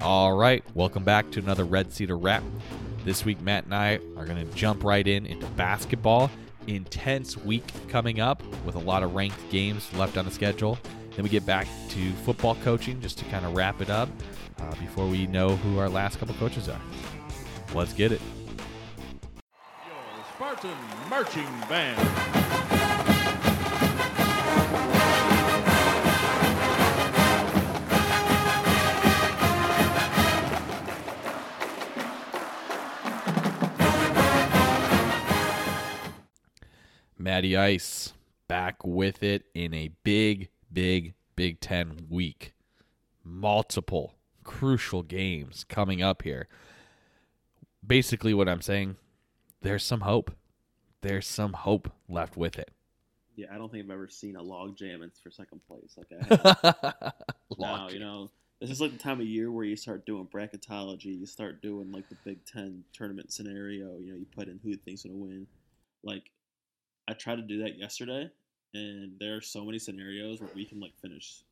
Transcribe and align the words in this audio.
All 0.00 0.34
right, 0.34 0.62
welcome 0.74 1.02
back 1.02 1.30
to 1.30 1.40
another 1.40 1.64
Red 1.64 1.92
Cedar 1.92 2.16
Wrap. 2.16 2.42
This 3.04 3.24
week, 3.24 3.40
Matt 3.40 3.64
and 3.64 3.74
I 3.74 4.00
are 4.16 4.26
going 4.26 4.36
to 4.36 4.54
jump 4.54 4.84
right 4.84 5.06
in 5.06 5.24
into 5.26 5.46
basketball. 5.48 6.30
Intense 6.66 7.36
week 7.38 7.64
coming 7.88 8.20
up 8.20 8.42
with 8.64 8.74
a 8.74 8.78
lot 8.78 9.02
of 9.02 9.14
ranked 9.14 9.50
games 9.50 9.92
left 9.94 10.16
on 10.16 10.24
the 10.24 10.30
schedule. 10.30 10.78
Then 11.14 11.22
we 11.22 11.30
get 11.30 11.46
back 11.46 11.66
to 11.90 12.12
football 12.24 12.56
coaching 12.56 13.00
just 13.00 13.18
to 13.18 13.24
kind 13.26 13.46
of 13.46 13.54
wrap 13.54 13.80
it 13.80 13.88
up 13.88 14.08
uh, 14.60 14.74
before 14.76 15.06
we 15.06 15.26
know 15.26 15.56
who 15.56 15.78
our 15.78 15.88
last 15.88 16.18
couple 16.18 16.34
coaches 16.34 16.68
are. 16.68 16.80
Let's 17.74 17.92
get 17.92 18.12
it. 18.12 18.20
Spartan 20.34 20.76
Marching 21.08 21.48
Band. 21.68 22.63
Matty 37.34 37.56
Ice 37.56 38.12
back 38.46 38.84
with 38.84 39.24
it 39.24 39.46
in 39.54 39.74
a 39.74 39.90
big, 40.04 40.50
big 40.72 41.14
Big 41.34 41.58
Ten 41.58 42.06
week. 42.08 42.54
Multiple 43.24 44.14
crucial 44.44 45.02
games 45.02 45.64
coming 45.68 46.00
up 46.00 46.22
here. 46.22 46.46
Basically, 47.84 48.34
what 48.34 48.48
I'm 48.48 48.60
saying, 48.60 48.98
there's 49.62 49.82
some 49.82 50.02
hope. 50.02 50.30
There's 51.00 51.26
some 51.26 51.54
hope 51.54 51.90
left 52.08 52.36
with 52.36 52.56
it. 52.56 52.70
Yeah, 53.34 53.48
I 53.52 53.58
don't 53.58 53.68
think 53.68 53.82
I've 53.84 53.90
ever 53.90 54.08
seen 54.08 54.36
a 54.36 54.42
log 54.42 54.76
jam 54.76 55.02
in- 55.02 55.10
for 55.20 55.32
second 55.32 55.60
place. 55.66 55.96
Like 55.96 56.12
I 56.12 56.62
have. 57.02 57.14
now, 57.58 57.88
you 57.88 57.98
know, 57.98 58.30
this 58.60 58.70
is 58.70 58.80
like 58.80 58.92
the 58.92 58.98
time 58.98 59.20
of 59.20 59.26
year 59.26 59.50
where 59.50 59.64
you 59.64 59.74
start 59.74 60.06
doing 60.06 60.28
bracketology. 60.32 61.18
You 61.18 61.26
start 61.26 61.62
doing 61.62 61.90
like 61.90 62.08
the 62.08 62.16
Big 62.24 62.44
Ten 62.44 62.84
tournament 62.92 63.32
scenario. 63.32 63.98
You 63.98 64.12
know, 64.12 64.18
you 64.18 64.26
put 64.36 64.46
in 64.46 64.60
who 64.62 64.76
think's 64.76 65.02
gonna 65.02 65.16
win. 65.16 65.48
Like, 66.04 66.30
I 67.08 67.12
tried 67.12 67.36
to 67.36 67.42
do 67.42 67.62
that 67.62 67.78
yesterday, 67.78 68.30
and 68.72 69.12
there 69.20 69.36
are 69.36 69.40
so 69.40 69.64
many 69.64 69.78
scenarios 69.78 70.40
where 70.40 70.50
we 70.54 70.64
can 70.64 70.80
like 70.80 70.96
finish. 71.00 71.42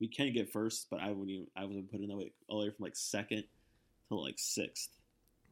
We 0.00 0.08
can 0.08 0.32
get 0.32 0.52
first, 0.52 0.88
but 0.90 1.00
I 1.00 1.08
wouldn't. 1.10 1.30
Even, 1.30 1.46
I 1.56 1.64
wasn't 1.64 1.90
putting 1.90 2.08
that 2.08 2.16
way 2.16 2.32
all 2.48 2.60
the 2.60 2.66
way 2.66 2.70
from 2.70 2.84
like 2.84 2.96
second 2.96 3.44
to 4.08 4.16
like 4.16 4.34
sixth. 4.38 4.90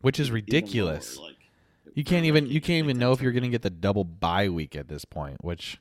which 0.01 0.19
is 0.19 0.29
even 0.29 0.35
lower, 0.35 0.43
ridiculous. 0.43 1.17
Like, 1.19 1.37
You 1.95 2.05
can't 2.05 2.25
even 2.27 2.47
you 2.47 2.61
can't 2.61 2.85
even 2.85 2.99
know 2.99 3.13
if 3.13 3.21
you're 3.23 3.33
going 3.33 3.45
to 3.45 3.49
get 3.49 3.63
the 3.63 3.71
double 3.71 4.05
bye 4.05 4.49
week 4.49 4.75
at 4.77 4.89
this 4.89 5.05
point, 5.05 5.43
which 5.45 5.79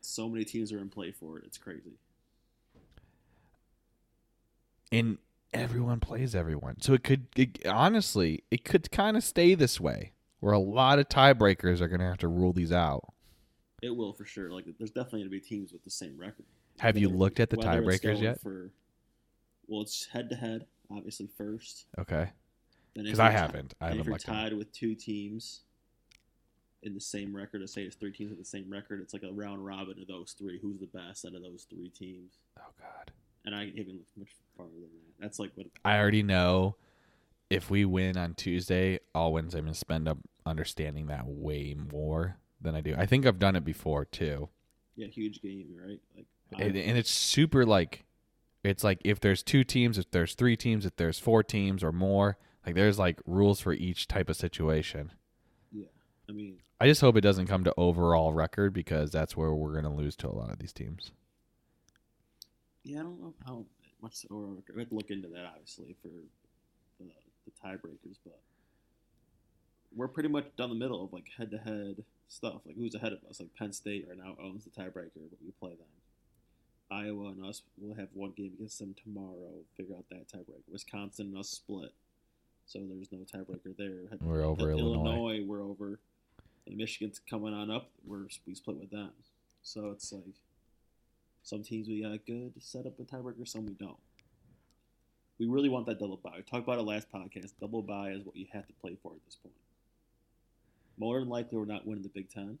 So 0.00 0.28
many 0.28 0.44
teams 0.44 0.72
are 0.72 0.78
in 0.78 0.88
play 0.90 1.12
for 1.12 1.38
it. 1.38 1.44
It's 1.46 1.58
crazy. 1.58 1.92
and 4.92 5.18
everyone 5.54 6.00
plays 6.00 6.34
everyone. 6.34 6.80
So 6.80 6.92
it 6.94 7.04
could 7.04 7.26
it, 7.36 7.64
honestly, 7.66 8.42
it 8.50 8.64
could 8.64 8.90
kind 8.90 9.16
of 9.16 9.22
stay 9.24 9.54
this 9.54 9.80
way 9.80 10.12
where 10.40 10.52
a 10.52 10.58
lot 10.58 10.98
of 10.98 11.08
tiebreakers 11.08 11.80
are 11.80 11.88
going 11.88 12.00
to 12.00 12.06
have 12.06 12.18
to 12.18 12.28
rule 12.28 12.52
these 12.52 12.72
out. 12.72 13.04
It 13.82 13.94
will 13.94 14.12
for 14.12 14.24
sure. 14.24 14.50
Like, 14.50 14.66
there's 14.78 14.90
definitely 14.90 15.20
going 15.20 15.30
to 15.30 15.36
be 15.36 15.40
teams 15.40 15.72
with 15.72 15.84
the 15.84 15.90
same 15.90 16.18
record. 16.18 16.44
Have 16.80 16.98
you 16.98 17.08
looked 17.08 17.40
at 17.40 17.50
the 17.50 17.56
tiebreakers 17.56 18.20
yet? 18.20 18.40
For, 18.40 18.70
well, 19.68 19.82
it's 19.82 20.06
head 20.06 20.28
to 20.30 20.36
head, 20.36 20.66
obviously 20.90 21.28
first. 21.36 21.86
Okay. 21.98 22.28
Then 22.94 23.04
'Cause 23.04 23.14
if 23.14 23.20
I 23.20 23.30
haven't. 23.30 23.74
I 23.80 23.86
haven't 23.86 24.00
if 24.00 24.06
you're 24.06 24.12
looked 24.14 24.28
at 24.28 24.34
it. 24.34 24.38
tied 24.50 24.52
with 24.58 24.72
two 24.72 24.94
teams 24.94 25.60
in 26.82 26.94
the 26.94 27.00
same 27.00 27.34
record, 27.36 27.60
let's 27.60 27.72
say 27.72 27.82
it's 27.82 27.96
three 27.96 28.12
teams 28.12 28.30
with 28.30 28.38
the 28.38 28.44
same 28.44 28.68
record, 28.70 29.00
it's 29.00 29.12
like 29.12 29.22
a 29.22 29.32
round 29.32 29.64
robin 29.64 30.00
of 30.00 30.08
those 30.08 30.32
three. 30.32 30.58
Who's 30.58 30.78
the 30.78 30.86
best 30.86 31.24
out 31.24 31.34
of 31.34 31.42
those 31.42 31.66
three 31.70 31.90
teams? 31.90 32.38
Oh 32.58 32.72
god. 32.78 33.12
And 33.44 33.54
I 33.54 33.66
even 33.76 33.96
look 33.96 34.06
much 34.18 34.30
farther 34.56 34.72
than 34.72 34.82
that. 34.82 35.20
That's 35.20 35.38
like 35.38 35.52
what 35.54 35.66
I 35.84 35.98
already 35.98 36.22
know 36.22 36.76
if 37.50 37.70
we 37.70 37.84
win 37.84 38.16
on 38.16 38.34
Tuesday, 38.34 38.98
all 39.14 39.32
Wednesday 39.32 39.58
I'm 39.58 39.64
going 39.64 39.74
to 39.74 39.78
spend 39.78 40.08
up 40.08 40.18
understanding 40.46 41.06
that 41.06 41.26
way 41.26 41.74
more 41.92 42.36
than 42.60 42.74
I 42.74 42.80
do. 42.80 42.94
I 42.96 43.06
think 43.06 43.26
I've 43.26 43.38
done 43.38 43.56
it 43.56 43.64
before 43.64 44.04
too. 44.04 44.48
yeah, 44.96 45.06
huge 45.08 45.40
game, 45.40 45.68
right? 45.80 46.00
Like 46.16 46.26
and, 46.58 46.76
and 46.76 46.98
it's 46.98 47.10
super 47.10 47.64
like 47.64 48.04
it's 48.64 48.84
like 48.84 49.00
if 49.04 49.20
there's 49.20 49.42
two 49.42 49.64
teams 49.64 49.98
if 49.98 50.10
there's 50.10 50.34
three 50.34 50.56
teams 50.56 50.84
if 50.84 50.96
there's 50.96 51.18
four 51.18 51.42
teams 51.42 51.82
or 51.84 51.92
more 51.92 52.38
like 52.66 52.74
there's 52.74 52.98
like 52.98 53.20
rules 53.26 53.60
for 53.60 53.72
each 53.72 54.08
type 54.08 54.28
of 54.28 54.36
situation 54.36 55.12
yeah. 55.72 55.86
I 56.28 56.32
mean, 56.32 56.56
i 56.80 56.86
just 56.86 57.00
hope 57.00 57.16
it 57.16 57.22
doesn't 57.22 57.46
come 57.46 57.64
to 57.64 57.74
overall 57.76 58.32
record 58.32 58.72
because 58.72 59.10
that's 59.10 59.36
where 59.36 59.52
we're 59.54 59.72
going 59.72 59.84
to 59.84 59.90
lose 59.90 60.16
to 60.16 60.28
a 60.28 60.34
lot 60.34 60.50
of 60.50 60.58
these 60.58 60.72
teams 60.72 61.12
Yeah, 62.82 63.00
I 63.00 63.02
don't 63.02 63.20
know 63.20 63.34
how 63.46 63.64
much 64.02 64.26
or 64.30 64.56
we 64.74 64.80
have 64.80 64.88
to 64.88 64.94
look 64.94 65.10
into 65.10 65.28
that 65.28 65.44
obviously 65.46 65.96
for 66.02 66.08
the, 66.98 67.06
the 67.44 67.52
tiebreakers, 67.64 68.16
but 68.24 68.40
we're 69.94 70.08
pretty 70.08 70.28
much 70.28 70.44
down 70.56 70.68
the 70.68 70.74
middle 70.74 71.04
of 71.04 71.12
like 71.12 71.26
head 71.36 71.50
to 71.50 71.58
head 71.58 72.04
stuff. 72.28 72.62
Like 72.64 72.76
who's 72.76 72.94
ahead 72.94 73.12
of 73.12 73.18
us? 73.28 73.40
Like 73.40 73.54
Penn 73.56 73.72
State 73.72 74.06
right 74.08 74.18
now 74.18 74.36
owns 74.42 74.64
the 74.64 74.70
tiebreaker, 74.70 75.28
but 75.30 75.38
we 75.44 75.50
play 75.58 75.70
them. 75.70 75.86
Iowa 76.90 77.28
and 77.28 77.44
us 77.44 77.62
will 77.78 77.94
have 77.94 78.08
one 78.14 78.32
game 78.36 78.52
against 78.56 78.80
them 78.80 78.94
tomorrow. 79.02 79.52
Figure 79.76 79.94
out 79.94 80.06
that 80.10 80.28
tiebreaker. 80.28 80.72
Wisconsin 80.72 81.26
and 81.26 81.38
us 81.38 81.48
split, 81.48 81.92
so 82.66 82.80
there's 82.80 83.12
no 83.12 83.18
tiebreaker 83.18 83.76
there. 83.76 84.18
We're 84.20 84.42
over 84.42 84.70
Illinois. 84.70 85.42
we're 85.44 85.62
over. 85.62 86.00
And 86.66 86.76
Michigan's 86.76 87.20
coming 87.28 87.54
on 87.54 87.70
up. 87.70 87.90
We're 88.04 88.26
we 88.46 88.54
split 88.54 88.78
with 88.78 88.90
them. 88.90 89.12
So 89.62 89.90
it's 89.90 90.12
like 90.12 90.34
some 91.42 91.62
teams 91.62 91.88
we 91.88 92.02
got 92.02 92.26
good 92.26 92.52
set 92.60 92.86
up 92.86 92.98
a 92.98 93.02
tiebreaker, 93.02 93.46
some 93.46 93.66
we 93.66 93.74
don't. 93.74 93.96
We 95.38 95.46
really 95.46 95.68
want 95.70 95.86
that 95.86 95.98
double 95.98 96.18
bye. 96.18 96.34
We 96.36 96.42
talked 96.42 96.64
about 96.64 96.78
it 96.78 96.82
last 96.82 97.10
podcast. 97.10 97.52
Double 97.60 97.82
bye 97.82 98.10
is 98.10 98.24
what 98.24 98.36
you 98.36 98.46
have 98.52 98.66
to 98.66 98.72
play 98.74 98.96
for 99.02 99.12
at 99.12 99.24
this 99.24 99.36
point. 99.36 99.54
More 101.00 101.18
than 101.18 101.28
likely, 101.30 101.56
we're 101.58 101.64
not 101.64 101.86
winning 101.86 102.02
the 102.02 102.10
Big 102.10 102.28
Ten, 102.30 102.58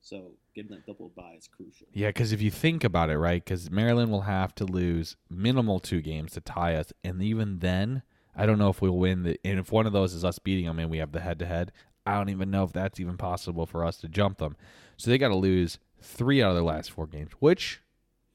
so 0.00 0.32
getting 0.54 0.70
that 0.72 0.86
double 0.86 1.10
bye 1.14 1.34
is 1.38 1.46
crucial. 1.46 1.86
yeah 1.92 2.08
because 2.08 2.32
if 2.32 2.40
you 2.42 2.50
think 2.50 2.82
about 2.82 3.08
it 3.10 3.16
right 3.18 3.44
because 3.44 3.70
maryland 3.70 4.10
will 4.10 4.22
have 4.22 4.52
to 4.54 4.64
lose 4.64 5.16
minimal 5.30 5.78
two 5.78 6.00
games 6.00 6.32
to 6.32 6.40
tie 6.40 6.74
us 6.74 6.92
and 7.04 7.22
even 7.22 7.60
then 7.60 8.02
i 8.34 8.44
don't 8.44 8.58
know 8.58 8.68
if 8.68 8.82
we'll 8.82 8.96
win 8.98 9.22
the 9.22 9.38
and 9.44 9.58
if 9.60 9.70
one 9.70 9.86
of 9.86 9.92
those 9.92 10.12
is 10.12 10.24
us 10.24 10.38
beating 10.40 10.66
them 10.66 10.78
and 10.80 10.90
we 10.90 10.98
have 10.98 11.12
the 11.12 11.20
head 11.20 11.38
to 11.38 11.46
head 11.46 11.70
i 12.04 12.14
don't 12.14 12.30
even 12.30 12.50
know 12.50 12.64
if 12.64 12.72
that's 12.72 12.98
even 12.98 13.16
possible 13.16 13.64
for 13.64 13.84
us 13.84 13.96
to 13.98 14.08
jump 14.08 14.38
them 14.38 14.56
so 14.96 15.08
they 15.08 15.16
got 15.18 15.28
to 15.28 15.36
lose 15.36 15.78
three 16.00 16.42
out 16.42 16.48
of 16.50 16.56
their 16.56 16.64
last 16.64 16.90
four 16.90 17.06
games 17.06 17.30
which 17.38 17.80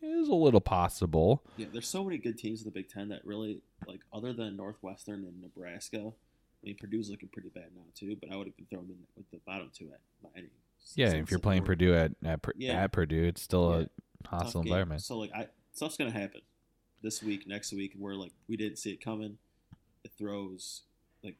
is 0.01 0.29
a 0.29 0.33
little 0.33 0.61
possible 0.61 1.43
Yeah, 1.57 1.67
there's 1.73 1.87
so 1.87 2.03
many 2.03 2.17
good 2.17 2.37
teams 2.37 2.61
in 2.61 2.65
the 2.65 2.71
Big 2.71 2.87
Ten 2.89 3.09
that 3.09 3.25
really 3.25 3.61
like 3.87 3.99
other 4.13 4.31
than 4.31 4.55
Northwestern 4.55 5.25
and 5.25 5.41
Nebraska. 5.41 6.13
I 6.67 6.71
mean, 6.71 6.77
Purdue's 6.77 7.09
looking 7.09 7.29
pretty 7.29 7.47
bad 7.49 7.67
now 7.73 7.83
too, 7.95 8.17
but 8.19 8.29
I 8.29 8.35
would 8.35 8.47
have 8.47 8.57
been 8.57 8.65
thrown 8.65 8.85
in 8.89 8.97
with 9.15 9.29
the 9.31 9.39
bottom 9.45 9.71
two 9.73 9.85
at 9.93 10.01
by 10.21 10.29
any. 10.37 10.47
Yeah, 10.95 11.11
if 11.13 11.31
you're 11.31 11.39
playing. 11.39 11.63
Purdue 11.63 11.93
at 11.95 12.11
at, 12.25 12.41
Yeah. 12.57 12.83
at 12.83 12.91
Purdue, 12.91 13.23
it's 13.23 13.41
still 13.41 13.71
Yeah. 13.79 13.85
a 14.25 14.27
hostile 14.27 14.61
environment. 14.61 15.01
So 15.01 15.17
like, 15.17 15.31
I 15.33 15.47
stuff's 15.71 15.95
gonna 15.95 16.11
happen 16.11 16.41
this 17.01 17.23
week, 17.23 17.47
next 17.47 17.71
week, 17.71 17.93
we're 17.97 18.15
like, 18.15 18.33
we 18.49 18.57
didn't 18.57 18.79
see 18.79 18.91
it 18.91 18.99
coming. 18.99 19.37
It 20.03 20.11
throws 20.17 20.81
like, 21.23 21.35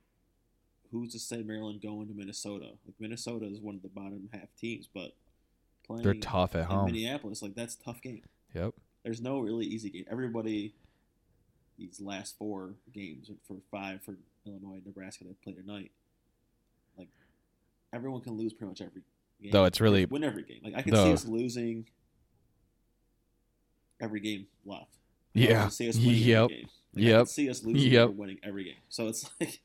who's 0.91 1.11
to 1.11 1.19
say 1.19 1.43
Maryland 1.43 1.81
going 1.81 2.07
to 2.07 2.13
Minnesota? 2.13 2.77
Like 2.85 2.95
Minnesota 2.99 3.47
is 3.47 3.59
one 3.59 3.75
of 3.75 3.81
the 3.81 3.89
bottom 3.89 4.29
half 4.31 4.47
teams, 4.57 4.87
but 4.93 5.13
playing 5.85 6.03
They're 6.03 6.13
tough 6.13 6.55
at 6.55 6.65
home. 6.67 6.85
Minneapolis, 6.85 7.41
like 7.41 7.53
that's 7.55 7.75
a 7.75 7.83
tough 7.83 8.01
game. 8.01 8.21
Yep. 8.55 8.75
There's 9.03 9.21
no 9.21 9.39
really 9.39 9.65
easy 9.65 9.89
game. 9.89 10.05
Everybody, 10.09 10.73
these 11.77 11.99
last 12.01 12.37
four 12.37 12.75
games 12.93 13.29
for 13.47 13.57
five 13.71 14.01
for 14.01 14.15
Illinois, 14.47 14.81
Nebraska 14.85 15.23
that 15.25 15.41
play 15.41 15.53
tonight, 15.53 15.91
like 16.97 17.09
everyone 17.93 18.21
can 18.21 18.33
lose 18.37 18.53
pretty 18.53 18.69
much 18.69 18.81
every 18.81 19.01
game. 19.41 19.51
Though 19.51 19.65
it's 19.65 19.79
really- 19.81 20.05
win 20.05 20.23
every 20.23 20.43
game. 20.43 20.61
Like 20.63 20.75
I 20.75 20.81
can 20.81 20.93
though- 20.93 21.05
see 21.05 21.13
us 21.13 21.25
losing 21.25 21.85
every 23.99 24.19
game 24.19 24.47
left. 24.65 24.97
I 25.35 25.39
Yeah. 25.39 25.61
can 25.63 25.71
see 25.71 25.89
us 25.89 25.97
winning 25.97 26.15
Yep. 26.23 26.43
every 26.45 26.55
game. 26.57 26.69
Like, 26.93 27.03
I 27.03 27.07
Yep. 27.07 27.17
can 27.19 27.25
see 27.27 27.49
us 27.49 27.63
losing 27.63 27.91
Yep. 27.91 28.07
or 28.09 28.11
winning 28.11 28.39
every 28.43 28.63
game. 28.63 28.77
So 28.89 29.07
it's 29.07 29.29
like 29.39 29.61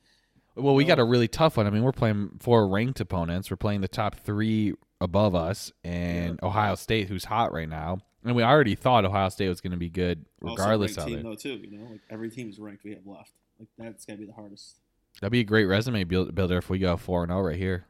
Well, 0.54 0.74
we 0.74 0.84
got 0.84 0.98
a 0.98 1.02
oh. 1.02 1.06
really 1.06 1.28
tough 1.28 1.56
one. 1.56 1.66
I 1.66 1.70
mean, 1.70 1.82
we're 1.82 1.92
playing 1.92 2.36
four 2.38 2.68
ranked 2.68 3.00
opponents. 3.00 3.50
We're 3.50 3.56
playing 3.56 3.80
the 3.80 3.88
top 3.88 4.16
three 4.16 4.74
above 5.00 5.34
us, 5.34 5.72
and 5.82 6.38
Ohio 6.42 6.74
State, 6.74 7.08
who's 7.08 7.24
hot 7.24 7.52
right 7.54 7.68
now. 7.68 8.00
And 8.22 8.36
we 8.36 8.42
already 8.42 8.74
thought 8.74 9.04
Ohio 9.06 9.30
State 9.30 9.48
was 9.48 9.62
going 9.62 9.70
to 9.72 9.78
be 9.78 9.88
good, 9.88 10.26
also 10.42 10.54
regardless 10.54 10.96
ranked 10.98 11.00
of 11.00 11.06
team 11.08 11.18
it. 11.18 11.22
though 11.22 11.34
too. 11.34 11.54
You 11.54 11.78
know, 11.78 11.90
like 11.90 12.00
every 12.10 12.30
team 12.30 12.50
is 12.50 12.58
ranked 12.58 12.84
we 12.84 12.92
have 12.92 13.06
left. 13.06 13.32
Like 13.58 13.68
that's 13.78 14.04
gotta 14.04 14.18
be 14.18 14.26
the 14.26 14.32
hardest. 14.32 14.76
That'd 15.20 15.32
be 15.32 15.40
a 15.40 15.44
great 15.44 15.66
resume 15.66 16.04
build- 16.04 16.34
builder 16.34 16.58
if 16.58 16.70
we 16.70 16.78
go 16.78 16.96
four 16.96 17.22
and 17.22 17.30
zero 17.30 17.42
right 17.42 17.56
here. 17.56 17.86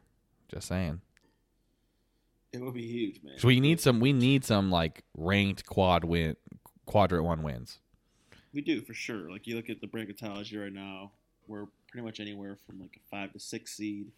Just 0.49 0.67
saying. 0.67 1.01
It 2.51 2.61
would 2.61 2.75
be 2.75 2.85
huge, 2.85 3.21
man. 3.23 3.39
So 3.39 3.47
we 3.47 3.59
need 3.59 3.79
some. 3.79 3.99
We 3.99 4.13
need 4.13 4.45
some 4.45 4.69
like 4.69 5.03
ranked 5.17 5.65
quad 5.65 6.03
win, 6.03 6.35
quadrant 6.85 7.25
one 7.25 7.41
wins. 7.41 7.79
We 8.53 8.61
do 8.61 8.81
for 8.81 8.93
sure. 8.93 9.31
Like 9.31 9.47
you 9.47 9.55
look 9.55 9.69
at 9.69 9.81
the 9.81 9.87
bracketology 9.87 10.61
right 10.61 10.71
now, 10.71 11.11
we're 11.47 11.65
pretty 11.89 12.05
much 12.05 12.19
anywhere 12.19 12.57
from 12.67 12.79
like 12.79 12.95
a 12.95 13.09
five 13.09 13.33
to 13.33 13.39
six 13.39 13.75
seed. 13.75 14.11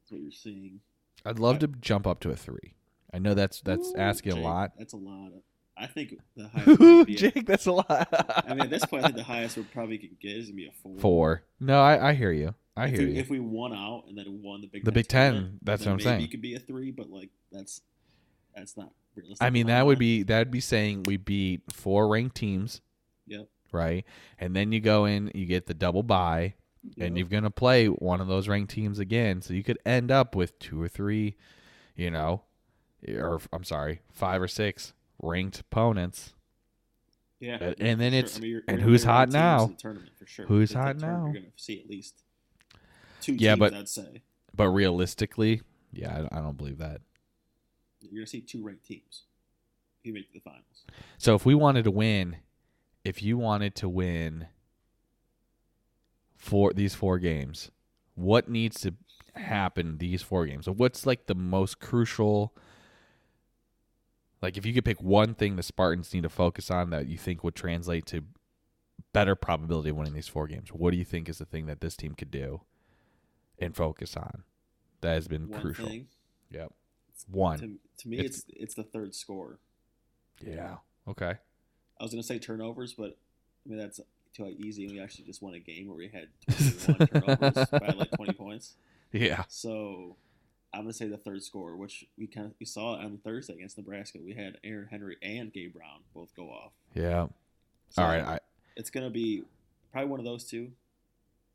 That's 0.00 0.12
what 0.12 0.22
you're 0.22 0.32
seeing. 0.32 0.80
I'd 1.26 1.38
love 1.38 1.58
to 1.58 1.66
jump 1.68 2.06
up 2.06 2.20
to 2.20 2.30
a 2.30 2.36
three. 2.36 2.74
I 3.12 3.18
know 3.18 3.34
that's 3.34 3.60
that's 3.60 3.88
Ooh, 3.88 3.98
asking 3.98 4.32
a 4.32 4.40
lot. 4.40 4.72
That's 4.78 4.94
a 4.94 4.96
lot. 4.96 5.28
Of, 5.28 5.42
I 5.76 5.86
think 5.86 6.14
the 6.36 6.48
highest. 6.54 6.80
would 6.80 7.06
be 7.06 7.14
a- 7.14 7.18
Jake, 7.18 7.46
that's 7.46 7.66
a 7.66 7.72
lot. 7.72 8.08
I 8.46 8.50
mean, 8.54 8.60
at 8.60 8.70
this 8.70 8.84
point, 8.84 9.04
I 9.04 9.08
think 9.08 9.16
the 9.16 9.24
highest 9.24 9.56
we 9.56 9.62
probably 9.64 9.98
could 9.98 10.18
get 10.20 10.36
is 10.36 10.46
gonna 10.46 10.56
be 10.56 10.66
a 10.66 10.72
four. 10.82 10.98
Four. 10.98 11.42
No, 11.60 11.80
I, 11.80 12.10
I 12.10 12.12
hear 12.14 12.32
you. 12.32 12.54
I 12.76 12.86
if 12.86 12.90
hear 12.90 13.00
we, 13.00 13.14
you. 13.14 13.20
If 13.20 13.30
we 13.30 13.38
won 13.40 13.72
out 13.74 14.04
and 14.08 14.16
then 14.16 14.40
won 14.42 14.60
the 14.62 14.66
Big 14.66 14.84
The 14.84 14.90
Ten 14.90 14.94
Big 14.94 15.08
Ten, 15.08 15.32
tournament, 15.32 15.58
that's 15.64 15.84
then 15.84 15.92
what 15.92 15.92
I'm 15.92 15.96
maybe 15.98 16.04
saying. 16.18 16.20
It 16.22 16.30
could 16.30 16.42
be 16.42 16.54
a 16.54 16.58
three, 16.58 16.90
but 16.90 17.10
like 17.10 17.30
that's 17.50 17.80
that's 18.54 18.76
not 18.76 18.92
realistic. 19.14 19.44
I 19.44 19.50
mean, 19.50 19.62
in 19.62 19.66
my 19.68 19.72
that 19.74 19.86
would 19.86 19.98
be 19.98 20.22
that 20.24 20.38
would 20.38 20.50
be 20.50 20.60
saying 20.60 21.02
we 21.04 21.16
beat 21.16 21.62
four 21.72 22.08
ranked 22.08 22.36
teams, 22.36 22.80
Yep. 23.26 23.48
right? 23.72 24.04
And 24.38 24.54
then 24.56 24.72
you 24.72 24.80
go 24.80 25.04
in, 25.06 25.30
you 25.34 25.46
get 25.46 25.66
the 25.66 25.74
double 25.74 26.02
bye, 26.02 26.54
and 26.98 27.16
you're 27.18 27.26
gonna 27.28 27.50
play 27.50 27.86
one 27.86 28.20
of 28.20 28.28
those 28.28 28.48
ranked 28.48 28.72
teams 28.72 28.98
again. 28.98 29.40
So 29.42 29.52
you 29.54 29.62
could 29.62 29.78
end 29.86 30.10
up 30.10 30.34
with 30.34 30.58
two 30.58 30.80
or 30.80 30.88
three, 30.88 31.36
you 31.96 32.10
know, 32.10 32.42
or 33.08 33.40
I'm 33.52 33.64
sorry, 33.64 34.00
five 34.12 34.40
or 34.40 34.48
six 34.48 34.92
ranked 35.22 35.60
opponents. 35.60 36.34
yeah. 37.40 37.58
and- 37.60 37.80
and 37.80 38.00
then 38.00 38.14
it's- 38.14 38.34
sure. 38.34 38.38
I 38.38 38.40
mean, 38.42 38.50
you're- 38.50 38.62
and 38.68 38.78
you're 38.80 38.88
who's 38.88 39.02
hot 39.04 39.28
now? 39.30 39.68
tournament 39.78 40.12
for 40.16 40.26
sure. 40.26 40.46
Who's 40.46 40.72
hot 40.72 40.96
now? 40.98 41.24
You're 41.24 41.34
gonna 41.42 41.46
see 41.56 41.80
at 41.80 41.88
least 41.88 42.22
two 43.20 43.34
Yeah, 43.34 43.52
teams. 43.54 43.58
but- 43.58 43.74
I'd 43.74 43.88
say 43.88 44.22
But 44.54 44.68
realistically, 44.68 45.62
yeah, 45.92 46.26
I, 46.30 46.38
I 46.38 46.40
don't 46.42 46.56
believe 46.56 46.78
that. 46.78 47.00
you're 48.00 48.12
gonna 48.20 48.26
see 48.26 48.40
two 48.42 48.62
ranked 48.64 48.84
teams. 48.84 49.24
If 50.00 50.06
you 50.06 50.12
make 50.12 50.32
the 50.32 50.40
finals. 50.40 50.84
So 51.18 51.34
if 51.34 51.44
we 51.46 51.54
wanted 51.54 51.82
to 51.84 51.90
win, 51.90 52.36
if 53.04 53.22
you 53.22 53.38
wanted 53.38 53.74
to 53.76 53.88
win 53.88 54.46
for 56.36 56.72
these 56.72 56.94
four 56.94 57.18
games, 57.18 57.70
what 58.14 58.48
needs 58.48 58.80
to 58.82 58.94
happen 59.34 59.98
these 59.98 60.22
four 60.22 60.46
games? 60.46 60.64
So 60.66 60.72
what's 60.72 61.06
like 61.06 61.26
the 61.26 61.34
most 61.34 61.80
crucial 61.80 62.54
like 64.42 64.56
if 64.56 64.66
you 64.66 64.74
could 64.74 64.84
pick 64.84 65.00
one 65.00 65.34
thing 65.34 65.56
the 65.56 65.62
Spartans 65.62 66.12
need 66.12 66.24
to 66.24 66.28
focus 66.28 66.70
on 66.70 66.90
that 66.90 67.06
you 67.06 67.16
think 67.16 67.42
would 67.44 67.54
translate 67.54 68.04
to 68.06 68.24
better 69.12 69.34
probability 69.34 69.90
of 69.90 69.96
winning 69.96 70.14
these 70.14 70.28
four 70.28 70.46
games, 70.46 70.68
what 70.70 70.90
do 70.90 70.96
you 70.96 71.04
think 71.04 71.28
is 71.28 71.38
the 71.38 71.44
thing 71.44 71.66
that 71.66 71.80
this 71.80 71.96
team 71.96 72.14
could 72.14 72.30
do 72.30 72.60
and 73.58 73.76
focus 73.76 74.16
on 74.16 74.42
that 75.00 75.14
has 75.14 75.28
been 75.28 75.48
One 75.48 75.60
crucial? 75.60 75.86
thing 75.86 76.08
Yep. 76.50 76.72
One. 77.30 77.58
to, 77.58 77.78
to 77.98 78.08
me, 78.08 78.18
It's- 78.18 78.44
it's 78.48 78.60
it's 78.62 78.74
the 78.74 78.82
third 78.82 79.14
score. 79.14 79.58
Yeah. 80.44 80.76
Okay. 81.06 81.34
I 82.00 82.02
was 82.02 82.10
gonna 82.12 82.22
say 82.22 82.38
turnovers, 82.38 82.94
but 82.94 83.16
I 83.64 83.68
mean 83.68 83.78
that's 83.78 84.00
too 84.34 84.46
easy. 84.58 84.88
We 84.88 84.98
actually 85.00 85.24
just 85.26 85.40
won 85.42 85.54
a 85.54 85.60
game 85.60 85.86
where 85.88 85.96
we 85.96 86.08
had 86.08 86.28
21 86.96 87.06
turnovers 87.06 87.68
by 87.70 87.94
like 87.96 88.10
20 88.12 88.32
points. 88.32 88.74
Yeah. 89.12 89.44
So 89.48 90.16
I'm 90.74 90.82
gonna 90.82 90.92
say 90.92 91.06
the 91.06 91.16
third 91.16 91.42
score, 91.42 91.76
which 91.76 92.04
we 92.16 92.26
kind 92.26 92.46
of 92.46 92.54
we 92.58 92.66
saw 92.66 92.94
on 92.94 93.18
Thursday 93.22 93.54
against 93.54 93.76
Nebraska. 93.76 94.18
We 94.24 94.34
had 94.34 94.58
Aaron 94.64 94.88
Henry 94.90 95.16
and 95.22 95.52
Gabe 95.52 95.74
Brown 95.74 96.00
both 96.14 96.34
go 96.34 96.48
off. 96.48 96.72
Yeah. 96.94 97.26
So 97.90 98.02
All 98.02 98.08
right. 98.08 98.22
I, 98.22 98.38
it's 98.76 98.90
gonna 98.90 99.10
be 99.10 99.44
probably 99.92 100.10
one 100.10 100.18
of 100.18 100.24
those 100.24 100.44
two, 100.44 100.72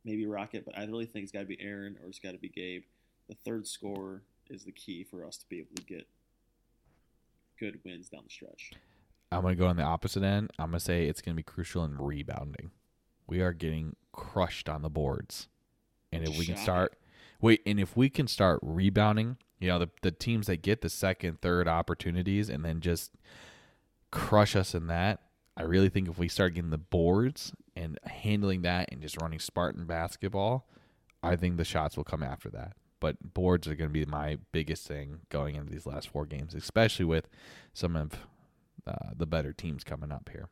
maybe 0.05 0.25
Rocket, 0.25 0.63
but 0.63 0.77
I 0.77 0.85
really 0.85 1.05
think 1.05 1.23
it's 1.23 1.31
got 1.31 1.39
to 1.39 1.45
be 1.45 1.57
Aaron 1.59 1.97
or 2.01 2.07
it's 2.07 2.19
got 2.19 2.31
to 2.31 2.37
be 2.37 2.49
Gabe. 2.49 2.83
The 3.27 3.35
third 3.35 3.67
score 3.67 4.21
is 4.49 4.63
the 4.63 4.71
key 4.71 5.03
for 5.03 5.25
us 5.25 5.35
to 5.37 5.49
be 5.49 5.57
able 5.57 5.75
to 5.75 5.83
get 5.83 6.07
good 7.59 7.79
wins 7.83 8.07
down 8.09 8.21
the 8.23 8.29
stretch. 8.29 8.71
I'm 9.31 9.41
going 9.41 9.57
to 9.57 9.59
go 9.59 9.67
on 9.67 9.75
the 9.75 9.83
opposite 9.83 10.23
end. 10.23 10.51
I'm 10.57 10.69
going 10.69 10.79
to 10.79 10.85
say 10.85 11.05
it's 11.05 11.21
going 11.21 11.35
to 11.35 11.37
be 11.37 11.43
crucial 11.43 11.83
in 11.83 11.97
rebounding. 11.97 12.71
We 13.25 13.41
are 13.41 13.51
getting 13.51 13.97
crushed 14.13 14.69
on 14.69 14.83
the 14.83 14.89
boards. 14.89 15.49
And 16.13 16.25
if 16.25 16.37
we 16.37 16.45
can 16.45 16.55
start 16.55 16.95
wait, 17.41 17.61
and 17.65 17.79
if 17.79 17.95
we 17.95 18.09
can 18.09 18.27
start 18.27 18.59
rebounding, 18.61 19.37
you 19.59 19.67
know, 19.67 19.79
the 19.79 19.89
the 20.01 20.11
teams 20.11 20.47
that 20.47 20.61
get 20.61 20.81
the 20.81 20.89
second, 20.89 21.41
third 21.41 21.67
opportunities 21.67 22.49
and 22.49 22.63
then 22.63 22.81
just 22.81 23.11
crush 24.11 24.55
us 24.55 24.73
in 24.73 24.87
that, 24.87 25.21
I 25.55 25.63
really 25.63 25.89
think 25.89 26.07
if 26.07 26.19
we 26.19 26.27
start 26.27 26.53
getting 26.53 26.69
the 26.69 26.77
boards 26.77 27.53
and 27.75 27.99
handling 28.03 28.61
that 28.61 28.89
and 28.91 29.01
just 29.01 29.19
running 29.21 29.39
Spartan 29.39 29.85
basketball, 29.85 30.67
I 31.23 31.35
think 31.35 31.57
the 31.57 31.65
shots 31.65 31.97
will 31.97 32.03
come 32.03 32.23
after 32.23 32.49
that. 32.51 32.73
But 32.99 33.33
boards 33.33 33.67
are 33.67 33.75
going 33.75 33.89
to 33.89 33.93
be 33.93 34.05
my 34.05 34.37
biggest 34.51 34.87
thing 34.87 35.19
going 35.29 35.55
into 35.55 35.71
these 35.71 35.85
last 35.85 36.09
four 36.09 36.25
games, 36.25 36.55
especially 36.55 37.05
with 37.05 37.27
some 37.73 37.95
of 37.95 38.13
uh, 38.85 39.11
the 39.15 39.27
better 39.27 39.53
teams 39.53 39.83
coming 39.83 40.11
up 40.11 40.29
here. 40.31 40.49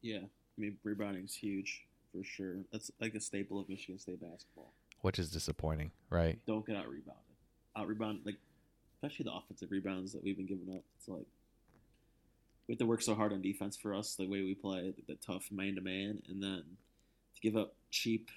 Yeah, 0.00 0.18
I 0.18 0.60
mean 0.60 0.76
rebounding 0.84 1.24
is 1.24 1.34
huge 1.34 1.82
for 2.12 2.22
sure. 2.22 2.56
That's 2.72 2.90
like 3.00 3.14
a 3.14 3.20
staple 3.20 3.60
of 3.60 3.68
Michigan 3.68 3.98
State 3.98 4.20
basketball. 4.20 4.72
Which 5.02 5.18
is 5.18 5.30
disappointing, 5.30 5.90
right? 6.10 6.38
Don't 6.46 6.66
get 6.66 6.76
out 6.76 6.88
rebounded. 6.88 7.22
Out 7.76 7.86
rebound 7.86 8.20
like 8.24 8.38
especially 8.96 9.24
the 9.24 9.32
offensive 9.32 9.70
rebounds 9.70 10.12
that 10.12 10.22
we've 10.22 10.36
been 10.36 10.46
giving 10.46 10.74
up. 10.74 10.82
It's 10.96 11.08
like 11.08 11.26
we 12.66 12.72
have 12.72 12.78
to 12.78 12.86
work 12.86 13.02
so 13.02 13.14
hard 13.14 13.32
on 13.32 13.42
defense 13.42 13.76
for 13.76 13.94
us, 13.94 14.14
the 14.14 14.28
way 14.28 14.42
we 14.42 14.54
play, 14.54 14.94
the, 14.96 15.14
the 15.14 15.18
tough 15.20 15.50
man 15.50 15.74
to 15.74 15.80
man, 15.80 16.22
and 16.28 16.42
then 16.42 16.62
to 17.34 17.40
give 17.40 17.56
up 17.56 17.74
cheap 17.90 18.30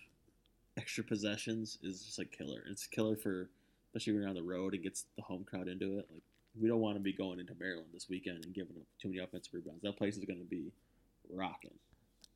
extra 0.77 1.03
possessions 1.03 1.77
is 1.83 2.03
just 2.03 2.17
like 2.17 2.31
killer. 2.31 2.63
It's 2.69 2.88
killer 2.88 3.15
for 3.15 3.50
especially 3.89 4.13
when 4.13 4.21
you're 4.23 4.29
on 4.29 4.35
the 4.35 4.44
road 4.44 4.73
and 4.73 4.83
gets 4.83 5.06
the 5.15 5.23
home 5.23 5.45
crowd 5.50 5.68
into 5.68 6.00
it. 6.00 6.07
Like 6.11 6.23
we 6.59 6.68
don't 6.68 6.79
want 6.79 6.95
to 6.97 7.01
be 7.01 7.13
going 7.13 7.39
into 7.39 7.53
Maryland 7.59 7.88
this 7.94 8.09
weekend 8.09 8.44
and 8.44 8.53
giving 8.53 8.75
up 8.75 8.83
too 9.01 9.09
many 9.09 9.19
offensive 9.19 9.53
rebounds. 9.53 9.81
That 9.83 9.97
place 9.97 10.18
is 10.18 10.25
going 10.25 10.39
to 10.39 10.45
be 10.45 10.71
rocking. 11.31 11.71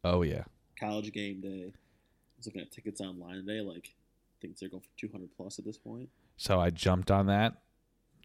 Oh 0.04 0.22
yeah, 0.22 0.44
College 0.80 1.12
game 1.12 1.42
day. 1.42 1.74
I 1.74 2.38
was 2.38 2.46
looking 2.46 2.62
at 2.62 2.72
tickets 2.72 3.02
online 3.02 3.36
today. 3.36 3.60
Like, 3.60 3.94
think 4.42 4.58
they're 4.58 4.70
going 4.70 4.82
for 4.82 4.90
200 4.98 5.30
plus 5.36 5.60
at 5.60 5.66
this 5.66 5.78
point. 5.78 6.10
so 6.38 6.60
I 6.60 6.70
jumped 6.70 7.12
on 7.12 7.28
that. 7.28 7.54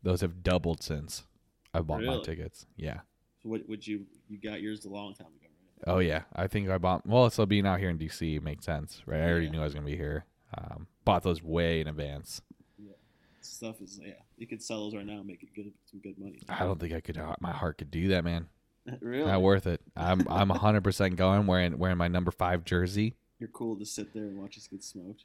Those 0.02 0.20
have 0.20 0.42
doubled 0.42 0.82
since 0.82 1.24
I 1.72 1.80
bought 1.80 2.02
my 2.02 2.20
tickets. 2.22 2.66
Yeah. 2.76 3.00
So 3.42 3.48
what 3.48 3.68
would 3.68 3.86
you 3.86 4.06
you 4.28 4.38
got 4.38 4.60
yours 4.62 4.84
a 4.84 4.88
long 4.90 5.14
time 5.14 5.28
ago, 5.28 5.48
right? 5.86 5.94
Oh 5.94 5.98
yeah, 5.98 6.22
I 6.34 6.46
think 6.46 6.68
I 6.68 6.78
bought. 6.78 7.06
Well, 7.06 7.30
so 7.30 7.46
being 7.46 7.66
out 7.66 7.78
here 7.80 7.90
in 7.90 7.98
DC 7.98 8.40
makes 8.42 8.64
sense, 8.66 9.02
right? 9.06 9.20
I 9.20 9.28
already 9.30 9.46
Yeah. 9.46 9.52
knew 9.52 9.60
I 9.60 9.64
was 9.64 9.74
gonna 9.74 9.86
be 9.86 9.96
here. 9.96 10.24
Um, 10.56 10.86
bought 11.04 11.22
those 11.22 11.42
way 11.42 11.80
in 11.80 11.88
advance. 11.88 12.40
Yeah, 12.78 12.92
stuff 13.40 13.80
is 13.80 13.98
yeah. 14.02 14.12
You 14.36 14.46
could 14.46 14.62
sell 14.62 14.84
those 14.84 14.94
right 14.94 15.06
now 15.06 15.18
and 15.18 15.26
make 15.26 15.42
it 15.42 15.54
good 15.54 15.72
some 15.90 16.00
good 16.00 16.18
money. 16.18 16.40
I 16.48 16.60
don't 16.64 16.78
think 16.78 16.92
I 16.92 17.00
could. 17.00 17.18
My 17.40 17.52
heart 17.52 17.78
could 17.78 17.90
do 17.90 18.08
that, 18.08 18.24
man. 18.24 18.48
really. 19.00 19.24
Not 19.26 19.42
worth 19.42 19.66
it. 19.66 19.80
I'm 19.96 20.26
I'm 20.28 20.48
100 20.50 20.84
percent 20.84 21.16
going 21.16 21.46
wearing 21.46 21.78
wearing 21.78 21.96
my 21.98 22.08
number 22.08 22.30
five 22.30 22.64
jersey. 22.64 23.14
You're 23.38 23.48
cool 23.48 23.76
to 23.78 23.84
sit 23.86 24.12
there 24.14 24.24
and 24.24 24.38
watch 24.38 24.56
us 24.56 24.66
get 24.68 24.84
smoked. 24.84 25.24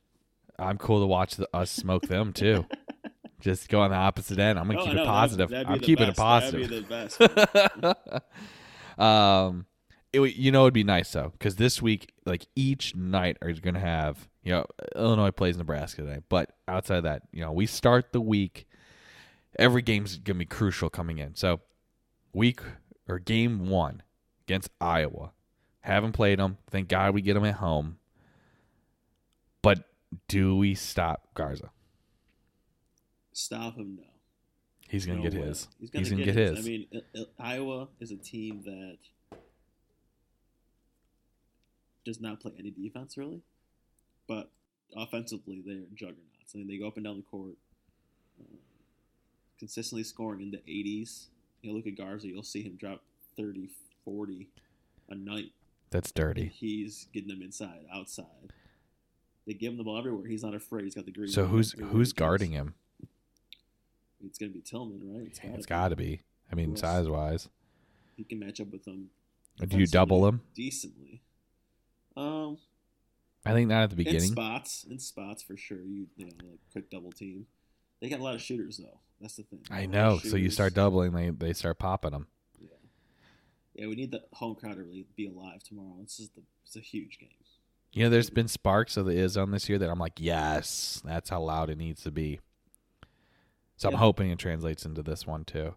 I'm 0.59 0.77
cool 0.77 0.99
to 0.99 1.07
watch 1.07 1.35
the, 1.35 1.47
us 1.55 1.71
smoke 1.71 2.03
them 2.07 2.33
too. 2.33 2.65
Just 3.39 3.69
go 3.69 3.79
on 3.81 3.91
the 3.91 3.95
opposite 3.95 4.37
end. 4.39 4.59
I'm 4.59 4.65
gonna 4.67 4.79
No, 4.79 4.85
keep 4.85 4.93
know, 4.95 5.01
it 5.03 5.05
that'd- 5.05 5.09
positive. 5.09 5.49
that'd 5.49 5.67
I'm 5.67 5.77
the 5.79 5.83
keeping 5.85 6.07
it 6.09 6.15
positive. 6.17 6.69
That'd 6.89 6.89
best. 8.99 9.01
um, 9.01 9.65
it, 10.11 10.19
you 10.35 10.51
know, 10.51 10.63
it'd 10.63 10.73
be 10.73 10.83
nice 10.83 11.11
though, 11.11 11.29
because 11.29 11.55
this 11.55 11.81
week, 11.81 12.11
like 12.25 12.47
each 12.55 12.95
night, 12.95 13.37
are 13.41 13.51
going 13.53 13.75
to 13.75 13.79
have 13.79 14.27
you 14.43 14.51
know 14.51 14.65
Illinois 14.95 15.31
plays 15.31 15.57
Nebraska 15.57 16.01
today, 16.01 16.19
but 16.29 16.51
outside 16.67 16.97
of 16.97 17.03
that, 17.03 17.23
you 17.31 17.41
know, 17.41 17.51
we 17.51 17.65
start 17.65 18.11
the 18.11 18.21
week. 18.21 18.65
Every 19.57 19.81
game's 19.81 20.15
going 20.17 20.35
to 20.35 20.39
be 20.39 20.45
crucial 20.45 20.89
coming 20.89 21.17
in. 21.17 21.35
So, 21.35 21.61
week 22.33 22.61
or 23.07 23.19
game 23.19 23.67
one 23.69 24.03
against 24.47 24.69
Iowa, 24.79 25.31
haven't 25.81 26.11
played 26.13 26.39
them. 26.39 26.57
Thank 26.69 26.87
God 26.89 27.13
we 27.13 27.21
get 27.21 27.33
them 27.33 27.45
at 27.45 27.55
home. 27.55 27.97
But 29.61 29.83
do 30.27 30.55
we 30.55 30.75
stop 30.75 31.33
Garza? 31.33 31.69
Stop 33.33 33.75
him 33.77 33.97
no. 33.97 34.03
He's 34.89 35.05
going 35.05 35.19
to 35.19 35.23
No 35.25 35.29
get 35.29 35.39
way. 35.41 35.47
his. 35.47 35.67
He's 35.79 35.89
gonna, 35.91 36.01
He's 36.03 36.11
gonna 36.11 36.23
get, 36.25 36.35
get 36.35 36.47
his. 36.49 36.57
his. 36.57 36.65
I 36.65 36.69
mean, 36.69 36.87
Iowa 37.39 37.87
is 37.99 38.11
a 38.11 38.17
team 38.17 38.61
that 38.65 38.97
does 42.05 42.19
not 42.19 42.39
play 42.39 42.53
any 42.57 42.71
defense 42.71 43.17
really, 43.17 43.41
but 44.27 44.49
offensively 44.95 45.61
they're 45.65 45.83
juggernauts. 45.93 46.53
I 46.55 46.57
mean, 46.57 46.67
they 46.67 46.77
go 46.77 46.87
up 46.87 46.95
and 46.97 47.05
down 47.05 47.17
the 47.17 47.23
court, 47.23 47.53
uh, 48.41 48.55
consistently 49.59 50.03
scoring 50.03 50.41
in 50.41 50.51
the 50.51 50.57
80s. 50.67 51.25
You 51.61 51.73
look 51.73 51.85
at 51.85 51.95
Garza, 51.95 52.27
you'll 52.27 52.41
see 52.43 52.63
him 52.63 52.75
drop 52.77 53.03
30, 53.37 53.69
40 54.05 54.47
a 55.09 55.15
night. 55.15 55.51
That's 55.91 56.11
dirty. 56.11 56.51
he's 56.53 57.07
getting 57.13 57.29
them 57.29 57.41
inside, 57.41 57.85
outside. 57.93 58.25
They 59.49 59.55
give 59.55 59.71
him 59.71 59.79
the 59.79 59.83
ball 59.83 59.97
everywhere. 59.97 60.27
He's 60.27 60.43
not 60.43 60.53
afraid. 60.53 60.83
He's 60.83 60.93
got 60.93 61.05
the 61.05 61.11
green. 61.11 61.27
So 61.27 61.47
who's 61.47 61.71
who's 61.71 62.13
guarding 62.13 62.51
him? 62.51 62.75
It's 64.23 64.37
gonna 64.37 64.51
be 64.51 64.61
Tillman, 64.61 65.01
right? 65.11 65.25
It's 65.25 65.39
It's 65.39 65.65
gotta 65.65 65.67
got 65.67 65.87
to 65.89 65.95
be. 65.95 66.21
I 66.51 66.55
mean, 66.55 66.75
size 66.75 67.07
wise. 67.07 67.49
He 68.15 68.25
can 68.25 68.37
match 68.37 68.61
up 68.61 68.71
with 68.71 68.85
them. 68.85 69.09
Do 69.67 69.79
you 69.79 69.87
double 69.87 70.27
him? 70.27 70.41
decently? 70.53 71.23
Um, 72.15 72.59
I 73.43 73.53
think 73.53 73.69
not 73.69 73.81
at 73.81 73.89
the 73.89 73.95
beginning. 73.95 74.21
in 74.21 74.27
spots, 74.27 74.85
in 74.87 74.99
spots 74.99 75.41
for 75.41 75.57
sure. 75.57 75.81
You 75.81 76.05
you 76.15 76.25
know 76.25 76.31
like 76.47 76.59
quick 76.71 76.91
double 76.91 77.11
team. 77.11 77.47
They 78.01 78.09
got 78.09 78.19
a 78.19 78.23
lot 78.23 78.35
of 78.35 78.43
shooters 78.43 78.77
though. 78.77 78.99
That's 79.19 79.37
the 79.37 79.43
thing. 79.43 79.61
I 79.71 79.87
know. 79.87 80.19
So 80.19 80.37
you 80.37 80.51
start 80.51 80.75
doubling, 80.75 81.13
they 81.13 81.31
they 81.31 81.53
start 81.53 81.79
popping 81.79 82.11
them. 82.11 82.27
Yeah, 82.59 82.67
yeah. 83.73 83.87
We 83.87 83.95
need 83.95 84.11
the 84.11 84.21
home 84.31 84.53
crowd 84.53 84.75
to 84.75 84.83
really 84.83 85.07
be 85.15 85.25
alive 85.25 85.63
tomorrow. 85.63 85.97
This 86.03 86.19
is 86.19 86.29
the 86.29 86.43
it's 86.67 86.75
a 86.75 86.81
huge 86.81 87.17
game. 87.17 87.29
You 87.91 88.03
know, 88.03 88.09
there's 88.09 88.29
been 88.29 88.47
sparks 88.47 88.97
of 88.97 89.05
the 89.07 89.13
is 89.13 89.35
on 89.35 89.51
this 89.51 89.67
year 89.67 89.79
that 89.79 89.89
I'm 89.89 89.99
like, 89.99 90.13
yes, 90.19 91.01
that's 91.03 91.29
how 91.29 91.41
loud 91.41 91.69
it 91.69 91.77
needs 91.77 92.03
to 92.03 92.11
be. 92.11 92.39
So 93.77 93.89
I'm 93.89 93.95
hoping 93.95 94.29
it 94.29 94.37
translates 94.39 94.85
into 94.85 95.01
this 95.01 95.25
one 95.25 95.43
too. 95.45 95.73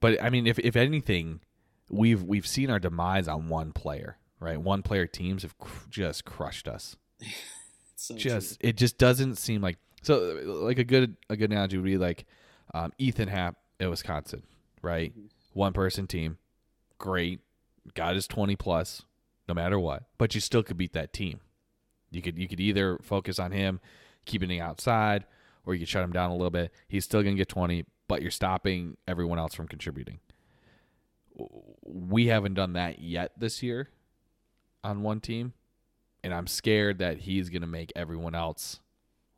But 0.00 0.22
I 0.22 0.30
mean, 0.30 0.46
if 0.46 0.58
if 0.58 0.76
anything, 0.76 1.40
we've 1.88 2.22
we've 2.22 2.46
seen 2.46 2.70
our 2.70 2.78
demise 2.78 3.28
on 3.28 3.48
one 3.48 3.72
player, 3.72 4.16
right? 4.40 4.60
One 4.60 4.82
player 4.82 5.06
teams 5.06 5.42
have 5.42 5.56
cr- 5.58 5.88
just 5.90 6.24
crushed 6.24 6.68
us. 6.68 6.96
So 7.94 8.16
Just 8.16 8.56
it 8.58 8.76
just 8.76 8.98
doesn't 8.98 9.36
seem 9.36 9.62
like 9.62 9.78
so. 10.02 10.40
Like 10.44 10.80
a 10.80 10.82
good 10.82 11.14
a 11.30 11.36
good 11.36 11.52
analogy 11.52 11.76
would 11.76 11.84
be 11.84 11.98
like 11.98 12.24
um, 12.74 12.92
Ethan 12.98 13.28
Happ 13.28 13.54
at 13.78 13.88
Wisconsin, 13.88 14.42
right? 14.82 15.16
Mhm. 15.16 15.28
One 15.52 15.72
person 15.72 16.08
team, 16.08 16.38
great, 16.98 17.38
got 17.94 18.16
his 18.16 18.26
twenty 18.26 18.56
plus, 18.56 19.02
no 19.48 19.54
matter 19.54 19.78
what. 19.78 20.04
But 20.18 20.34
you 20.34 20.40
still 20.40 20.62
could 20.62 20.76
beat 20.76 20.92
that 20.92 21.12
team. 21.12 21.40
You 22.10 22.22
could 22.22 22.38
you 22.38 22.48
could 22.48 22.60
either 22.60 22.98
focus 23.02 23.38
on 23.38 23.52
him 23.52 23.80
keeping 24.24 24.50
it 24.50 24.60
outside, 24.60 25.24
or 25.64 25.74
you 25.74 25.80
could 25.80 25.88
shut 25.88 26.04
him 26.04 26.12
down 26.12 26.30
a 26.30 26.34
little 26.34 26.50
bit. 26.50 26.72
He's 26.88 27.04
still 27.04 27.22
gonna 27.22 27.36
get 27.36 27.48
twenty, 27.48 27.84
but 28.08 28.22
you're 28.22 28.30
stopping 28.30 28.96
everyone 29.08 29.38
else 29.38 29.54
from 29.54 29.68
contributing. 29.68 30.20
We 31.84 32.26
haven't 32.26 32.54
done 32.54 32.74
that 32.74 32.98
yet 32.98 33.32
this 33.38 33.62
year 33.62 33.88
on 34.84 35.02
one 35.02 35.20
team, 35.20 35.54
and 36.22 36.34
I'm 36.34 36.46
scared 36.46 36.98
that 36.98 37.18
he's 37.20 37.48
gonna 37.48 37.66
make 37.66 37.92
everyone 37.96 38.34
else 38.34 38.80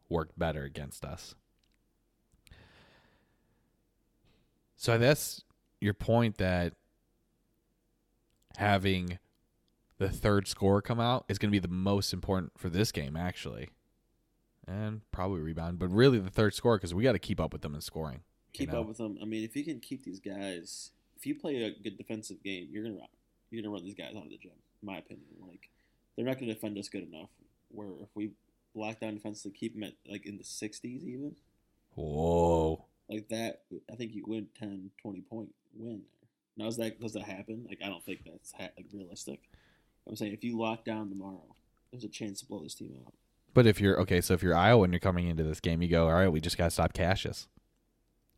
work 0.08 0.30
better 0.37 0.64
against 0.64 1.04
us. 1.04 1.34
So 4.76 4.99
that's 4.99 5.42
your 5.80 5.94
point 5.94 6.38
that 6.38 6.75
having 8.56 9.18
the 9.98 10.08
third 10.08 10.48
score 10.48 10.82
come 10.82 11.00
out 11.00 11.24
is 11.28 11.38
going 11.38 11.50
to 11.50 11.52
be 11.52 11.58
the 11.60 11.68
most 11.68 12.12
important 12.12 12.52
for 12.56 12.68
this 12.68 12.90
game, 12.92 13.16
actually, 13.16 13.70
and 14.66 15.00
probably 15.12 15.40
rebound, 15.40 15.78
but 15.78 15.88
really 15.88 16.18
the 16.18 16.30
third 16.30 16.54
score 16.54 16.76
because 16.76 16.94
we 16.94 17.02
got 17.02 17.12
to 17.12 17.18
keep 17.18 17.40
up 17.40 17.52
with 17.52 17.62
them 17.62 17.74
in 17.74 17.80
scoring. 17.80 18.22
keep 18.52 18.72
know? 18.72 18.80
up 18.80 18.88
with 18.88 18.98
them. 18.98 19.18
I 19.22 19.24
mean, 19.24 19.44
if 19.44 19.54
you 19.56 19.64
can 19.64 19.80
keep 19.80 20.04
these 20.04 20.20
guys, 20.20 20.90
if 21.16 21.26
you 21.26 21.34
play 21.34 21.62
a 21.62 21.70
good 21.82 21.96
defensive 21.96 22.42
game, 22.42 22.68
you're 22.70 22.82
gonna 22.82 22.96
run, 22.96 23.08
you're 23.50 23.62
gonna 23.62 23.72
run 23.72 23.84
these 23.84 23.94
guys 23.94 24.14
out 24.16 24.24
of 24.24 24.30
the 24.30 24.36
gym. 24.38 24.52
In 24.82 24.86
my 24.86 24.98
opinion, 24.98 25.26
like 25.46 25.70
they're 26.16 26.26
not 26.26 26.38
gonna 26.38 26.54
defend 26.54 26.76
us 26.78 26.88
good 26.88 27.08
enough. 27.10 27.30
Where 27.70 27.88
if 28.02 28.08
we 28.14 28.32
lock 28.74 29.00
down 29.00 29.14
defensively, 29.14 29.56
keep 29.58 29.74
them 29.74 29.84
at 29.84 29.94
like 30.08 30.26
in 30.26 30.36
the 30.36 30.44
60s 30.44 30.84
even, 30.84 31.36
Whoa. 31.94 32.84
like 33.08 33.28
that, 33.28 33.62
I 33.90 33.96
think 33.96 34.14
you 34.14 34.24
win 34.26 34.48
10, 34.58 34.90
20 35.00 35.20
point 35.22 35.54
win 35.74 36.02
there. 36.02 36.28
Now, 36.56 36.64
does 36.66 36.76
that 36.76 37.00
does 37.00 37.12
that 37.14 37.22
happen? 37.24 37.66
Like 37.68 37.78
I 37.84 37.88
don't 37.88 38.04
think 38.04 38.20
that's 38.24 38.52
ha- 38.52 38.70
like 38.76 38.86
realistic. 38.92 39.40
I'm 40.08 40.16
saying 40.16 40.32
if 40.32 40.44
you 40.44 40.58
lock 40.58 40.84
down 40.84 41.08
tomorrow, 41.08 41.54
there's 41.90 42.04
a 42.04 42.08
chance 42.08 42.40
to 42.40 42.46
blow 42.46 42.62
this 42.62 42.75
team 42.75 42.92
out. 43.06 43.12
But 43.54 43.66
if 43.66 43.80
you're 43.80 44.00
okay, 44.00 44.20
so 44.20 44.34
if 44.34 44.42
you're 44.42 44.54
Iowa 44.56 44.82
and 44.84 44.92
you're 44.92 45.00
coming 45.00 45.28
into 45.28 45.44
this 45.44 45.61
game, 45.61 45.80
you 45.80 45.88
go, 45.88 46.06
all 46.08 46.14
right, 46.14 46.28
we 46.28 46.40
just 46.40 46.58
got 46.58 46.64
to 46.64 46.70
stop 46.70 46.92
Cassius. 46.92 47.46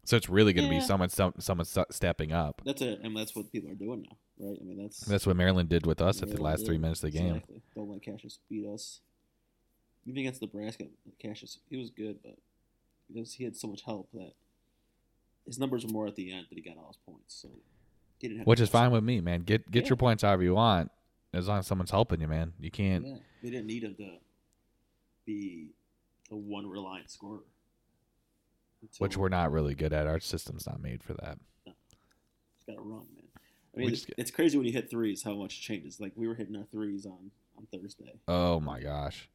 So 0.05 0.17
it's 0.17 0.29
really 0.29 0.53
going 0.53 0.69
to 0.69 0.75
Yeah. 0.75 0.81
be 0.81 0.87
someone 0.87 1.09
some, 1.09 1.33
someone 1.39 1.67
stepping 1.91 2.33
up. 2.33 2.63
That's 2.65 2.83
it, 2.83 3.01
and 3.03 3.17
that's 3.17 3.35
what 3.35 3.51
people 3.51 3.71
are 3.71 3.75
doing 3.75 4.03
now, 4.09 4.17
right? 4.47 4.59
I 4.61 4.65
mean, 4.65 4.79
that's 4.81 5.01
That's 5.01 5.27
what 5.27 5.35
Maryland 5.37 5.69
did 5.69 5.87
with 5.87 6.01
us 6.01 6.23
at 6.23 6.29
the 6.31 6.41
last 6.41 6.59
did. 6.61 6.67
three 6.67 6.79
minutes 6.79 7.03
of 7.03 7.11
the 7.13 7.19
game. 7.19 7.37
Exactly. 7.37 7.63
Don't 7.75 7.91
let 7.91 8.03
Cassius 8.03 8.39
beat 8.49 8.67
us. 8.67 9.01
Even 10.07 10.21
against 10.21 10.43
Nebraska, 10.43 10.85
Cassius 11.19 11.59
he 11.69 11.77
was 11.77 11.91
good, 11.91 12.19
but 12.23 12.37
because 13.13 13.33
he 13.33 13.43
had 13.43 13.57
so 13.57 13.67
much 13.67 13.83
help 13.83 14.09
that 14.13 14.33
his 15.47 15.59
numbers 15.59 15.85
were 15.85 15.93
more 15.93 16.07
at 16.07 16.15
the 16.15 16.33
end 16.33 16.47
that 16.51 16.55
he 16.57 16.61
got 16.63 16.77
all 16.77 16.89
his 16.89 16.99
points. 17.05 17.35
So 17.43 17.49
he 18.19 18.29
didn't 18.29 18.39
have 18.39 18.47
Which 18.47 18.61
is 18.61 18.69
fine 18.69 18.93
with 18.93 19.03
me, 19.03 19.21
man. 19.21 19.41
Get 19.41 19.69
get 19.73 19.85
Yeah. 19.85 19.89
your 19.91 19.97
points 19.97 20.23
however 20.23 20.45
you 20.45 20.55
want, 20.55 20.93
as 21.35 21.49
long 21.49 21.59
as 21.59 21.67
someone's 21.67 21.91
helping 21.91 22.21
you, 22.21 22.29
man. 22.29 22.53
You 22.61 22.71
can't. 22.71 23.07
Yeah, 23.07 23.17
we 23.43 23.51
didn't 23.51 23.67
need 23.67 23.85
him 23.85 23.95
to 23.97 24.11
be 25.25 25.73
the 26.29 26.37
one 26.37 26.67
reliant 26.69 27.11
scorer. 27.11 27.41
Which 28.99 29.17
we're 29.17 29.29
not 29.29 29.51
really 29.51 29.75
good 29.75 29.93
at. 29.93 30.07
Our 30.07 30.21
system's 30.21 30.67
not 30.67 30.81
made 30.81 31.03
for 31.03 31.15
that. 31.15 31.39
He's 31.65 31.75
got 32.67 32.75
to 32.77 32.83
run, 32.83 33.07
man. 33.15 33.25
I 33.75 33.79
mean, 33.81 33.91
it's, 33.91 34.05
get- 34.05 34.15
it's 34.19 34.31
crazy 34.31 34.57
when 34.57 34.67
you 34.67 34.73
hit 34.73 34.89
threes 34.91 35.23
how 35.23 35.35
much 35.35 35.59
it 35.59 35.63
changes. 35.63 36.01
Like 36.01 36.13
we 36.15 36.29
were 36.29 36.35
hitting 36.35 36.57
our 36.57 36.67
threes 36.71 37.05
on 37.07 37.31
on 37.59 37.67
Thursday. 37.73 38.13
Oh 38.29 38.61
my 38.61 38.81
gosh, 38.81 39.29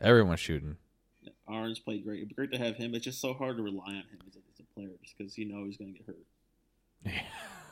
everyone's 0.00 0.40
shooting. 0.40 0.76
Yeah, 1.22 1.30
Ahrens 1.48 1.78
played 1.78 2.04
great. 2.04 2.18
It'd 2.18 2.30
be 2.30 2.34
great 2.34 2.50
to 2.52 2.58
have 2.58 2.76
him. 2.76 2.94
It's 2.94 3.04
just 3.04 3.20
so 3.20 3.34
hard 3.34 3.58
to 3.58 3.62
rely 3.62 3.88
on 3.88 3.94
him 3.94 4.18
as 4.26 4.34
a, 4.36 4.38
as 4.52 4.60
a 4.60 4.74
player 4.74 4.90
just 5.04 5.16
because 5.16 5.36
you 5.38 5.44
know 5.46 5.64
he's 5.64 5.76
going 5.76 5.92
to 5.92 5.98
get 5.98 6.06
hurt. 6.06 6.26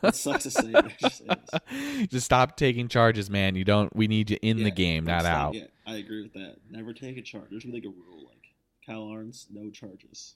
It 0.02 0.14
sucks 0.14 0.44
to 0.44 0.50
say, 0.50 0.72
it 0.74 0.92
just. 0.98 1.22
Just 2.10 2.24
stop 2.26 2.56
taking 2.56 2.88
charges, 2.88 3.28
man. 3.28 3.54
You 3.56 3.64
don't. 3.64 3.94
We 3.94 4.06
need 4.06 4.30
you 4.30 4.38
in 4.42 4.62
the 4.62 4.70
game, 4.70 5.04
not 5.04 5.22
stop- 5.22 5.48
out. 5.48 5.54
Yeah, 5.54 5.64
I 5.86 5.96
agree 5.96 6.22
with 6.22 6.32
that. 6.34 6.56
Never 6.70 6.92
take 6.92 7.16
a 7.16 7.22
charge. 7.22 7.48
There's 7.50 7.64
like 7.64 7.84
a 7.84 7.88
rule, 7.88 8.26
like 8.28 8.54
Kyle 8.86 9.10
Ahrens, 9.12 9.46
no 9.50 9.70
charges. 9.70 10.34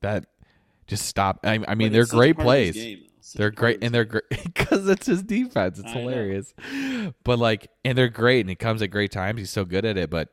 That 0.00 0.26
just 0.86 1.06
stop. 1.06 1.40
I, 1.44 1.60
I 1.68 1.74
mean, 1.74 1.92
they're 1.92 2.02
it's 2.02 2.10
such 2.10 2.16
a 2.16 2.18
great 2.18 2.38
plays. 2.38 2.74
game, 2.74 2.98
though. 3.02 3.08
Such 3.20 3.34
a 3.34 3.38
They're 3.38 3.50
great, 3.50 3.78
and 3.82 3.94
they're 3.94 4.04
great 4.04 4.24
because 4.44 4.88
it's 4.88 5.06
his 5.06 5.22
defense. 5.22 5.78
It's 5.78 5.88
I 5.90 5.94
know. 5.94 6.00
hilarious. 6.00 6.54
But 7.24 7.38
like, 7.38 7.68
and 7.84 7.96
they're 7.96 8.08
great, 8.08 8.40
and 8.40 8.50
it 8.50 8.58
comes 8.58 8.82
at 8.82 8.88
great 8.90 9.12
times. 9.12 9.38
He's 9.38 9.50
so 9.50 9.64
good 9.64 9.84
at 9.84 9.96
it. 9.96 10.10
But 10.10 10.28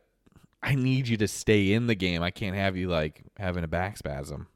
I 0.64 0.76
need 0.76 1.08
you 1.08 1.18
to 1.18 1.28
stay 1.28 1.74
in 1.74 1.88
the 1.88 1.96
game. 1.96 2.24
I 2.24 2.32
can't 2.32 2.56
have 2.56 2.76
you 2.78 2.90
like 2.90 3.24
having 3.38 3.64
a 3.64 3.68
back 3.68 3.98
spasm. 3.98 4.48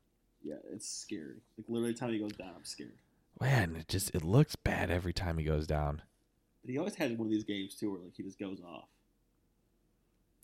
Yeah, 0.42 0.56
it's 0.72 0.90
scary. 0.90 1.42
Like 1.58 1.66
literally, 1.68 1.94
time 1.94 2.12
he 2.12 2.20
goes 2.20 2.32
down, 2.34 2.52
I'm 2.56 2.66
scared. 2.66 2.94
Man, 3.42 3.76
it 3.78 3.88
just 3.88 4.14
it 4.14 4.24
looks 4.24 4.56
bad 4.56 4.92
every 4.92 5.14
time 5.14 5.38
he 5.38 5.44
goes 5.46 5.66
down. 5.66 6.02
But 6.62 6.72
he 6.72 6.78
always 6.78 6.96
has 6.96 7.12
one 7.14 7.28
of 7.28 7.32
these 7.32 7.44
games 7.46 7.76
too, 7.76 7.92
where 7.92 8.02
like 8.02 8.14
he 8.16 8.24
just 8.24 8.40
goes 8.40 8.60
off. 8.62 8.90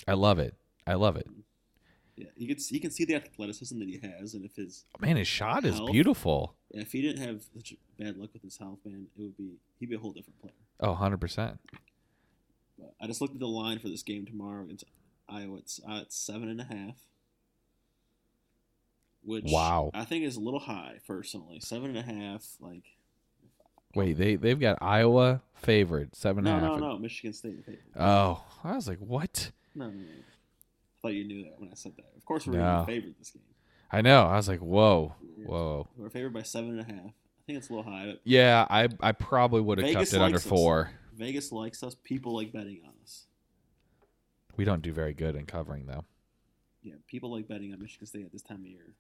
I 0.08 0.14
love 0.14 0.40
it. 0.40 0.56
I 0.88 0.94
love 0.94 1.16
it. 1.18 1.28
Yeah, 2.16 2.28
you 2.38 2.48
can 2.48 2.60
see, 2.60 2.76
you 2.76 2.82
can 2.82 2.92
see 2.92 3.04
the 3.04 3.16
athleticism 3.16 3.78
that 3.80 3.90
he 3.90 4.00
has, 4.00 4.34
and 4.36 4.46
if 4.46 4.56
his 4.56 4.86
Man, 5.02 5.18
his 5.18 5.28
shot 5.28 5.66
is 5.66 5.76
Health. 5.76 5.92
beautiful. 5.92 6.56
if 6.72 6.94
he 6.94 7.02
didn't 7.02 7.22
have 7.28 7.44
such 7.54 7.74
bad 8.00 8.16
luck 8.18 8.30
with 8.32 8.42
his 8.44 8.58
health, 8.58 8.80
man, 8.86 9.08
it 9.18 9.22
would 9.22 9.36
be 9.38 9.56
he'd 9.80 9.90
be 9.90 9.96
a 9.96 10.00
whole 10.00 10.14
different 10.14 10.40
player. 10.40 10.54
Oh, 10.80 10.96
100%. 10.96 11.58
But 12.80 12.94
I 13.02 13.08
just 13.08 13.20
looked 13.20 13.34
at 13.34 13.40
the 13.42 13.48
line 13.48 13.80
for 13.80 13.90
this 13.90 14.04
game 14.04 14.26
tomorrow 14.26 14.64
against 14.64 14.86
Iowa. 15.28 15.58
It's 15.58 15.82
uh, 15.90 16.00
it's 16.04 16.16
seven 16.18 16.48
and 16.50 16.62
a 16.62 16.66
half, 16.66 16.96
which 19.26 19.46
Wow. 19.48 19.92
I 19.94 20.06
think 20.06 20.24
is 20.24 20.36
a 20.36 20.40
little 20.40 20.60
high 20.60 21.00
personally. 21.08 21.60
Seven 21.60 21.96
and 21.96 21.98
a 21.98 22.14
half, 22.14 22.46
like 22.60 22.84
Wait, 23.96 24.14
they 24.18 24.36
they've 24.36 24.60
got 24.60 24.78
Iowa 24.82 25.42
favored 25.56 26.16
seven 26.16 26.46
and 26.46 26.62
no, 26.62 26.68
a 26.68 26.72
half. 26.72 26.80
no, 26.82 26.90
no, 26.94 26.98
Michigan 27.00 27.34
State. 27.34 27.64
favored. 27.66 27.80
Oh, 27.98 28.44
I 28.64 28.76
was 28.76 28.88
like, 28.88 29.00
what? 29.00 29.52
No, 29.74 29.88
no, 29.88 29.94
no. 29.94 30.02
I 30.02 31.02
thought 31.02 31.14
you 31.14 31.24
knew 31.24 31.44
that 31.46 31.60
when 31.60 31.70
I 31.70 31.76
said 31.76 31.94
that. 31.98 32.06
Of 32.18 32.26
course, 32.26 32.46
we're 32.46 32.58
No. 32.60 32.84
favored 32.86 33.16
this 33.20 33.30
game. 33.32 33.44
I 33.92 34.02
know. 34.02 34.24
I 34.24 34.36
was 34.36 34.48
like, 34.50 34.60
whoa, 34.60 35.16
whoa. 35.46 35.88
We're 35.96 36.10
favored 36.10 36.34
by 36.34 36.42
seven 36.42 36.72
and 36.72 36.82
a 36.82 36.84
half. 36.84 37.06
I 37.06 37.42
think 37.46 37.58
it's 37.60 37.70
a 37.70 37.74
little 37.74 37.90
high. 37.90 38.08
But 38.08 38.22
Yeah, 38.26 38.66
I 38.70 38.90
I 39.00 39.12
probably 39.14 39.62
would 39.62 39.78
have 39.78 39.92
kept 39.92 40.14
it 40.14 40.22
under 40.22 40.38
us. 40.38 40.46
four. 40.46 40.92
Vegas 41.16 41.52
likes 41.54 41.82
us. 41.84 41.96
People 42.04 42.36
like 42.36 42.52
betting 42.52 42.82
on 42.86 42.92
us. 43.02 43.26
We 44.58 44.66
don't 44.66 44.82
do 44.82 44.92
very 44.92 45.14
good 45.14 45.36
in 45.36 45.46
covering 45.46 45.86
though. 45.86 46.04
Yeah, 46.84 46.96
people 47.08 47.32
like 47.32 47.48
betting 47.48 47.72
on 47.72 47.80
Michigan 47.82 48.08
State 48.08 48.26
at 48.26 48.32
this 48.34 48.42
time 48.42 48.60
of 48.60 48.66
year. 48.66 48.94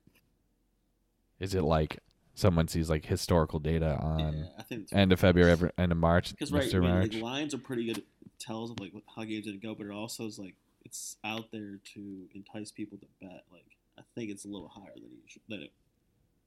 Is 1.39 1.53
it 1.55 1.63
like 1.63 1.99
someone 2.33 2.67
sees 2.67 2.89
like 2.89 3.05
historical 3.05 3.59
data 3.59 3.97
on 3.97 4.19
yeah, 4.19 4.43
I 4.57 4.63
think 4.63 4.81
it's 4.83 4.93
end 4.93 5.11
of 5.11 5.19
February, 5.19 5.51
every, 5.51 5.71
end 5.77 5.91
of 5.91 5.97
March, 5.97 6.31
Because 6.31 6.51
right, 6.51 6.73
I 6.73 6.79
mean, 6.79 6.89
March? 6.89 7.13
like, 7.13 7.23
lines 7.23 7.53
are 7.53 7.57
pretty 7.59 7.85
good. 7.85 8.03
Tells 8.39 8.71
of 8.71 8.79
like 8.79 8.91
how 9.15 9.23
games 9.23 9.45
didn't 9.45 9.63
go, 9.63 9.73
but 9.75 9.85
it 9.87 9.91
also 9.91 10.25
is 10.25 10.37
like 10.37 10.55
it's 10.83 11.15
out 11.23 11.51
there 11.51 11.79
to 11.93 12.27
entice 12.35 12.69
people 12.71 12.97
to 12.97 13.05
bet. 13.21 13.43
Like 13.51 13.65
I 13.97 14.01
think 14.13 14.29
it's 14.29 14.43
a 14.45 14.47
little 14.49 14.67
higher 14.67 14.93
than 14.93 15.03
usual. 15.23 15.41
Than 15.49 15.61
it, 15.63 15.71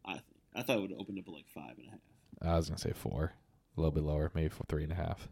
I 0.05 0.13
think. 0.13 0.25
I 0.55 0.63
thought 0.63 0.79
it 0.79 0.81
would 0.83 0.93
open 0.99 1.19
up 1.19 1.25
at 1.27 1.33
like 1.35 1.49
five 1.49 1.77
and 1.79 1.87
a 1.89 1.91
half. 1.91 2.01
I 2.43 2.57
was 2.57 2.69
gonna 2.69 2.79
say 2.79 2.93
four, 2.93 3.33
a 3.77 3.81
little 3.81 3.91
bit 3.93 4.03
lower, 4.05 4.31
maybe 4.35 4.49
for 4.49 4.65
three 4.69 4.83
and 4.83 4.93
a 4.93 4.97
half. 4.97 5.29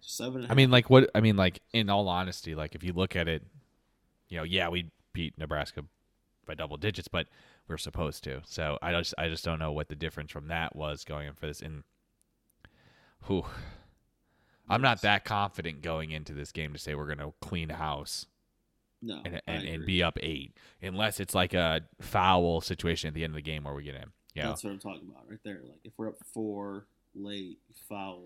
Seven. 0.00 0.36
And 0.36 0.44
a 0.44 0.46
I 0.46 0.48
half- 0.48 0.56
mean, 0.56 0.70
like 0.70 0.90
what? 0.90 1.10
I 1.14 1.20
mean, 1.20 1.36
like 1.36 1.60
in 1.72 1.88
all 1.88 2.08
honesty, 2.08 2.54
like 2.54 2.74
if 2.74 2.84
you 2.84 2.92
look 2.92 3.16
at 3.16 3.26
it, 3.26 3.42
you 4.28 4.36
know, 4.36 4.44
yeah, 4.44 4.68
we 4.68 4.90
beat 5.12 5.38
Nebraska 5.38 5.84
by 6.46 6.54
double 6.54 6.76
digits, 6.76 7.08
but 7.08 7.26
we're 7.68 7.76
supposed 7.78 8.24
to. 8.24 8.42
So 8.44 8.78
I 8.82 8.92
just, 8.92 9.14
I 9.18 9.28
just 9.28 9.44
don't 9.44 9.58
know 9.58 9.72
what 9.72 9.88
the 9.88 9.94
difference 9.94 10.30
from 10.30 10.48
that 10.48 10.74
was 10.76 11.04
going 11.04 11.28
in 11.28 11.34
for 11.34 11.46
this. 11.46 11.60
And 11.60 11.84
whew, 13.26 13.44
I'm 14.68 14.82
not 14.82 15.02
that 15.02 15.24
confident 15.24 15.82
going 15.82 16.10
into 16.10 16.32
this 16.32 16.52
game 16.52 16.72
to 16.72 16.78
say 16.78 16.94
we're 16.94 17.08
gonna 17.08 17.32
clean 17.40 17.68
house 17.68 18.26
no, 19.02 19.20
and 19.24 19.40
and, 19.46 19.68
and 19.68 19.86
be 19.86 20.02
up 20.02 20.18
eight, 20.22 20.56
unless 20.82 21.20
it's 21.20 21.34
like 21.34 21.54
a 21.54 21.82
foul 22.00 22.60
situation 22.60 23.08
at 23.08 23.14
the 23.14 23.24
end 23.24 23.32
of 23.32 23.36
the 23.36 23.42
game 23.42 23.64
where 23.64 23.74
we 23.74 23.82
get 23.82 23.94
in. 23.94 24.10
Yeah, 24.34 24.48
That's 24.48 24.64
what 24.64 24.70
I'm 24.72 24.78
talking 24.78 25.08
about 25.08 25.28
right 25.28 25.38
there. 25.44 25.60
Like 25.62 25.80
if 25.84 25.92
we're 25.96 26.08
up 26.08 26.16
four 26.32 26.86
late, 27.14 27.58
foul 27.88 28.22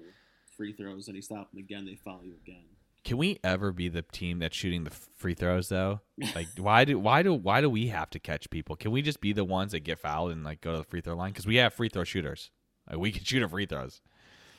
free 0.57 0.73
throws, 0.73 1.09
and 1.09 1.17
you 1.17 1.23
stop 1.23 1.51
them 1.51 1.59
again, 1.59 1.85
they 1.85 1.97
foul 1.97 2.21
you 2.25 2.35
again. 2.43 2.65
Can 3.05 3.17
we 3.17 3.38
ever 3.43 3.73
be 3.73 3.88
the 3.88 4.02
team 4.02 4.38
that's 4.38 4.57
shooting 4.57 4.85
the 4.85 4.90
free 4.90 5.35
throws 5.35 5.69
though? 5.69 6.00
Like 6.35 6.49
why 6.59 6.85
do 6.85 6.99
why 6.99 7.23
do 7.23 7.33
why 7.33 7.61
do 7.61 7.71
we 7.71 7.88
have 7.88 8.11
to 8.11 8.19
catch 8.19 8.50
people? 8.50 8.76
Can 8.76 8.90
we 8.90 9.02
just 9.02 9.21
be 9.21 9.33
the 9.33 9.45
ones 9.45 9.73
that 9.73 9.81
get 9.81 9.99
fouled 9.99 10.33
and 10.33 10.45
like 10.45 10.61
go 10.61 10.73
to 10.73 10.78
the 10.78 10.85
free 10.85 11.00
throw 11.00 11.14
line 11.17 11.31
because 11.31 11.47
we 11.47 11.57
have 11.57 11.73
free 11.73 11.88
throw 11.88 12.05
shooters? 12.05 12.50
Like 12.88 12.99
we 12.99 13.12
can 13.12 13.25
shoot 13.25 13.43
a 13.43 13.49
free 13.49 13.67
throws. 13.67 14.00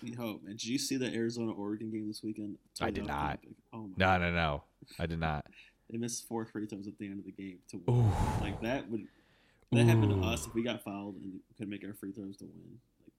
We 0.02 0.14
hope, 0.14 0.44
man. 0.44 0.54
Did 0.54 0.66
you 0.66 0.78
see 0.80 0.96
the 0.96 1.14
Arizona 1.14 1.52
Oregon 1.52 1.92
game 1.92 2.08
this 2.08 2.24
weekend? 2.24 2.58
I 2.80 2.90
did 2.90 3.06
not. 3.06 3.42
topic. 3.42 3.50
Oh 3.74 3.88
my! 3.88 3.94
No, 3.98 4.18
no, 4.18 4.32
no, 4.32 4.64
I 4.98 5.06
did 5.06 5.20
not. 5.20 5.46
They 5.90 5.98
missed 5.98 6.28
four 6.28 6.46
free 6.46 6.68
throws 6.68 6.88
at 6.88 6.98
the 6.98 7.08
end 7.08 7.20
of 7.20 7.26
the 7.26 7.32
game 7.32 7.58
to 7.70 7.82
win. 7.86 7.96
Ooh, 7.98 8.42
Like 8.42 8.62
that 8.62 8.90
would 8.90 9.08
that 9.72 9.86
happened 9.86 10.22
to 10.22 10.28
us 10.28 10.48
if 10.48 10.54
we 10.54 10.64
got 10.64 10.84
fouled 10.84 11.16
and 11.16 11.40
could 11.58 11.68
make 11.68 11.84
our 11.84 11.94
free 11.94 12.12
throws 12.12 12.38
to 12.38 12.46
win. 12.46 12.80
Like, 13.04 13.12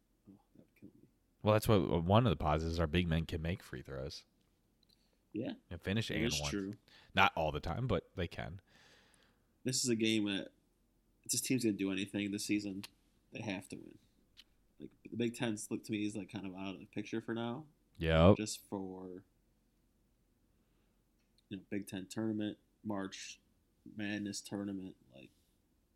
oh. 0.84 0.88
Well, 1.42 1.52
that's 1.52 1.68
what 1.68 2.02
one 2.04 2.26
of 2.26 2.30
the 2.30 2.36
positives. 2.36 2.80
Our 2.80 2.86
big 2.86 3.08
men 3.08 3.26
can 3.26 3.42
make 3.42 3.62
free 3.62 3.82
throws 3.82 4.24
Yeah, 5.32 5.52
and 5.70 5.80
finish 5.80 6.10
it 6.10 6.16
and 6.22 6.32
one. 6.40 6.50
true. 6.50 6.74
Not 7.14 7.32
all 7.36 7.52
the 7.52 7.60
time, 7.60 7.86
but 7.86 8.04
they 8.16 8.26
can. 8.26 8.60
This 9.64 9.84
is 9.84 9.90
a 9.90 9.94
game 9.96 10.24
that 10.24 10.48
if 11.24 11.32
this 11.32 11.40
team's 11.40 11.64
gonna 11.64 11.72
do 11.76 11.92
anything 11.92 12.30
this 12.30 12.44
season, 12.46 12.84
they 13.32 13.40
have 13.42 13.68
to 13.68 13.76
win. 13.76 13.98
Like 14.80 14.90
the 15.10 15.16
Big 15.16 15.36
Ten's 15.36 15.68
look 15.70 15.84
to 15.84 15.92
me 15.92 15.98
is 16.06 16.16
like 16.16 16.32
kind 16.32 16.46
of 16.46 16.54
out 16.54 16.74
of 16.74 16.80
the 16.80 16.86
picture 16.86 17.20
for 17.20 17.34
now, 17.34 17.64
Yep. 17.98 18.36
just 18.38 18.60
for 18.68 19.22
you 21.48 21.56
know 21.56 21.62
Big 21.70 21.86
Ten 21.86 22.06
tournament, 22.08 22.56
March 22.84 23.38
Madness 23.96 24.40
tournament. 24.40 24.94
Like 25.14 25.30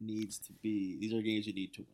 needs 0.01 0.39
to 0.39 0.53
be. 0.53 0.97
These 1.01 1.13
are 1.15 1.23
games 1.23 1.47
you 1.47 1.53
need 1.55 1.73
to 1.75 1.81
win. 1.83 1.89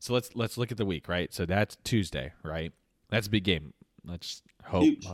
So 0.00 0.14
let's 0.14 0.34
let's 0.34 0.56
look 0.58 0.70
at 0.72 0.78
the 0.78 0.86
week, 0.86 1.08
right? 1.08 1.32
So 1.32 1.44
that's 1.46 1.76
Tuesday, 1.84 2.32
right? 2.42 2.72
That's 3.10 3.26
a 3.26 3.30
big 3.30 3.44
game. 3.44 3.72
Let's 4.04 4.42
hope 4.64 4.82
Huge. 4.84 5.06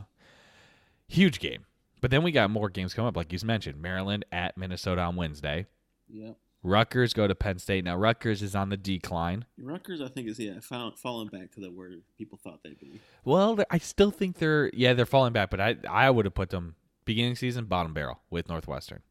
Huge 1.08 1.38
game. 1.38 1.66
But 2.00 2.10
then 2.10 2.22
we 2.22 2.32
got 2.32 2.50
more 2.50 2.68
games 2.68 2.92
coming 2.92 3.08
up, 3.08 3.16
like 3.16 3.32
you 3.32 3.38
mentioned. 3.44 3.80
Maryland 3.80 4.24
at 4.30 4.58
Minnesota 4.58 5.00
on 5.00 5.16
Wednesday. 5.16 5.66
Yep. 6.08 6.36
Rutgers 6.62 7.12
go 7.12 7.26
to 7.26 7.34
Penn 7.34 7.58
State. 7.58 7.84
Now 7.84 7.96
Rutgers 7.96 8.42
is 8.42 8.54
on 8.54 8.70
the 8.70 8.76
decline. 8.76 9.44
Rutgers, 9.58 10.00
I 10.00 10.08
think, 10.08 10.28
is 10.28 10.38
yeah, 10.38 10.60
found, 10.60 10.98
falling 10.98 11.28
back 11.28 11.52
to 11.52 11.60
the 11.60 11.70
where 11.70 11.90
people 12.16 12.38
thought 12.42 12.60
they'd 12.62 12.78
be. 12.78 13.00
Well, 13.24 13.58
I 13.70 13.78
still 13.78 14.10
think 14.10 14.38
they're 14.38 14.70
yeah 14.72 14.94
they're 14.94 15.06
falling 15.06 15.34
back, 15.34 15.50
but 15.50 15.60
I 15.60 15.76
I 15.88 16.10
would 16.10 16.24
have 16.24 16.34
put 16.34 16.50
them 16.50 16.74
beginning 17.04 17.36
season 17.36 17.66
bottom 17.66 17.92
barrel 17.92 18.20
with 18.30 18.48
Northwestern. 18.48 19.02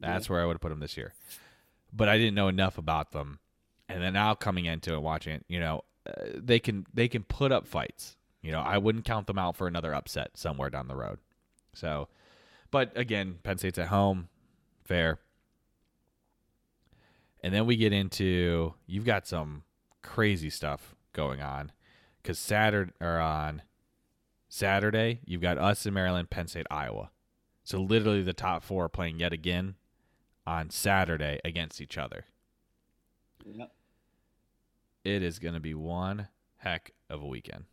That's 0.00 0.30
where 0.30 0.40
I 0.40 0.46
would 0.46 0.54
have 0.54 0.60
put 0.60 0.68
them 0.68 0.80
this 0.80 0.96
year. 0.96 1.12
But 1.92 2.08
I 2.08 2.18
didn't 2.18 2.34
know 2.34 2.48
enough 2.48 2.78
about 2.78 3.12
them, 3.12 3.40
and 3.88 4.02
then 4.02 4.12
now 4.12 4.34
coming 4.34 4.66
into 4.66 4.92
it, 4.92 5.02
watching 5.02 5.34
it, 5.34 5.44
you 5.48 5.58
know, 5.58 5.82
uh, 6.06 6.12
they 6.34 6.60
can 6.60 6.86
they 6.92 7.08
can 7.08 7.24
put 7.24 7.52
up 7.52 7.66
fights. 7.66 8.16
You 8.42 8.52
know, 8.52 8.60
I 8.60 8.78
wouldn't 8.78 9.04
count 9.04 9.26
them 9.26 9.38
out 9.38 9.56
for 9.56 9.66
another 9.66 9.94
upset 9.94 10.36
somewhere 10.36 10.70
down 10.70 10.88
the 10.88 10.94
road. 10.94 11.18
So, 11.78 12.08
but 12.70 12.96
again, 12.96 13.38
Penn 13.42 13.58
State's 13.58 13.78
at 13.78 13.88
home, 13.88 14.28
fair. 14.84 15.20
And 17.42 17.54
then 17.54 17.66
we 17.66 17.76
get 17.76 17.92
into 17.92 18.74
you've 18.86 19.04
got 19.04 19.26
some 19.26 19.62
crazy 20.02 20.50
stuff 20.50 20.96
going 21.12 21.40
on 21.40 21.70
because 22.20 22.38
Saturday 22.38 22.92
or 23.00 23.18
on 23.18 23.62
Saturday 24.48 25.20
you've 25.24 25.40
got 25.40 25.56
us 25.56 25.86
in 25.86 25.94
Maryland, 25.94 26.30
Penn 26.30 26.48
State, 26.48 26.66
Iowa. 26.70 27.10
So 27.62 27.80
literally 27.80 28.22
the 28.22 28.32
top 28.32 28.64
four 28.64 28.86
are 28.86 28.88
playing 28.88 29.20
yet 29.20 29.32
again 29.32 29.76
on 30.46 30.70
Saturday 30.70 31.38
against 31.44 31.80
each 31.80 31.96
other. 31.96 32.24
Yep. 33.44 33.70
It 35.04 35.22
is 35.22 35.38
going 35.38 35.54
to 35.54 35.60
be 35.60 35.74
one 35.74 36.28
heck 36.56 36.92
of 37.08 37.22
a 37.22 37.26
weekend. 37.26 37.64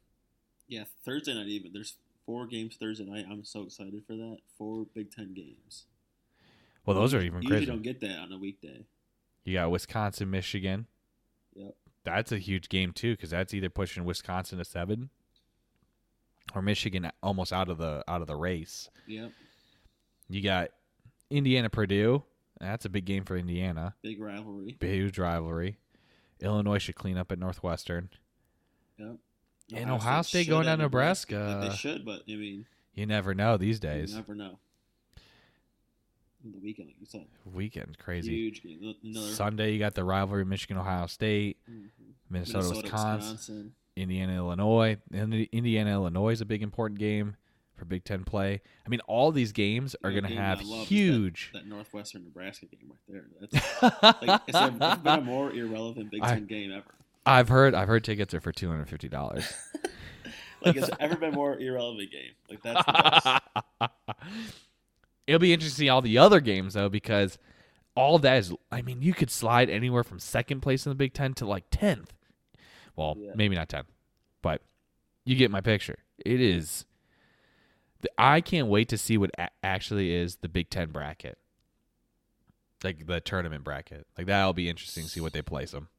Yeah, 0.68 0.84
Thursday 1.04 1.34
night 1.34 1.48
even. 1.48 1.72
There's 1.74 1.96
four 2.26 2.48
games 2.48 2.76
Thursday 2.76 3.06
night. 3.06 3.26
I'm 3.30 3.44
so 3.44 3.64
excited 3.64 4.04
for 4.06 4.14
that. 4.16 4.38
Four 4.58 4.86
Big 4.94 5.12
Ten 5.12 5.34
games. 5.34 5.86
Well, 6.86 6.96
those 6.96 7.14
are 7.14 7.22
even 7.22 7.42
you 7.42 7.48
crazy. 7.50 7.62
usually 7.62 7.78
don't 7.78 7.84
get 7.84 8.00
that 8.02 8.20
on 8.20 8.32
a 8.32 8.38
weekday. 8.38 8.86
You 9.44 9.54
got 9.56 9.72
Wisconsin, 9.72 10.30
Michigan. 10.30 10.88
Yep. 11.56 11.76
That's 12.04 12.32
a 12.32 12.38
huge 12.38 12.70
game 12.70 12.92
too 12.92 13.14
because 13.14 13.32
that's 13.32 13.54
either 13.54 13.70
pushing 13.70 14.06
Wisconsin 14.06 14.60
to 14.60 14.66
seven 14.66 15.10
or 16.54 16.62
Michigan 16.62 17.10
almost 17.24 17.52
out 17.52 17.70
of 17.70 17.78
the 17.78 18.04
out 18.08 18.22
of 18.22 18.28
the 18.28 18.36
race. 18.36 18.90
Yep. 19.08 19.32
You 20.30 20.42
got 20.44 20.70
Indiana, 21.30 21.70
Purdue. 21.70 22.24
That's 22.60 22.86
a 22.86 22.90
big 22.90 23.06
game 23.06 23.26
for 23.26 23.36
Indiana. 23.36 23.96
Big 24.02 24.22
rivalry. 24.22 24.78
Huge 24.80 25.18
rivalry. 25.20 25.78
Illinois 26.40 26.78
should 26.78 26.96
clean 26.96 27.18
up 27.18 27.32
at 27.32 27.40
Northwestern. 27.40 28.10
Yep. 28.98 29.16
And 29.74 29.90
Ohio 29.90 30.22
State 30.22 30.48
going 30.48 30.64
should 30.64 30.70
down 30.70 30.80
at 30.82 30.84
Nebraska. 30.84 31.58
Like 31.62 31.72
they 31.72 31.76
should, 31.78 32.06
but 32.06 32.22
I 32.30 32.36
mean, 32.36 32.66
You 32.94 33.06
never 33.06 33.34
know 33.34 33.58
these 33.58 33.80
days. 33.80 34.12
you 34.12 34.18
never 34.18 34.36
know. 34.36 34.60
The 36.44 36.60
weekend, 36.60 36.90
like 36.90 36.98
you 37.00 37.08
said, 37.08 37.26
Weekend 37.52 37.98
crazy. 37.98 38.32
huge 38.36 38.62
game. 38.62 38.96
Another 39.04 39.28
Sunday 39.34 39.74
you 39.74 39.80
got 39.80 39.96
the 39.96 40.04
rivalry 40.04 40.46
Michigan 40.46 40.78
Ohio 40.78 41.08
State, 41.08 41.58
Mhm. 41.68 41.90
Minnesota, 42.30 42.58
Minnesota, 42.60 42.82
Wisconsin, 42.84 43.32
Wisconsin. 43.32 43.76
Indiana 43.96 44.36
Illinois. 44.36 44.98
Indiana 45.12 45.92
Illinois 45.94 46.34
is 46.34 46.42
a 46.42 46.46
big 46.46 46.62
important 46.62 47.00
game 47.00 47.36
for 47.76 47.86
Big 47.86 48.04
10 48.04 48.26
play. 48.26 48.62
I 48.86 48.90
mean 48.90 49.00
all 49.08 49.32
these 49.32 49.52
games 49.54 49.96
are 50.04 50.12
going 50.12 50.24
to 50.26 50.36
have 50.36 50.60
I 50.60 50.64
huge 50.64 51.50
That, 51.54 51.64
that 51.64 51.68
Northwestern 51.68 52.24
Nebraska 52.26 52.68
game 52.68 52.92
right 52.92 53.00
there. 53.08 53.26
That's 54.02 54.22
like 54.22 54.42
it's, 54.48 54.56
a, 54.58 54.68
it's 54.68 55.02
been 55.02 55.20
a 55.20 55.22
more 55.22 55.52
irrelevant 55.52 56.12
Big 56.12 56.22
I- 56.22 56.36
Ten 56.36 56.46
game 56.46 56.72
ever. 56.72 56.94
I've 57.26 57.50
heard 57.50 57.74
I've 57.74 57.88
heard 57.88 58.04
tickets 58.04 58.34
are 58.34 58.42
for 58.42 58.52
$250. 58.52 59.54
Like 60.62 60.78
it's 60.78 60.90
ever 61.00 61.16
been 61.16 61.34
more 61.36 61.60
irrelevant 61.60 62.10
game. 62.12 62.32
Like 62.50 62.64
that's 62.64 62.84
the 62.88 63.42
best. 63.80 63.92
It'll 65.28 65.38
be 65.40 65.54
interesting 65.54 65.76
to 65.76 65.80
see 65.86 65.90
all 65.90 66.02
the 66.02 66.18
other 66.18 66.40
games 66.40 66.74
though, 66.74 66.90
because 66.90 67.38
all 67.96 68.18
that 68.20 68.38
is. 68.40 68.54
I 68.72 68.82
mean, 68.82 69.04
you 69.04 69.14
could 69.14 69.30
slide 69.30 69.70
anywhere 69.70 70.04
from 70.04 70.18
second 70.18 70.62
place 70.62 70.86
in 70.88 70.90
the 70.90 70.96
Big 70.96 71.14
Ten 71.14 71.36
to 71.36 71.46
like 71.46 71.66
tenth. 71.70 72.14
Well, 72.96 73.16
Yeah. 73.18 73.34
maybe 73.36 73.56
not 73.56 73.70
tenth, 73.70 73.92
but 74.42 74.62
you 75.24 75.36
get 75.36 75.52
my 75.52 75.62
picture. 75.62 75.98
It 76.26 76.42
is. 76.42 76.86
The, 78.02 78.10
I 78.18 78.42
can't 78.42 78.68
wait 78.68 78.90
to 78.90 78.98
see 78.98 79.20
what 79.20 79.30
actually 79.62 80.16
is 80.16 80.38
the 80.38 80.50
Big 80.50 80.72
Ten 80.72 80.90
bracket, 80.90 81.38
like 82.84 83.06
the 83.06 83.20
tournament 83.22 83.64
bracket. 83.64 84.08
Like 84.18 84.26
that'll 84.26 84.54
be 84.54 84.68
interesting 84.68 85.04
to 85.04 85.10
see 85.12 85.22
what 85.22 85.34
they 85.34 85.44
place 85.44 85.72
them. 85.72 85.90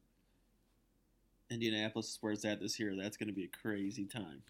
Indianapolis 1.50 2.06
is 2.10 2.18
where 2.20 2.32
it's 2.32 2.44
at 2.44 2.60
this 2.60 2.78
year. 2.80 2.94
That's 2.96 3.16
going 3.16 3.28
to 3.28 3.34
be 3.34 3.44
a 3.44 3.48
crazy 3.62 4.04
time. 4.04 4.42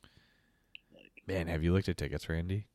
Like, 0.95 1.11
Man, 1.27 1.47
have 1.47 1.63
you 1.63 1.73
looked 1.73 1.89
at 1.89 1.97
tickets 1.97 2.29
Randy? 2.29 2.67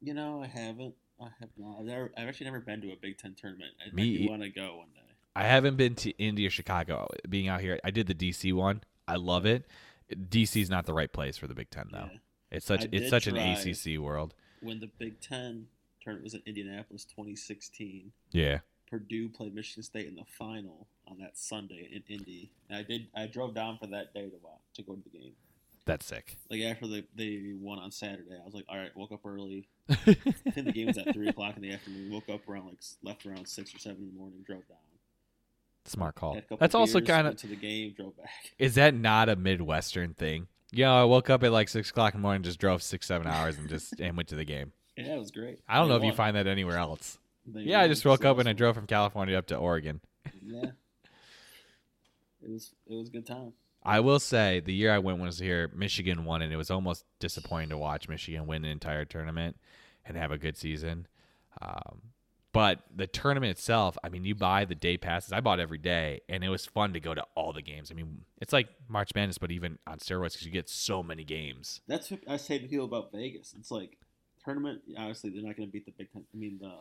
You 0.00 0.14
know, 0.14 0.42
I 0.42 0.46
haven't. 0.46 0.94
I 1.20 1.28
have 1.40 1.48
not. 1.56 1.78
I've, 1.80 1.86
never, 1.86 2.12
I've 2.16 2.28
actually 2.28 2.46
never 2.46 2.60
been 2.60 2.80
to 2.82 2.92
a 2.92 2.96
Big 2.96 3.16
Ten 3.18 3.34
tournament. 3.34 3.70
I, 3.84 3.94
Me 3.94 4.26
want 4.28 4.42
to 4.42 4.50
go 4.50 4.76
one 4.78 4.88
day. 4.94 5.00
I 5.34 5.44
haven't 5.44 5.76
been 5.76 5.94
to 5.96 6.10
Indy 6.18 6.46
or 6.46 6.50
Chicago. 6.50 7.08
Being 7.28 7.48
out 7.48 7.60
here, 7.60 7.78
I 7.84 7.90
did 7.90 8.06
the 8.06 8.14
DC 8.14 8.52
one. 8.52 8.82
I 9.08 9.16
love 9.16 9.46
it. 9.46 9.64
DC's 10.14 10.70
not 10.70 10.86
the 10.86 10.94
right 10.94 11.12
place 11.12 11.36
for 11.36 11.46
the 11.46 11.54
Big 11.54 11.70
Ten 11.70 11.88
though. 11.90 12.08
Yeah. 12.12 12.18
It's 12.50 12.66
such 12.66 12.84
I 12.84 12.88
it's 12.92 13.10
such 13.10 13.26
an. 13.26 13.36
ACC 13.36 13.98
world. 14.00 14.34
When 14.60 14.80
the 14.80 14.90
Big 14.98 15.20
Ten 15.20 15.66
tournament 16.00 16.24
was 16.24 16.34
in 16.34 16.42
Indianapolis 16.46 17.04
2016, 17.04 18.12
Yeah. 18.32 18.58
Purdue 18.88 19.28
played 19.28 19.54
Michigan 19.54 19.82
State 19.82 20.06
in 20.06 20.14
the 20.14 20.24
final 20.38 20.86
on 21.08 21.18
that 21.18 21.36
Sunday 21.36 21.88
in 21.92 22.02
Indy. 22.08 22.50
And 22.68 22.78
I 22.78 22.82
did. 22.82 23.06
I 23.14 23.26
drove 23.26 23.54
down 23.54 23.78
for 23.78 23.86
that 23.88 24.14
day 24.14 24.28
to 24.28 24.36
watch 24.42 24.60
to 24.74 24.82
go 24.82 24.94
to 24.94 25.02
the 25.02 25.10
game. 25.18 25.32
That's 25.84 26.04
sick. 26.06 26.36
Like 26.50 26.62
after 26.62 26.86
the, 26.88 27.04
they 27.14 27.52
won 27.60 27.78
on 27.78 27.92
Saturday, 27.92 28.34
I 28.40 28.44
was 28.44 28.54
like, 28.54 28.64
all 28.68 28.76
right, 28.76 28.90
woke 28.96 29.12
up 29.12 29.24
early. 29.24 29.68
I 29.88 29.94
think 29.94 30.66
the 30.66 30.72
game 30.72 30.88
was 30.88 30.98
at 30.98 31.12
three 31.12 31.28
o'clock 31.28 31.54
in 31.56 31.62
the 31.62 31.72
afternoon. 31.72 32.10
Woke 32.12 32.28
up 32.28 32.48
around 32.48 32.66
like 32.66 32.78
left 33.04 33.24
around 33.24 33.46
six 33.46 33.72
or 33.74 33.78
seven 33.78 34.02
in 34.02 34.08
the 34.12 34.18
morning. 34.18 34.42
Drove 34.44 34.66
down. 34.66 34.78
Smart 35.84 36.16
call. 36.16 36.36
That's 36.58 36.74
also 36.74 37.00
kind 37.00 37.28
of 37.28 37.36
to 37.36 37.46
the 37.46 37.54
game. 37.54 37.94
Drove 37.96 38.16
back. 38.16 38.30
is 38.58 38.74
that 38.74 38.94
not 38.94 39.28
a 39.28 39.36
Midwestern 39.36 40.14
thing? 40.14 40.48
You 40.72 40.84
know, 40.84 41.00
I 41.00 41.04
woke 41.04 41.30
up 41.30 41.44
at 41.44 41.52
like 41.52 41.68
six 41.68 41.90
o'clock 41.90 42.14
in 42.14 42.20
the 42.20 42.22
morning, 42.22 42.42
just 42.42 42.58
drove 42.58 42.82
six 42.82 43.06
seven 43.06 43.28
hours, 43.28 43.56
and 43.56 43.68
just 43.68 44.00
and 44.00 44.16
went 44.16 44.28
to 44.30 44.36
the 44.36 44.44
game. 44.44 44.72
Yeah, 44.98 45.16
it 45.16 45.18
was 45.18 45.30
great. 45.30 45.58
I 45.68 45.76
don't 45.76 45.88
They 45.88 45.92
know 45.92 45.98
if 45.98 46.04
you 46.04 46.12
find 46.14 46.36
that 46.38 46.46
anywhere 46.46 46.78
else. 46.78 47.18
Yeah, 47.54 47.80
I 47.80 47.88
just 47.88 48.04
woke 48.04 48.24
up 48.24 48.38
and 48.38 48.48
I 48.48 48.52
drove 48.52 48.74
from 48.74 48.86
California 48.86 49.36
up 49.36 49.46
to 49.48 49.56
Oregon. 49.56 50.00
Yeah, 50.44 50.70
it 52.42 52.50
was 52.50 52.74
it 52.86 52.94
was 52.94 53.08
a 53.08 53.12
good 53.12 53.26
time. 53.26 53.52
I 53.82 54.00
will 54.00 54.18
say 54.18 54.60
the 54.60 54.74
year 54.74 54.92
I 54.92 54.98
went 54.98 55.20
was 55.20 55.38
here, 55.38 55.70
Michigan 55.74 56.24
won, 56.24 56.42
and 56.42 56.52
it 56.52 56.56
was 56.56 56.70
almost 56.70 57.04
disappointing 57.20 57.68
to 57.68 57.78
watch 57.78 58.08
Michigan 58.08 58.46
win 58.46 58.64
an 58.64 58.70
entire 58.70 59.04
tournament 59.04 59.56
and 60.04 60.16
have 60.16 60.32
a 60.32 60.38
good 60.38 60.56
season. 60.56 61.06
Um, 61.62 62.02
but 62.52 62.80
the 62.94 63.06
tournament 63.06 63.50
itself, 63.50 63.98
I 64.02 64.08
mean, 64.08 64.24
you 64.24 64.34
buy 64.34 64.64
the 64.64 64.74
day 64.74 64.96
passes. 64.96 65.32
I 65.32 65.40
bought 65.40 65.60
every 65.60 65.78
day, 65.78 66.22
and 66.28 66.42
it 66.42 66.48
was 66.48 66.64
fun 66.64 66.94
to 66.94 67.00
go 67.00 67.14
to 67.14 67.22
all 67.34 67.52
the 67.52 67.62
games. 67.62 67.90
I 67.90 67.94
mean, 67.94 68.22
it's 68.40 68.52
like 68.52 68.68
March 68.88 69.10
Madness, 69.14 69.38
but 69.38 69.50
even 69.52 69.78
on 69.86 69.98
steroids 69.98 70.32
because 70.32 70.46
you 70.46 70.52
get 70.52 70.68
so 70.68 71.02
many 71.02 71.22
games. 71.22 71.82
That's 71.86 72.10
what 72.10 72.20
I 72.26 72.38
say 72.38 72.58
to 72.58 72.66
people 72.66 72.86
about 72.86 73.12
Vegas. 73.12 73.54
It's 73.58 73.70
like 73.70 73.98
tournament. 74.42 74.80
Obviously, 74.98 75.30
they're 75.30 75.42
not 75.42 75.56
going 75.56 75.68
to 75.68 75.72
beat 75.72 75.84
the 75.84 75.92
Big 75.92 76.10
Ten. 76.12 76.24
I 76.34 76.36
mean, 76.36 76.58
the 76.60 76.72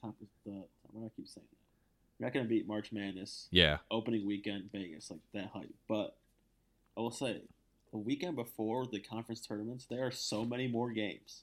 conference. 0.00 0.32
The 0.44 0.64
what 0.90 1.00
do 1.00 1.06
I 1.06 1.10
keep 1.16 1.28
saying? 1.28 1.46
that? 1.50 1.56
They're 2.18 2.26
not 2.26 2.34
going 2.34 2.46
to 2.46 2.48
beat 2.48 2.66
March 2.66 2.90
Madness 2.92 3.46
Yeah, 3.50 3.78
opening 3.90 4.26
weekend 4.26 4.70
Vegas 4.72 5.10
like 5.10 5.20
that 5.34 5.50
hype. 5.52 5.72
But 5.88 6.16
I 6.96 7.00
will 7.00 7.10
say, 7.10 7.42
the 7.92 7.98
weekend 7.98 8.36
before 8.36 8.86
the 8.86 8.98
conference 9.00 9.40
tournaments, 9.40 9.86
there 9.88 10.04
are 10.06 10.10
so 10.10 10.44
many 10.44 10.66
more 10.66 10.90
games 10.90 11.42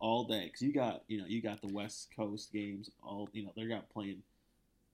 all 0.00 0.24
day 0.24 0.44
because 0.44 0.62
you 0.62 0.72
got 0.72 1.02
you 1.08 1.18
know 1.18 1.26
you 1.26 1.42
got 1.42 1.60
the 1.60 1.72
West 1.72 2.08
Coast 2.14 2.52
games 2.52 2.90
all 3.02 3.28
you 3.32 3.44
know 3.44 3.52
they're 3.56 3.68
got 3.68 3.88
playing. 3.90 4.22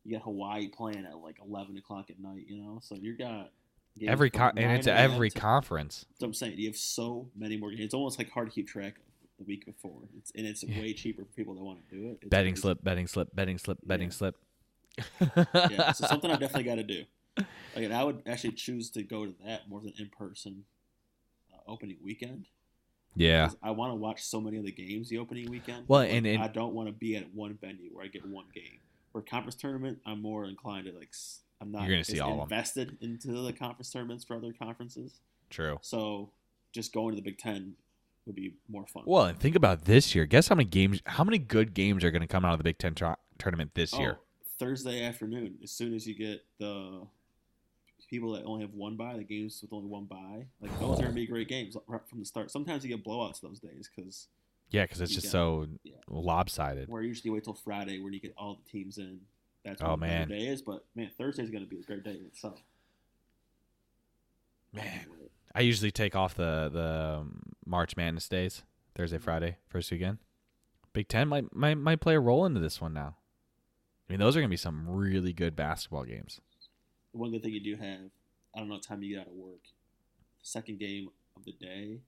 You 0.05 0.17
got 0.17 0.25
Hawaii 0.25 0.69
playing 0.69 1.07
at 1.07 1.17
like 1.19 1.37
eleven 1.45 1.77
o'clock 1.77 2.11
at 2.11 2.21
night. 2.21 2.45
You 2.47 2.59
know, 2.59 2.79
so 2.83 2.95
you 2.95 3.17
got 3.17 3.51
every 4.07 4.31
con- 4.31 4.57
and 4.57 4.73
it's 4.73 4.87
every 4.87 5.31
conference. 5.31 6.07
that's 6.11 6.21
what 6.21 6.29
I'm 6.29 6.35
saying. 6.35 6.59
You 6.59 6.69
have 6.69 6.77
so 6.77 7.29
many 7.37 7.57
more 7.57 7.71
games. 7.71 7.83
It's 7.83 7.95
almost 7.95 8.19
like 8.19 8.31
hard 8.31 8.49
to 8.49 8.55
keep 8.55 8.69
track 8.69 8.97
of 8.97 9.03
the 9.39 9.45
week 9.45 9.67
before. 9.67 10.01
It's, 10.17 10.31
and 10.35 10.47
it's 10.47 10.63
Yeah. 10.63 10.81
way 10.81 10.93
cheaper 10.93 11.23
for 11.25 11.33
people 11.33 11.55
that 11.55 11.63
want 11.63 11.89
to 11.89 11.95
do 11.97 12.09
it. 12.11 12.19
It's 12.23 12.29
Betting 12.31 12.53
crazy. 12.55 12.63
slip, 12.63 12.85
betting 12.85 13.07
slip, 13.07 13.29
betting 13.35 13.59
slip, 13.59 13.79
betting 13.85 14.09
Yeah. 14.09 14.13
slip. 14.13 14.37
Yeah, 15.55 15.93
so 15.93 16.07
something 16.09 16.31
I 16.31 16.37
definitely 16.37 16.65
got 16.65 16.77
to 16.77 16.83
do. 16.85 17.05
Like, 17.75 17.91
I 17.91 18.05
would 18.05 18.23
actually 18.27 18.53
choose 18.53 18.91
to 18.91 19.03
go 19.03 19.27
to 19.27 19.35
that 19.45 19.69
more 19.69 19.81
than 19.81 19.93
in 19.99 20.09
person 20.09 20.65
uh, 21.53 21.59
opening 21.67 21.97
weekend. 22.03 22.47
Yeah, 23.17 23.51
I 23.63 23.71
want 23.71 23.93
to 23.93 23.97
watch 23.97 24.23
so 24.23 24.41
many 24.41 24.57
of 24.57 24.65
the 24.65 24.73
games 24.73 25.09
the 25.09 25.19
opening 25.19 25.49
weekend. 25.51 25.85
Well, 25.89 26.01
and- 26.03 26.27
and- 26.27 26.43
I 26.43 26.49
don't 26.49 26.75
want 26.75 26.89
to 26.89 26.93
be 26.93 27.17
at 27.17 27.33
one 27.35 27.55
venue 27.61 27.91
where 27.93 28.05
I 28.05 28.09
get 28.09 28.25
one 28.27 28.47
game. 28.55 28.81
For 29.13 29.23
conference 29.23 29.55
tournament, 29.55 30.01
I'm 30.05 30.21
more 30.21 30.47
inclined 30.47 30.87
to 30.87 30.93
like. 30.93 31.13
I'm 31.61 31.71
not 31.71 31.83
You're 31.83 31.93
gonna 31.93 32.05
see 32.05 32.19
all 32.19 32.43
invested 32.43 32.99
into 33.01 33.29
the 33.31 33.53
conference 33.53 33.91
tournaments 33.91 34.25
for 34.25 34.37
other 34.37 34.53
conferences. 34.53 35.21
True. 35.51 35.79
So 35.83 36.31
just 36.73 36.93
going 36.93 37.15
to 37.15 37.17
the 37.17 37.23
Big 37.23 37.39
Ten 37.39 37.75
would 38.27 38.35
be 38.37 38.55
more 38.69 38.87
fun. 38.87 39.03
Well, 39.07 39.25
and 39.27 39.39
think 39.39 39.55
about 39.57 39.85
this 39.85 40.15
year. 40.15 40.25
Guess 40.27 40.49
how 40.49 40.55
many 40.55 40.69
games, 40.69 41.01
how 41.07 41.25
many 41.25 41.39
good 41.39 41.75
games 41.75 42.05
are 42.05 42.11
going 42.11 42.23
to 42.23 42.29
come 42.29 42.45
out 42.45 42.53
of 42.53 42.59
the 42.59 42.65
Big 42.65 42.79
Ten 42.79 42.95
tournament 43.39 43.73
this 43.75 43.93
Oh, 43.95 44.01
year? 44.01 44.19
Thursday 44.59 45.03
afternoon, 45.05 45.59
as 45.63 45.71
soon 45.71 45.95
as 45.95 46.07
you 46.07 46.15
get 46.15 46.45
the 46.59 47.07
people 48.09 48.33
that 48.33 48.45
only 48.45 48.63
have 48.63 48.73
one 48.75 48.97
bye, 48.97 49.17
the 49.17 49.25
games 49.25 49.59
with 49.63 49.73
only 49.73 49.89
one 49.89 50.05
bye, 50.05 50.47
like 50.61 50.79
those 50.79 50.99
are 51.01 51.03
gonna 51.03 51.15
be 51.15 51.27
great 51.27 51.49
games 51.49 51.77
right 51.87 52.01
from 52.09 52.21
the 52.21 52.25
start. 52.25 52.51
Sometimes 52.51 52.85
you 52.85 52.95
get 52.95 53.05
blowouts 53.05 53.41
those 53.41 53.59
days 53.59 53.91
because 53.95 54.29
Yeah, 54.71 54.85
because 54.85 55.01
it's 55.01 55.13
just 55.15 55.31
so 55.31 55.67
yeah. 55.83 55.95
lobsided. 56.09 56.89
where 56.89 57.03
usually 57.03 57.29
you 57.31 57.35
wait 57.35 57.45
till 57.45 57.55
Friday 57.55 57.99
when 58.01 58.13
you 58.13 58.21
get 58.21 58.33
all 58.39 58.61
the 58.65 58.71
teams 58.71 58.99
in. 58.99 59.21
That's 59.65 59.83
Oh, 59.83 59.91
when 59.97 60.01
the 60.01 60.07
man. 60.07 60.29
day 60.29 60.47
is. 60.47 60.63
But 60.63 60.85
man, 60.95 61.11
Thursday's 61.19 61.51
gonna 61.51 61.65
be 61.67 61.81
a 61.81 61.83
great 61.83 62.05
day 62.05 62.13
in 62.13 62.27
itself. 62.27 62.61
Man, 64.73 65.07
I 65.55 65.61
usually 65.61 65.91
take 65.91 66.15
off 66.17 66.35
the 66.35 66.69
the 66.73 67.19
um, 67.21 67.54
March 67.67 67.97
Madness 67.97 68.29
days, 68.29 68.63
Thursday, 68.95 69.17
mm-hmm. 69.17 69.25
Friday, 69.25 69.57
first 69.69 69.91
weekend. 69.91 70.19
Big 70.93 71.09
Ten 71.09 71.29
might 71.29 71.55
might 71.55 71.77
might 71.77 72.01
play 72.01 72.15
a 72.15 72.21
role 72.21 72.47
into 72.47 72.61
this 72.61 72.81
one 72.81 72.93
now. 72.95 73.17
I 74.09 74.13
mean, 74.13 74.21
those 74.21 74.37
are 74.37 74.41
going 74.41 74.49
to 74.49 74.53
be 74.53 74.57
some 74.57 74.89
really 74.89 75.33
good 75.33 75.57
basketball 75.57 76.05
games. 76.05 76.41
The 77.13 77.19
one 77.19 77.31
good 77.31 77.43
thing 77.43 77.53
you 77.53 77.61
do 77.61 77.77
have, 77.77 78.11
I 78.55 78.59
don't 78.59 78.69
know 78.69 78.75
what 78.75 78.83
time 78.83 79.03
you 79.03 79.15
get 79.15 79.23
out 79.23 79.29
of 79.29 79.33
work. 79.35 79.63
The 79.65 80.47
second 80.47 80.79
game 80.79 81.09
of 81.37 81.45
the 81.45 81.53
day 81.53 82.01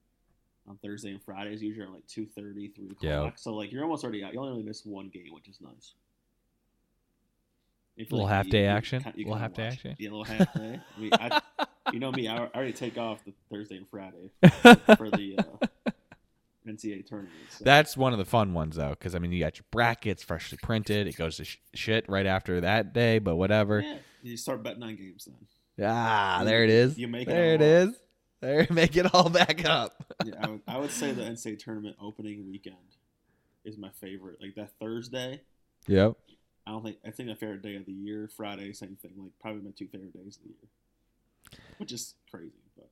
on 0.69 0.79
Thursday 0.79 1.11
and 1.11 1.23
Friday 1.23 1.55
is 1.55 1.63
usually 1.63 1.85
around 1.85 1.95
like 1.95 2.07
2.30, 2.07 2.75
3 2.75 2.91
o'clock. 2.91 3.39
So 3.39 3.55
like 3.55 3.73
you're 3.73 3.83
almost 3.83 4.05
already 4.05 4.23
out. 4.23 4.35
You 4.35 4.41
only 4.41 4.53
really 4.53 4.65
miss 4.65 4.85
one 4.85 5.09
game, 5.09 5.33
which 5.33 5.49
is 5.49 5.59
nice. 5.61 5.95
If, 7.97 8.13
Little 8.13 8.27
like, 8.27 8.35
half-day 8.35 8.59
you- 8.59 8.65
you 8.65 8.71
action? 8.71 9.03
kinda- 9.03 9.19
you 9.19 9.25
Little 9.25 9.39
half-day 9.39 9.63
action? 9.63 9.97
Yeah, 9.99 10.09
a 10.09 10.11
little 10.11 10.25
half 10.25 10.53
day. 10.53 10.81
I 10.97 11.01
mean, 11.01 11.11
I, 11.15 11.41
you 11.93 11.99
know 12.01 12.11
me, 12.13 12.29
I 12.29 12.37
I 12.45 12.49
already 12.55 12.73
take 12.73 12.99
off 12.99 13.25
the 13.25 13.33
Thursday 13.51 13.77
and 13.77 13.89
Friday 13.89 14.31
for 14.97 15.11
the 15.11 15.39
uh, 15.39 15.91
NCAA 16.67 17.07
tournament. 17.07 17.33
So. 17.51 17.65
That's 17.65 17.97
one 17.97 18.13
of 18.13 18.19
the 18.19 18.25
fun 18.25 18.53
ones 18.55 18.77
though, 18.77 18.91
because 18.91 19.15
I 19.15 19.19
mean, 19.19 19.33
you 19.33 19.41
got 19.41 19.57
your 19.59 19.65
brackets 19.71 20.23
freshly 20.23 20.59
printed. 20.63 21.07
It 21.07 21.17
goes 21.17 21.37
to 21.37 21.45
sh- 21.45 21.59
shit 21.75 22.05
right 22.09 22.27
after 22.27 22.61
that 22.63 22.93
day, 22.93 23.19
but 23.19 23.37
whatever. 23.37 23.81
yeah, 23.81 23.99
you 24.23 24.37
start 24.37 24.63
betting 24.63 24.83
on 24.83 24.97
games 24.97 25.27
then. 25.27 25.87
Ah, 25.89 26.43
there 26.45 26.65
it 26.65 26.71
is. 26.71 26.99
you 26.99 27.07
make 27.07 27.27
there 27.29 27.55
it 27.55 27.63
up. 27.63 27.89
is. 27.91 27.97
There, 28.41 28.67
make 28.71 28.97
it 28.97 29.15
all 29.15 29.29
back 29.29 29.65
up. 29.65 30.05
yeah, 30.25 30.35
I 30.41 30.49
would, 30.49 30.61
I 30.67 30.79
would 30.79 30.91
say 30.91 31.13
the 31.13 31.23
NCAA 31.23 31.59
tournament 31.59 31.97
opening 32.01 32.49
weekend 32.51 32.77
is 33.65 33.77
my 33.79 33.91
favorite. 34.01 34.39
Like 34.41 34.55
that 34.57 34.71
Thursday, 34.81 35.41
Yep. 35.87 36.15
I 36.67 36.71
don't 36.73 36.83
think 36.83 36.97
I 37.07 37.11
think 37.11 37.29
my 37.29 37.35
favorite 37.37 37.63
day 37.63 37.77
of 37.77 37.87
the 37.87 37.93
year. 37.93 38.29
Friday, 38.37 38.73
same 38.73 38.97
thing. 39.01 39.13
Like 39.17 39.31
probably 39.41 39.63
my 39.63 39.71
two 39.77 39.87
favorite 39.87 40.13
days 40.13 40.37
of 40.37 40.43
the 40.43 40.49
year, 40.49 40.69
which 41.79 41.93
is 41.93 42.15
crazy. 42.31 42.53
But 42.77 42.89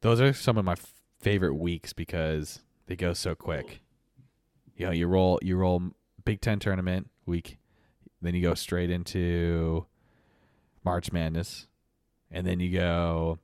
Those 0.00 0.20
are 0.20 0.32
some 0.32 0.58
of 0.58 0.64
my 0.64 0.72
f- 0.72 0.92
favorite 1.20 1.54
weeks 1.54 1.92
because 1.92 2.60
they 2.86 2.96
go 2.96 3.12
so 3.12 3.34
quick. 3.34 3.80
You 4.76 4.86
know, 4.86 4.92
you 4.92 5.06
roll 5.06 5.38
you 5.42 5.56
roll 5.56 5.82
Big 6.24 6.40
Ten 6.40 6.58
tournament 6.58 7.10
week, 7.26 7.58
then 8.22 8.34
you 8.34 8.42
go 8.42 8.54
straight 8.54 8.90
into 8.90 9.86
March 10.84 11.12
Madness, 11.12 11.66
and 12.30 12.46
then 12.46 12.60
you 12.60 12.70
go. 12.70 13.38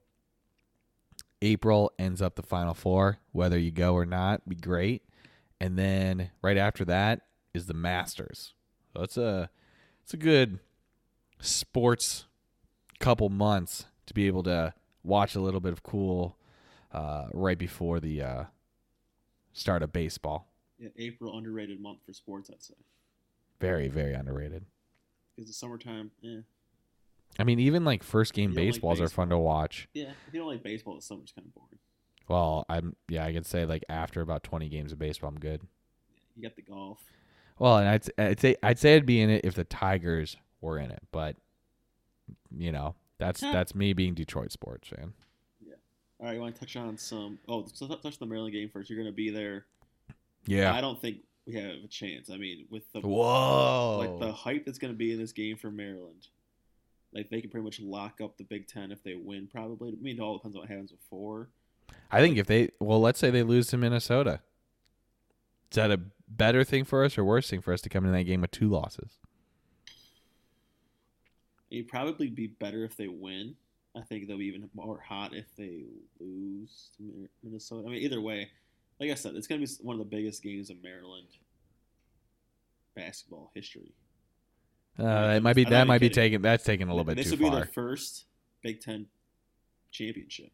April 1.42 1.92
ends 1.98 2.22
up 2.22 2.36
the 2.36 2.42
Final 2.42 2.72
Four, 2.72 3.18
whether 3.32 3.58
you 3.58 3.70
go 3.70 3.92
or 3.92 4.06
not, 4.06 4.48
be 4.48 4.54
great, 4.54 5.02
and 5.60 5.78
then 5.78 6.30
right 6.40 6.56
after 6.56 6.86
that 6.86 7.20
is 7.52 7.66
the 7.66 7.74
Masters. 7.74 8.54
So 8.94 9.02
it's 9.02 9.18
a 9.18 9.50
it's 10.02 10.14
a 10.14 10.16
good 10.16 10.60
sports 11.40 12.26
couple 12.98 13.28
months 13.28 13.86
to 14.06 14.14
be 14.14 14.26
able 14.26 14.42
to 14.44 14.74
watch 15.02 15.34
a 15.34 15.40
little 15.40 15.60
bit 15.60 15.72
of 15.72 15.82
cool 15.82 16.36
uh, 16.92 17.26
right 17.32 17.58
before 17.58 18.00
the 18.00 18.22
uh, 18.22 18.44
start 19.52 19.82
of 19.82 19.92
baseball. 19.92 20.46
yeah, 20.78 20.88
April 20.98 21.36
underrated 21.36 21.80
month 21.80 21.98
for 22.06 22.12
sports, 22.12 22.50
I'd 22.52 22.62
say, 22.62 22.74
Very, 23.60 23.88
very 23.88 24.14
underrated. 24.14 24.64
because 25.34 25.48
the 25.48 25.54
summertime. 25.54 26.10
Yeah, 26.20 26.40
I 27.38 27.44
mean, 27.44 27.58
even 27.60 27.84
like 27.84 28.02
first 28.02 28.32
game 28.32 28.50
don't 28.50 28.56
like 28.64 28.72
baseballs 28.74 29.00
are 29.00 29.08
fun 29.08 29.28
to 29.30 29.38
watch. 29.38 29.88
yeah. 29.92 30.10
If 30.28 30.34
you 30.34 30.40
don't 30.40 30.48
like 30.48 30.62
baseball, 30.62 30.94
the 30.96 31.02
summer's 31.02 31.32
kind 31.32 31.46
of 31.46 31.54
boring. 31.54 31.78
Well, 32.28 32.64
I'm 32.68 32.96
yeah, 33.08 33.24
I 33.24 33.32
could 33.32 33.44
say 33.46 33.64
like 33.66 33.84
after 33.88 34.20
about 34.20 34.44
20 34.44 34.68
games 34.68 34.92
of 34.92 34.98
baseball, 34.98 35.28
I'm 35.28 35.38
good. 35.38 35.62
You 36.36 36.42
got 36.42 36.56
the 36.56 36.62
golf. 36.62 37.00
Well, 37.58 37.76
and 37.78 37.88
I'd 37.88 38.04
I'd 38.18 38.40
say 38.40 38.56
I'd 38.62 38.78
say 38.78 38.96
I'd 38.96 39.04
be 39.06 39.20
in 39.20 39.30
it 39.30 39.44
if 39.44 39.54
the 39.54 39.64
Tigers 39.64 40.36
were 40.60 40.78
in 40.78 40.90
it, 40.90 41.02
but 41.12 41.36
you 42.56 42.72
know 42.72 42.94
that's 43.26 43.40
Huh. 43.40 43.52
that's 43.52 43.74
me 43.74 43.92
being 43.92 44.14
Detroit 44.14 44.52
sports 44.52 44.88
fan. 44.88 45.12
Yeah. 45.64 45.74
All 46.20 46.26
right, 46.26 46.34
you 46.34 46.40
want 46.40 46.54
to 46.54 46.60
touch 46.60 46.76
on 46.76 46.96
some? 46.98 47.38
Oh, 47.48 47.66
so 47.72 47.86
t- 47.88 47.96
touch 48.02 48.18
the 48.18 48.26
Maryland 48.26 48.52
game 48.52 48.68
first. 48.68 48.88
You're 48.90 48.98
going 48.98 49.10
to 49.12 49.16
be 49.16 49.30
there. 49.30 49.66
Yeah. 50.46 50.74
I 50.74 50.80
don't 50.80 51.00
think 51.00 51.18
we 51.46 51.54
have 51.54 51.84
a 51.84 51.88
chance. 51.88 52.30
I 52.30 52.36
mean, 52.36 52.66
with 52.70 52.90
the 52.92 53.00
Whoa. 53.00 53.98
like 53.98 54.18
the 54.20 54.32
hype 54.32 54.64
that's 54.64 54.78
going 54.78 54.92
to 54.92 54.96
be 54.96 55.12
in 55.12 55.18
this 55.18 55.32
game 55.32 55.56
for 55.56 55.70
Maryland, 55.70 56.28
like 57.12 57.30
they 57.30 57.40
can 57.40 57.50
pretty 57.50 57.64
much 57.64 57.80
lock 57.80 58.20
up 58.22 58.36
the 58.36 58.44
Big 58.44 58.66
Ten 58.66 58.92
if 58.92 59.02
they 59.02 59.14
win. 59.14 59.48
Probably. 59.50 59.90
I 59.90 60.02
mean, 60.02 60.16
it 60.16 60.20
all 60.20 60.36
depends 60.38 60.56
on 60.56 60.60
what 60.62 60.68
happens 60.70 60.92
before. 60.92 61.48
I 62.10 62.20
think 62.20 62.36
if 62.38 62.46
they 62.46 62.70
well, 62.80 63.00
let's 63.00 63.18
say 63.18 63.30
they 63.30 63.42
lose 63.42 63.66
to 63.68 63.76
Minnesota. 63.76 64.40
Is 65.70 65.76
that 65.76 65.90
a 65.90 66.00
better 66.28 66.62
thing 66.62 66.84
for 66.84 67.04
us 67.04 67.18
or 67.18 67.24
worse 67.24 67.50
thing 67.50 67.60
for 67.60 67.72
us 67.72 67.80
to 67.80 67.88
come 67.88 68.04
in 68.04 68.12
that 68.12 68.22
game 68.24 68.42
with 68.42 68.52
two 68.52 68.68
losses? 68.68 69.18
It'd 71.74 71.88
probably 71.88 72.28
be 72.28 72.46
better 72.46 72.84
if 72.84 72.96
they 72.96 73.08
win. 73.08 73.54
I 73.96 74.00
think 74.02 74.26
they'll 74.26 74.38
be 74.38 74.46
even 74.46 74.68
more 74.74 74.98
hot 74.98 75.34
if 75.34 75.54
they 75.56 75.84
lose 76.18 76.90
to 76.96 77.28
Minnesota. 77.42 77.86
I 77.86 77.90
mean, 77.90 78.02
either 78.02 78.20
way, 78.20 78.50
like 79.00 79.10
I 79.10 79.14
said, 79.14 79.34
it's 79.36 79.46
going 79.46 79.60
to 79.60 79.66
be 79.66 79.72
one 79.82 79.94
of 79.94 79.98
the 79.98 80.16
biggest 80.16 80.42
games 80.42 80.70
in 80.70 80.80
Maryland 80.82 81.28
basketball 82.96 83.50
history. 83.54 83.92
Uh, 84.98 85.40
might 85.42 85.56
be 85.56 85.64
that 85.64 85.88
might 85.88 86.00
be 86.00 86.08
taking 86.08 86.40
that's 86.40 86.62
taking 86.62 86.88
a 86.88 86.90
little 86.92 87.04
bit 87.04 87.16
this 87.16 87.30
would 87.30 87.40
be 87.40 87.50
their 87.50 87.64
first 87.64 88.26
Big 88.62 88.80
Ten 88.80 89.06
championship. 89.90 90.52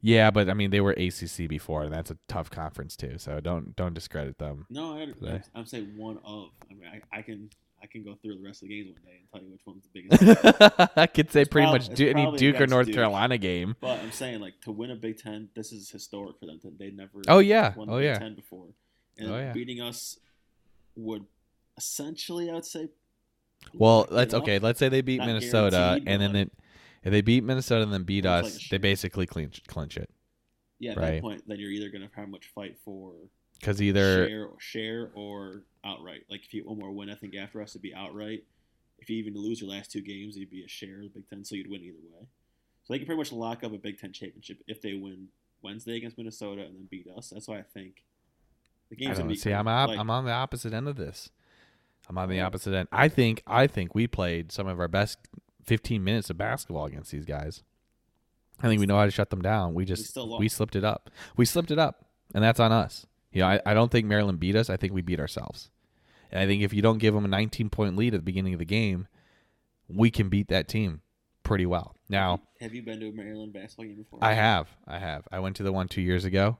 Yeah, 0.00 0.30
but 0.30 0.48
I 0.48 0.54
mean 0.54 0.70
they 0.70 0.80
were 0.80 0.92
ACC 0.92 1.46
before, 1.46 1.82
and 1.82 1.92
that's 1.92 2.10
a 2.10 2.16
tough 2.26 2.48
conference 2.50 2.96
too. 2.96 3.18
So 3.18 3.40
don't 3.40 3.76
don't 3.76 3.92
discredit 3.92 4.38
them. 4.38 4.64
No, 4.70 4.96
I, 4.96 5.42
I'm 5.54 5.66
saying 5.66 5.92
one 5.96 6.18
of. 6.24 6.48
I 6.70 6.74
mean, 6.74 6.88
I, 6.90 7.18
I 7.18 7.22
can 7.22 7.50
I 7.82 7.86
can 7.86 8.02
go 8.04 8.16
through 8.20 8.36
the 8.38 8.42
rest 8.44 8.62
of 8.62 8.68
the 8.68 8.74
games 8.82 8.90
one 8.92 9.02
day 9.04 9.18
and 9.20 9.30
tell 9.30 9.40
you 9.42 9.52
which 9.52 9.60
one's 9.66 9.84
the 9.84 10.02
biggest. 10.02 10.90
I 10.96 11.06
could 11.06 11.30
say 11.30 11.42
It's 11.42 11.48
pretty 11.50 11.66
prob- 11.66 11.74
much 11.80 11.88
du- 11.90 12.10
any 12.10 12.36
Duke 12.36 12.60
or 12.60 12.66
North 12.66 12.86
Duke. 12.86 12.96
Carolina 12.96 13.38
game. 13.38 13.76
but 13.80 13.98
I'm 14.00 14.10
saying 14.12 14.40
like 14.40 14.60
to 14.62 14.72
win 14.72 14.90
a 14.90 14.96
Big 14.96 15.18
Ten, 15.18 15.48
this 15.54 15.72
is 15.72 15.88
historic 15.90 16.38
for 16.40 16.46
them. 16.46 16.58
They 16.78 16.90
never. 16.90 17.22
Oh 17.28 17.38
yeah, 17.38 17.74
won 17.76 17.88
oh 17.90 17.96
Big 17.98 18.04
yeah. 18.06 18.18
Ten 18.18 18.34
before, 18.34 18.66
and 19.16 19.30
Oh, 19.30 19.38
yeah. 19.38 19.52
beating 19.52 19.80
us 19.80 20.18
would 20.96 21.24
essentially, 21.76 22.50
I 22.50 22.54
would 22.54 22.64
say. 22.64 22.88
Well, 23.74 24.06
let's 24.10 24.34
okay. 24.34 24.58
Let's 24.58 24.78
say 24.78 24.88
they 24.88 25.00
beat 25.00 25.18
Not 25.18 25.26
Minnesota, 25.28 26.00
and 26.06 26.20
then 26.22 26.32
but- 26.32 26.32
they, 26.32 26.50
if 27.04 27.12
they 27.12 27.20
beat 27.20 27.44
Minnesota 27.44 27.82
and 27.84 27.92
then 27.92 28.02
beat 28.04 28.24
like 28.24 28.44
us, 28.44 28.68
they 28.70 28.78
basically 28.78 29.26
clinch 29.26 29.62
clinch 29.68 29.96
it 29.96 30.10
Yeah, 30.80 30.92
at 30.92 30.96
right. 30.96 31.10
that 31.14 31.22
point, 31.22 31.42
then 31.46 31.58
you're 31.58 31.70
either 31.70 31.90
going 31.90 32.02
to 32.08 32.14
have 32.16 32.28
much 32.28 32.46
fight 32.54 32.76
for 32.84 33.12
because 33.60 33.80
either 33.82 34.28
share, 34.28 34.48
share 34.58 35.10
or 35.14 35.62
outright. 35.84 36.22
Like 36.30 36.44
if 36.44 36.52
you 36.54 36.60
get 36.62 36.68
one 36.68 36.78
more 36.78 36.90
win, 36.90 37.10
I 37.10 37.14
think 37.14 37.34
after 37.36 37.60
us 37.62 37.70
it'd 37.72 37.82
be 37.82 37.94
outright. 37.94 38.44
If 38.98 39.08
you 39.08 39.16
even 39.18 39.34
lose 39.34 39.60
your 39.60 39.70
last 39.70 39.92
two 39.92 40.00
games, 40.00 40.36
it'd 40.36 40.50
be 40.50 40.64
a 40.64 40.68
share 40.68 40.96
of 40.96 41.02
the 41.04 41.08
Big 41.20 41.28
Ten, 41.28 41.44
so 41.44 41.54
you'd 41.54 41.70
win 41.70 41.82
either 41.82 41.98
way. 42.12 42.26
So 42.84 42.92
they 42.94 42.98
can 42.98 43.06
pretty 43.06 43.18
much 43.18 43.32
lock 43.32 43.62
up 43.64 43.72
a 43.72 43.78
Big 43.78 43.98
Ten 43.98 44.12
championship 44.12 44.58
if 44.66 44.82
they 44.82 44.94
win 44.94 45.28
Wednesday 45.62 45.96
against 45.96 46.18
Minnesota 46.18 46.62
and 46.62 46.74
then 46.74 46.88
beat 46.90 47.06
us. 47.16 47.30
That's 47.30 47.46
why 47.48 47.58
I 47.58 47.62
think 47.62 48.02
the 48.90 48.96
I 48.96 48.98
game's 48.98 49.18
don't 49.18 49.26
gonna 49.26 49.34
be 49.34 49.36
See. 49.36 49.52
I'm 49.52 49.68
op- 49.68 49.90
Like, 49.90 49.98
I'm 49.98 50.10
on 50.10 50.24
the 50.24 50.32
opposite 50.32 50.72
end 50.72 50.88
of 50.88 50.96
this. 50.96 51.30
I'm 52.08 52.16
on 52.18 52.28
the 52.28 52.40
opposite 52.40 52.74
end. 52.74 52.88
I 52.90 53.08
think 53.08 53.42
I 53.46 53.66
think 53.66 53.94
we 53.94 54.06
played 54.06 54.50
some 54.50 54.66
of 54.66 54.80
our 54.80 54.88
best 54.88 55.18
15 55.66 56.02
minutes 56.02 56.30
of 56.30 56.38
basketball 56.38 56.86
against 56.86 57.10
these 57.12 57.26
guys. 57.26 57.62
I 58.60 58.66
think 58.68 58.80
we 58.80 58.86
know 58.86 58.96
how 58.96 59.04
to 59.04 59.10
shut 59.10 59.30
them 59.30 59.42
down. 59.42 59.74
We 59.74 59.84
just 59.84 60.06
still 60.06 60.38
we 60.38 60.48
slipped 60.48 60.74
it 60.74 60.84
up. 60.84 61.10
We 61.36 61.44
slipped 61.44 61.70
it 61.70 61.78
up, 61.78 62.06
and 62.34 62.42
that's 62.42 62.58
on 62.58 62.72
us. 62.72 63.06
You 63.32 63.40
know, 63.42 63.48
I, 63.48 63.60
I 63.66 63.74
don't 63.74 63.90
think 63.90 64.06
Maryland 64.06 64.40
beat 64.40 64.56
us. 64.56 64.70
I 64.70 64.76
think 64.76 64.92
we 64.92 65.02
beat 65.02 65.20
ourselves. 65.20 65.70
And 66.30 66.40
I 66.40 66.46
think 66.46 66.62
if 66.62 66.72
you 66.72 66.82
don't 66.82 66.98
give 66.98 67.14
them 67.14 67.24
a 67.24 67.28
19 67.28 67.70
point 67.70 67.96
lead 67.96 68.14
at 68.14 68.18
the 68.20 68.24
beginning 68.24 68.52
of 68.54 68.58
the 68.58 68.64
game, 68.64 69.06
we 69.88 70.10
can 70.10 70.28
beat 70.28 70.48
that 70.48 70.68
team 70.68 71.00
pretty 71.42 71.66
well. 71.66 71.94
Now, 72.08 72.40
have 72.60 72.74
you 72.74 72.82
been 72.82 73.00
to 73.00 73.08
a 73.08 73.12
Maryland 73.12 73.52
basketball 73.52 73.86
game 73.86 73.96
before? 73.96 74.18
I 74.22 74.32
have, 74.34 74.68
I 74.86 74.98
have. 74.98 75.26
I 75.32 75.38
went 75.40 75.56
to 75.56 75.62
the 75.62 75.72
one 75.72 75.88
two 75.88 76.02
years 76.02 76.24
ago. 76.24 76.58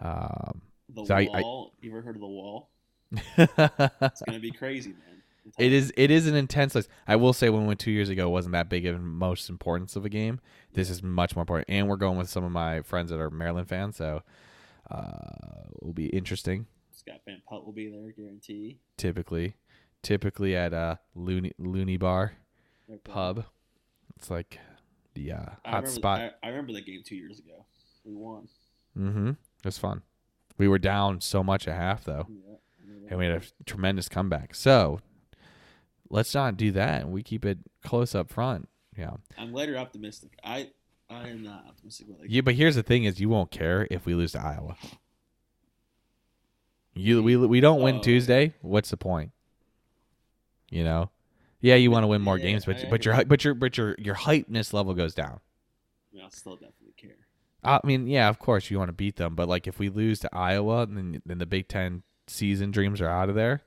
Um, 0.00 0.62
The 0.92 1.04
So 1.06 1.14
I- 1.14 1.28
I- 1.32 1.40
wall. 1.40 1.72
you 1.80 1.90
ever 1.90 2.02
heard 2.02 2.16
of 2.16 2.20
the 2.20 2.26
wall? 2.26 2.70
It's 3.38 4.22
gonna 4.26 4.40
be 4.40 4.50
crazy, 4.50 4.90
man. 4.90 4.98
It 5.58 5.72
is 5.72 5.92
it 5.96 6.10
is 6.10 6.26
an 6.26 6.34
intense 6.34 6.74
list. 6.74 6.88
I 7.06 7.16
will 7.16 7.32
say 7.34 7.50
when 7.50 7.62
we 7.62 7.68
went 7.68 7.78
two 7.80 7.90
years 7.90 8.08
ago 8.08 8.26
it 8.28 8.30
wasn't 8.32 8.52
that 8.54 8.68
big 8.70 8.86
of 8.86 9.00
most 9.00 9.48
importance 9.50 9.94
of 9.94 10.04
a 10.04 10.08
game. 10.08 10.40
This 10.72 10.88
is 10.90 11.02
much 11.02 11.36
more 11.36 11.42
important. 11.42 11.66
And 11.68 11.86
we're 11.88 11.96
going 11.96 12.16
with 12.18 12.28
some 12.30 12.44
of 12.44 12.50
my 12.50 12.80
friends 12.82 13.10
that 13.10 13.20
are 13.20 13.30
Maryland 13.30 13.68
fans, 13.68 13.96
so 13.96 14.22
uh 14.90 15.68
will 15.80 15.92
be 15.92 16.06
interesting. 16.06 16.66
Scott 16.92 17.20
Van 17.26 17.42
Pelt 17.48 17.64
will 17.64 17.72
be 17.72 17.88
there, 17.88 18.12
guarantee. 18.12 18.78
Typically. 18.96 19.56
Typically 20.02 20.54
at 20.54 20.72
a 20.72 20.98
loony 21.14 21.52
loony 21.58 21.96
bar 21.96 22.34
They're 22.88 22.98
pub. 22.98 23.44
It's 24.16 24.30
like 24.30 24.58
the 25.14 25.32
uh, 25.32 25.44
hot 25.64 25.88
spot. 25.88 26.20
I, 26.42 26.46
I 26.46 26.50
remember 26.50 26.72
that 26.74 26.86
game 26.86 27.02
two 27.04 27.16
years 27.16 27.38
ago. 27.38 27.64
We 28.04 28.14
won. 28.14 28.48
mm-hmm. 28.96 29.30
It 29.30 29.64
was 29.64 29.78
fun. 29.78 30.02
We 30.58 30.68
were 30.68 30.78
down 30.78 31.20
so 31.20 31.42
much 31.42 31.66
at 31.66 31.76
half 31.76 32.04
though. 32.04 32.26
Yeah. 32.28 32.56
And 33.10 33.18
we 33.18 33.26
had 33.26 33.42
a 33.42 33.64
tremendous 33.64 34.08
comeback. 34.08 34.54
So 34.54 35.00
let's 36.10 36.34
not 36.34 36.56
do 36.56 36.70
that, 36.72 37.02
and 37.02 37.12
we 37.12 37.22
keep 37.22 37.44
it 37.44 37.58
close 37.82 38.14
up 38.14 38.30
front. 38.30 38.68
Yeah, 38.96 39.10
I'm 39.36 39.52
glad 39.52 39.68
you're 39.68 39.78
optimistic. 39.78 40.38
I 40.44 40.70
I 41.10 41.28
am 41.28 41.42
not 41.42 41.64
optimistic. 41.68 42.06
But 42.08 42.20
like, 42.20 42.30
yeah. 42.30 42.40
But 42.40 42.54
here's 42.54 42.74
the 42.74 42.82
thing: 42.82 43.04
is 43.04 43.20
you 43.20 43.28
won't 43.28 43.50
care 43.50 43.86
if 43.90 44.06
we 44.06 44.14
lose 44.14 44.32
to 44.32 44.40
Iowa. 44.40 44.76
You 46.94 47.22
we 47.22 47.36
we 47.36 47.60
don't 47.60 47.80
win 47.82 47.96
Oh. 47.96 48.00
Tuesday. 48.00 48.54
What's 48.62 48.90
the 48.90 48.96
point? 48.96 49.32
You 50.70 50.84
know, 50.84 51.10
yeah, 51.60 51.74
you 51.74 51.90
want 51.90 52.04
to 52.04 52.08
win 52.08 52.22
more 52.22 52.38
Yeah, 52.38 52.44
games, 52.44 52.64
but 52.64 52.76
I 52.84 52.88
but 52.88 53.04
your 53.04 53.24
but 53.24 53.44
your 53.44 53.54
but 53.54 53.76
your 53.76 53.94
your 53.98 54.14
hypeness 54.14 54.72
level 54.72 54.94
goes 54.94 55.14
down. 55.14 55.40
I 56.12 56.16
mean, 56.16 56.24
I'll 56.24 56.30
still 56.30 56.54
definitely 56.54 56.94
care. 56.96 57.16
I 57.62 57.80
mean, 57.84 58.06
yeah, 58.06 58.28
of 58.28 58.38
course 58.38 58.70
you 58.70 58.78
want 58.78 58.88
to 58.88 58.94
beat 58.94 59.16
them, 59.16 59.34
but 59.34 59.48
like 59.48 59.66
if 59.66 59.78
we 59.78 59.88
lose 59.88 60.20
to 60.20 60.34
Iowa, 60.34 60.82
and 60.82 60.96
then 60.96 61.22
then 61.26 61.38
the 61.38 61.46
Big 61.46 61.68
Ten 61.68 62.02
season 62.26 62.70
dreams 62.70 63.00
are 63.00 63.08
out 63.08 63.28
of 63.28 63.34
there. 63.34 63.62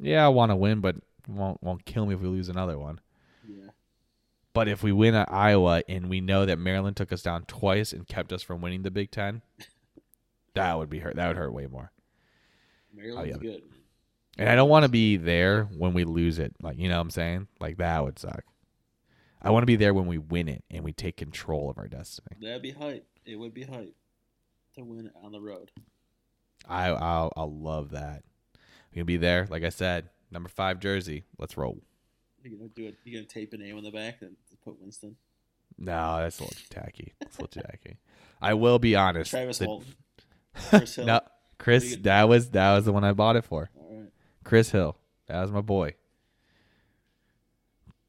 Yeah, 0.00 0.24
I 0.24 0.28
want 0.28 0.50
to 0.50 0.56
win, 0.56 0.80
but 0.80 0.96
won't 1.28 1.62
won't 1.62 1.84
kill 1.84 2.06
me 2.06 2.14
if 2.14 2.20
we 2.20 2.28
lose 2.28 2.48
another 2.48 2.78
one. 2.78 3.00
But 4.60 4.68
if 4.68 4.82
we 4.82 4.92
win 4.92 5.14
at 5.14 5.32
Iowa 5.32 5.82
and 5.88 6.10
we 6.10 6.20
know 6.20 6.44
that 6.44 6.58
Maryland 6.58 6.94
took 6.94 7.14
us 7.14 7.22
down 7.22 7.46
twice 7.46 7.94
and 7.94 8.06
kept 8.06 8.30
us 8.30 8.42
from 8.42 8.60
winning 8.60 8.82
the 8.82 8.90
Big 8.90 9.10
Ten, 9.10 9.40
that 10.54 10.76
would 10.76 10.90
be 10.90 10.98
hurt. 10.98 11.16
That 11.16 11.28
would 11.28 11.38
hurt 11.38 11.54
way 11.54 11.66
more. 11.66 11.90
Maryland's 12.94 13.38
yeah. 13.40 13.52
good. 13.52 13.62
And 14.36 14.50
I 14.50 14.54
don't 14.56 14.68
want 14.68 14.82
to 14.82 14.90
be 14.90 15.16
there 15.16 15.64
when 15.64 15.94
we 15.94 16.04
lose 16.04 16.38
it. 16.38 16.54
Like 16.60 16.76
you 16.76 16.90
know 16.90 16.96
what 16.96 17.00
I'm 17.00 17.10
saying? 17.10 17.48
Like 17.58 17.78
that 17.78 18.04
would 18.04 18.18
suck. 18.18 18.44
I 19.40 19.48
want 19.48 19.62
to 19.62 19.66
be 19.66 19.76
there 19.76 19.94
when 19.94 20.04
we 20.04 20.18
win 20.18 20.46
it 20.46 20.62
and 20.70 20.84
we 20.84 20.92
take 20.92 21.16
control 21.16 21.70
of 21.70 21.78
our 21.78 21.88
destiny. 21.88 22.36
That'd 22.38 22.60
be 22.60 22.72
hype. 22.72 23.06
It 23.24 23.36
would 23.36 23.54
be 23.54 23.62
hype 23.62 23.96
to 24.74 24.84
win 24.84 25.10
on 25.24 25.32
the 25.32 25.40
road. 25.40 25.70
I 26.68 26.88
I'll, 26.88 27.32
I'll 27.34 27.58
love 27.58 27.92
that. 27.92 28.24
We 28.92 28.96
can 28.96 29.06
be 29.06 29.16
there. 29.16 29.46
Like 29.48 29.64
I 29.64 29.70
said, 29.70 30.10
number 30.30 30.50
five 30.50 30.80
jersey. 30.80 31.24
Let's 31.38 31.56
roll. 31.56 31.80
You 32.42 32.58
gonna 32.58 32.68
do 32.68 32.88
it? 32.88 32.96
You 33.04 33.14
gonna 33.14 33.26
tape 33.26 33.54
a 33.54 33.56
name 33.56 33.78
on 33.78 33.84
the 33.84 33.90
back 33.90 34.20
and 34.20 34.36
put 34.64 34.80
Winston? 34.80 35.16
No, 35.78 36.18
that's 36.18 36.38
a 36.38 36.42
little 36.42 36.56
too 36.56 36.66
tacky. 36.70 37.12
That's 37.20 37.38
a 37.38 37.42
little 37.42 37.62
too 37.62 37.66
tacky. 37.68 37.98
I 38.42 38.54
will 38.54 38.78
be 38.78 38.94
honest. 38.96 39.30
Travis 39.30 39.58
the- 39.58 39.66
Walton. 39.66 39.94
Chris 40.68 40.94
Hill. 40.96 41.06
no, 41.06 41.20
Chris. 41.58 41.96
That 42.02 42.28
was 42.28 42.50
that 42.50 42.74
was 42.74 42.84
the 42.84 42.92
one 42.92 43.04
I 43.04 43.12
bought 43.12 43.36
it 43.36 43.44
for. 43.44 43.70
All 43.76 43.96
right. 44.00 44.10
Chris 44.44 44.70
Hill. 44.70 44.96
That 45.28 45.40
was 45.42 45.50
my 45.52 45.60
boy. 45.60 45.94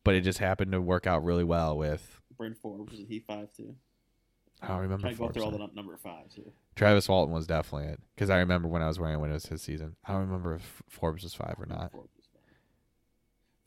But 0.04 0.16
it 0.16 0.22
just 0.22 0.40
happened 0.40 0.72
to 0.72 0.82
work 0.82 1.06
out 1.06 1.24
really 1.24 1.44
well 1.44 1.78
with 1.78 2.20
Bryn 2.38 2.56
Forbes 2.56 2.98
is 3.00 3.08
he 3.08 3.20
five 3.20 3.54
too? 3.54 3.76
I 4.62 4.68
don't 4.70 4.80
remember 4.80 5.02
Trying 5.02 5.14
to 5.14 5.18
go 5.20 5.24
Forbes 5.26 5.36
through 5.36 5.44
all 5.46 5.52
the 5.52 5.70
number 5.76 5.96
fives 5.98 6.34
here. 6.36 6.52
Travis 6.76 7.08
Walton 7.08 7.34
was 7.34 7.46
definitely 7.48 7.90
it 7.94 8.00
because 8.16 8.30
I 8.30 8.38
remember 8.40 8.68
when 8.68 8.82
I 8.82 8.88
was 8.88 9.00
wearing 9.00 9.16
it 9.16 9.20
when 9.20 9.30
it 9.30 9.34
was 9.34 9.46
his 9.46 9.62
season. 9.62 9.96
I 10.06 10.14
don't 10.14 10.22
remember 10.22 10.56
if 10.56 10.82
Forbes 10.90 11.24
was 11.24 11.34
five 11.36 11.56
or 11.60 11.66
not. 11.68 11.92
Forbes 11.92 12.10
was 12.16 12.26
five. 12.34 12.42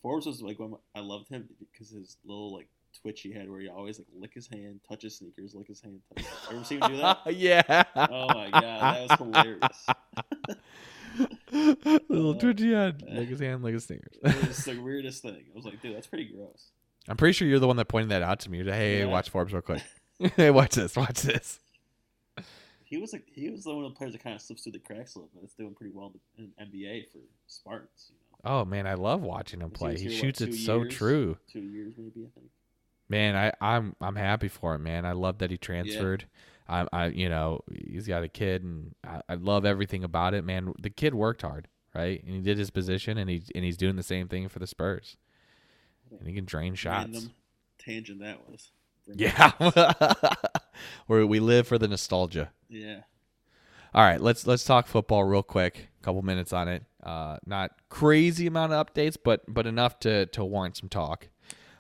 Forbes 0.03 0.27
was 0.27 0.43
like 0.43 0.59
my- 0.59 0.77
I 0.95 1.01
loved 1.01 1.29
him 1.29 1.49
because 1.61 1.91
his 1.91 2.17
little 2.25 2.53
like 2.55 2.69
twitch 3.03 3.21
he 3.23 3.33
had 3.33 3.49
where 3.51 3.61
he 3.61 3.69
always 3.69 3.99
like 3.99 4.09
lick 4.19 4.35
his 4.35 4.47
hand, 4.49 4.81
touch 4.89 5.03
his 5.03 5.17
sneakers, 5.17 5.55
lick 5.55 5.69
his 5.69 5.81
hand. 5.81 6.01
Touch 6.17 6.27
his... 6.27 6.37
Ever 6.51 6.65
seen 6.65 6.83
him 6.83 6.91
do 6.93 6.97
that? 6.99 7.19
yeah. 7.35 7.85
Oh 7.97 8.29
my 8.29 8.51
god, 8.51 9.09
that 9.09 9.09
was 9.11 9.19
hilarious. 9.19 9.87
Little 12.09 12.31
Uh, 12.31 12.39
twitchy 12.39 12.73
head, 12.73 13.03
lick 13.09 13.29
his 13.29 13.41
hand, 13.41 13.63
lick 13.63 13.75
his 13.75 13.85
sneakers. 13.85 14.17
It 14.23 14.49
was 14.49 14.59
the 14.65 14.79
weirdest 14.79 15.23
thing. 15.23 15.45
I 15.53 15.55
was 15.57 15.65
like, 15.65 15.81
dude, 15.81 15.95
that's 15.97 16.07
pretty 16.09 16.25
gross. 16.25 16.71
I'm 17.09 17.17
pretty 17.17 17.33
sure 17.35 17.47
you're 17.47 17.59
the 17.61 17.67
one 17.67 17.77
that 17.77 17.87
pointed 17.89 18.11
that 18.11 18.23
out 18.23 18.41
to 18.41 18.51
me. 18.51 18.59
You're 18.59 18.67
like, 18.67 18.75
hey, 18.77 18.99
Yeah. 19.01 19.05
watch 19.07 19.31
Forbes 19.31 19.53
real 19.53 19.63
quick. 19.63 19.83
hey, 20.37 20.51
watch 20.51 20.75
this, 20.75 20.97
watch 20.97 21.23
this. 21.23 21.61
He 22.85 22.97
was 22.99 23.13
like 23.13 23.25
he 23.33 23.51
was 23.51 23.65
the 23.65 23.75
one 23.75 23.85
of 23.85 23.93
the 23.93 23.97
players 23.97 24.13
that 24.13 24.23
kind 24.23 24.35
of 24.37 24.43
slips 24.43 24.63
through 24.63 24.73
the 24.73 24.79
cracks 24.79 25.15
a 25.15 25.19
little 25.19 25.31
bit. 25.35 25.43
It's 25.45 25.55
doing 25.55 25.75
pretty 25.75 25.93
well 25.95 26.13
in 26.39 26.51
NBA 26.61 27.11
for 27.13 27.19
Spartans. 27.47 28.11
You 28.11 28.15
know, 28.15 28.61
Oh 28.61 28.65
man, 28.65 28.87
I 28.87 28.95
love 28.95 29.23
watching 29.23 29.61
him 29.61 29.71
play. 29.71 29.97
He 29.99 30.05
what, 30.07 30.15
shoots 30.15 30.41
it 30.41 30.47
two 30.47 30.53
so 30.53 30.85
true. 30.85 31.37
two 31.51 31.61
years 31.63 31.95
maybe 31.97 32.27
I 32.27 32.31
think. 32.39 32.51
Man, 33.15 33.37
I, 33.37 33.53
I'm 33.61 33.95
I'm 34.01 34.17
happy 34.17 34.49
for 34.49 34.75
him, 34.75 34.83
man. 34.83 35.07
I 35.07 35.13
love 35.13 35.39
that 35.39 35.53
he 35.53 35.57
transferred. 35.57 36.27
I, 36.69 36.85
I, 36.93 37.07
you 37.07 37.29
know, 37.29 37.61
he's 37.73 38.09
got 38.09 38.25
a 38.25 38.29
kid, 38.29 38.65
and 38.65 38.93
I, 39.07 39.21
I 39.29 39.35
love 39.35 39.65
everything 39.65 40.03
about 40.03 40.35
it, 40.35 40.45
man. 40.45 40.73
The 40.81 40.91
kid 40.91 41.15
worked 41.15 41.43
hard, 41.43 41.69
right? 41.95 42.21
And 42.25 42.35
he 42.35 42.41
did 42.41 42.59
his 42.59 42.71
position, 42.71 43.17
and 43.17 43.31
he 43.31 43.45
and 43.55 43.65
he's 43.65 43.77
doing 43.77 43.95
the 43.95 44.03
same 44.03 44.27
thing 44.27 44.49
for 44.49 44.59
the 44.59 44.67
Spurs. 44.67 45.17
And 46.11 46.27
he 46.27 46.35
can 46.35 46.45
drain 46.45 46.75
shots. 46.75 47.05
Random 47.13 47.31
tangent 47.79 48.19
that 48.19 48.51
was. 48.51 48.73
Yeah, 49.07 49.53
where 51.07 51.25
we 51.25 51.39
live 51.39 51.69
for 51.69 51.79
the 51.79 51.87
nostalgia. 51.87 52.51
Yeah. 52.69 53.03
All 53.95 54.03
right, 54.03 54.21
let's 54.21 54.45
let's 54.45 54.65
talk 54.65 54.89
football 54.89 55.23
real 55.23 55.45
quick. 55.45 55.91
A 56.01 56.05
couple 56.05 56.23
minutes 56.23 56.53
on 56.53 56.67
it. 56.67 56.83
Uh, 57.01 57.37
not 57.47 57.71
crazy 57.91 58.49
amount 58.49 58.73
of 58.73 58.85
updates, 58.85 59.17
but 59.23 59.43
but 59.47 59.69
enough 59.69 60.01
to 60.01 60.27
to 60.27 60.45
warrant 60.45 60.77
some 60.79 60.89
talk. 60.89 61.29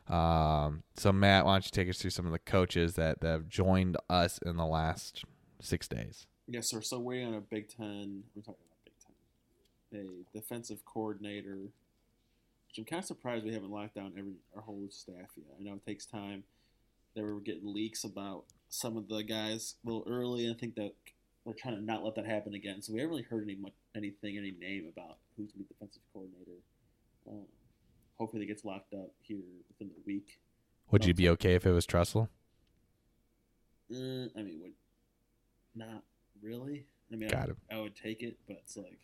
Um, 0.09 0.83
so 0.97 1.12
Matt, 1.12 1.45
why 1.45 1.55
don't 1.55 1.64
you 1.64 1.71
take 1.71 1.88
us 1.88 1.99
through 1.99 2.11
some 2.11 2.27
of 2.27 2.33
the 2.33 2.38
coaches 2.38 2.95
that, 2.95 3.21
that 3.21 3.29
have 3.29 3.49
joined 3.49 3.97
us 4.11 4.38
in 4.38 4.57
the 4.57 4.67
last 4.67 5.25
six 5.61 5.88
days? 5.88 6.27
Yes, 6.47 6.69
sir. 6.69 6.83
So 6.83 6.99
we're 6.99 7.27
on 7.27 7.35
a 7.35 7.40
Big 7.40 7.69
Ten. 7.69 8.25
We're 8.35 8.43
talking 8.43 8.64
about 8.67 8.85
Big 8.85 8.95
Ten. 9.01 10.25
A 10.35 10.38
defensive 10.38 10.85
coordinator, 10.85 11.57
which 11.57 12.79
I'm 12.79 12.85
kind 12.85 13.01
of 13.01 13.07
surprised 13.07 13.45
we 13.45 13.55
haven't 13.55 13.71
locked 13.71 13.95
down 13.95 14.12
every 14.19 14.35
our 14.55 14.62
whole 14.62 14.87
staff 14.90 15.31
yet. 15.37 15.57
I 15.59 15.62
know 15.62 15.75
it 15.75 15.87
takes 15.87 16.05
time. 16.05 16.45
They 17.14 17.23
were 17.23 17.40
getting 17.40 17.73
leaks 17.73 18.05
about 18.05 18.45
some 18.69 18.97
of 18.97 19.09
the 19.09 19.23
guys 19.23 19.77
a 19.85 19.88
little 19.88 20.05
early, 20.07 20.47
and 20.47 20.55
I 20.55 20.59
think 20.59 20.75
that 20.75 20.93
they're 21.45 21.55
trying 21.55 21.77
to 21.77 21.83
not 21.83 22.05
let 22.05 22.17
that 22.17 22.27
happen 22.27 22.55
again. 22.55 22.83
So 22.83 22.93
we 22.93 23.01
haven't 23.01 23.11
really 23.11 23.23
heard 23.23 23.45
any 23.45 23.55
much, 23.55 23.73
anything, 23.97 24.37
any 24.37 24.51
name 24.51 24.90
about 24.93 25.19
who's 25.37 25.53
going 25.53 25.64
to 25.64 25.69
be 25.69 25.75
defensive 25.75 26.03
coordinator. 26.12 26.59
Um, 27.29 27.47
hopefully, 28.18 28.42
it 28.44 28.46
gets 28.46 28.64
locked 28.64 28.94
up 28.94 29.11
here 29.20 29.42
within 29.68 29.88
the 29.88 30.03
week. 30.07 30.38
Would 30.90 31.05
you 31.05 31.14
be 31.14 31.29
okay 31.31 31.55
if 31.55 31.66
it 31.66 31.72
was 31.72 31.87
Tressel? 31.87 32.29
Uh, 33.90 34.29
I 34.37 34.42
mean, 34.42 34.61
would 34.62 34.72
not 35.74 36.03
really. 36.42 36.87
I 37.12 37.16
mean, 37.16 37.29
Got 37.29 37.50
I. 37.50 37.77
I 37.77 37.81
would 37.81 37.96
take 37.96 38.22
it, 38.22 38.37
but 38.46 38.59
it's 38.62 38.77
like 38.77 38.98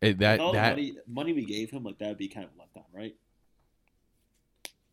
It, 0.00 0.18
that 0.18 0.32
with 0.32 0.40
all 0.40 0.52
the 0.52 0.58
that 0.58 0.70
money, 0.72 0.96
money 1.06 1.32
we 1.32 1.44
gave 1.44 1.70
him, 1.70 1.84
like 1.84 1.98
that 1.98 2.08
would 2.08 2.18
be 2.18 2.28
kind 2.28 2.46
of 2.46 2.52
let 2.58 2.72
down, 2.74 2.84
right? 2.92 3.16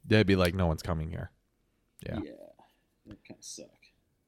that'd 0.07 0.27
be 0.27 0.35
like 0.35 0.53
no 0.53 0.67
one's 0.67 0.83
coming 0.83 1.09
here. 1.09 1.31
Yeah. 2.05 2.19
yeah, 2.23 2.31
that 3.07 3.17
kind 3.27 3.39
of 3.39 3.43
suck. 3.43 3.65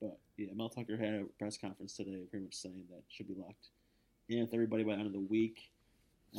But 0.01 0.19
yeah, 0.37 0.47
Mel 0.55 0.69
Tucker 0.69 0.97
had 0.97 1.13
a 1.13 1.23
press 1.37 1.57
conference 1.57 1.93
today, 1.93 2.23
pretty 2.29 2.45
much 2.45 2.55
saying 2.55 2.83
that 2.89 3.03
should 3.09 3.27
be 3.27 3.35
locked 3.37 3.67
in 4.29 4.41
with 4.41 4.53
everybody 4.53 4.83
by 4.83 4.93
the 4.93 4.99
end 4.99 5.07
of 5.07 5.13
the 5.13 5.19
week. 5.19 5.69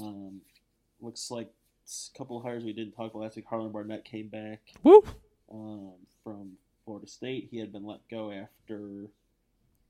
Um, 0.01 0.41
looks 1.01 1.31
like 1.31 1.49
a 1.87 2.19
couple 2.19 2.37
of 2.37 2.43
hires 2.43 2.65
we 2.65 2.73
didn't 2.73 2.93
talk 2.93 3.13
about 3.13 3.23
last 3.25 3.37
week. 3.37 3.47
Harlon 3.49 3.73
Barnett 3.73 4.05
came 4.05 4.29
back 4.29 4.61
Woo! 4.83 5.03
um, 5.53 5.93
from 6.25 6.53
Florida 6.85 7.07
State. 7.07 7.49
He 7.51 7.59
had 7.59 7.73
been 7.73 7.87
let 7.87 8.01
go 8.11 8.31
after 8.31 9.07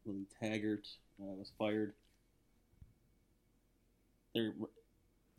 Willie 0.04 0.26
Taggart 0.40 0.86
uh, 1.20 1.34
was 1.34 1.50
fired. 1.58 1.92
They're 4.34 4.52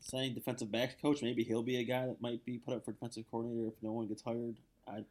saying 0.01 0.33
defensive 0.33 0.71
backs 0.71 0.95
coach. 1.01 1.21
Maybe 1.21 1.43
he'll 1.43 1.63
be 1.63 1.77
a 1.77 1.83
guy 1.83 2.05
that 2.07 2.21
might 2.21 2.43
be 2.45 2.57
put 2.57 2.73
up 2.75 2.85
for 2.85 2.91
defensive 2.91 3.25
coordinator 3.31 3.67
if 3.67 3.73
no 3.81 3.91
one 3.91 4.07
gets 4.07 4.21
hired. 4.21 4.55
I 4.87 5.03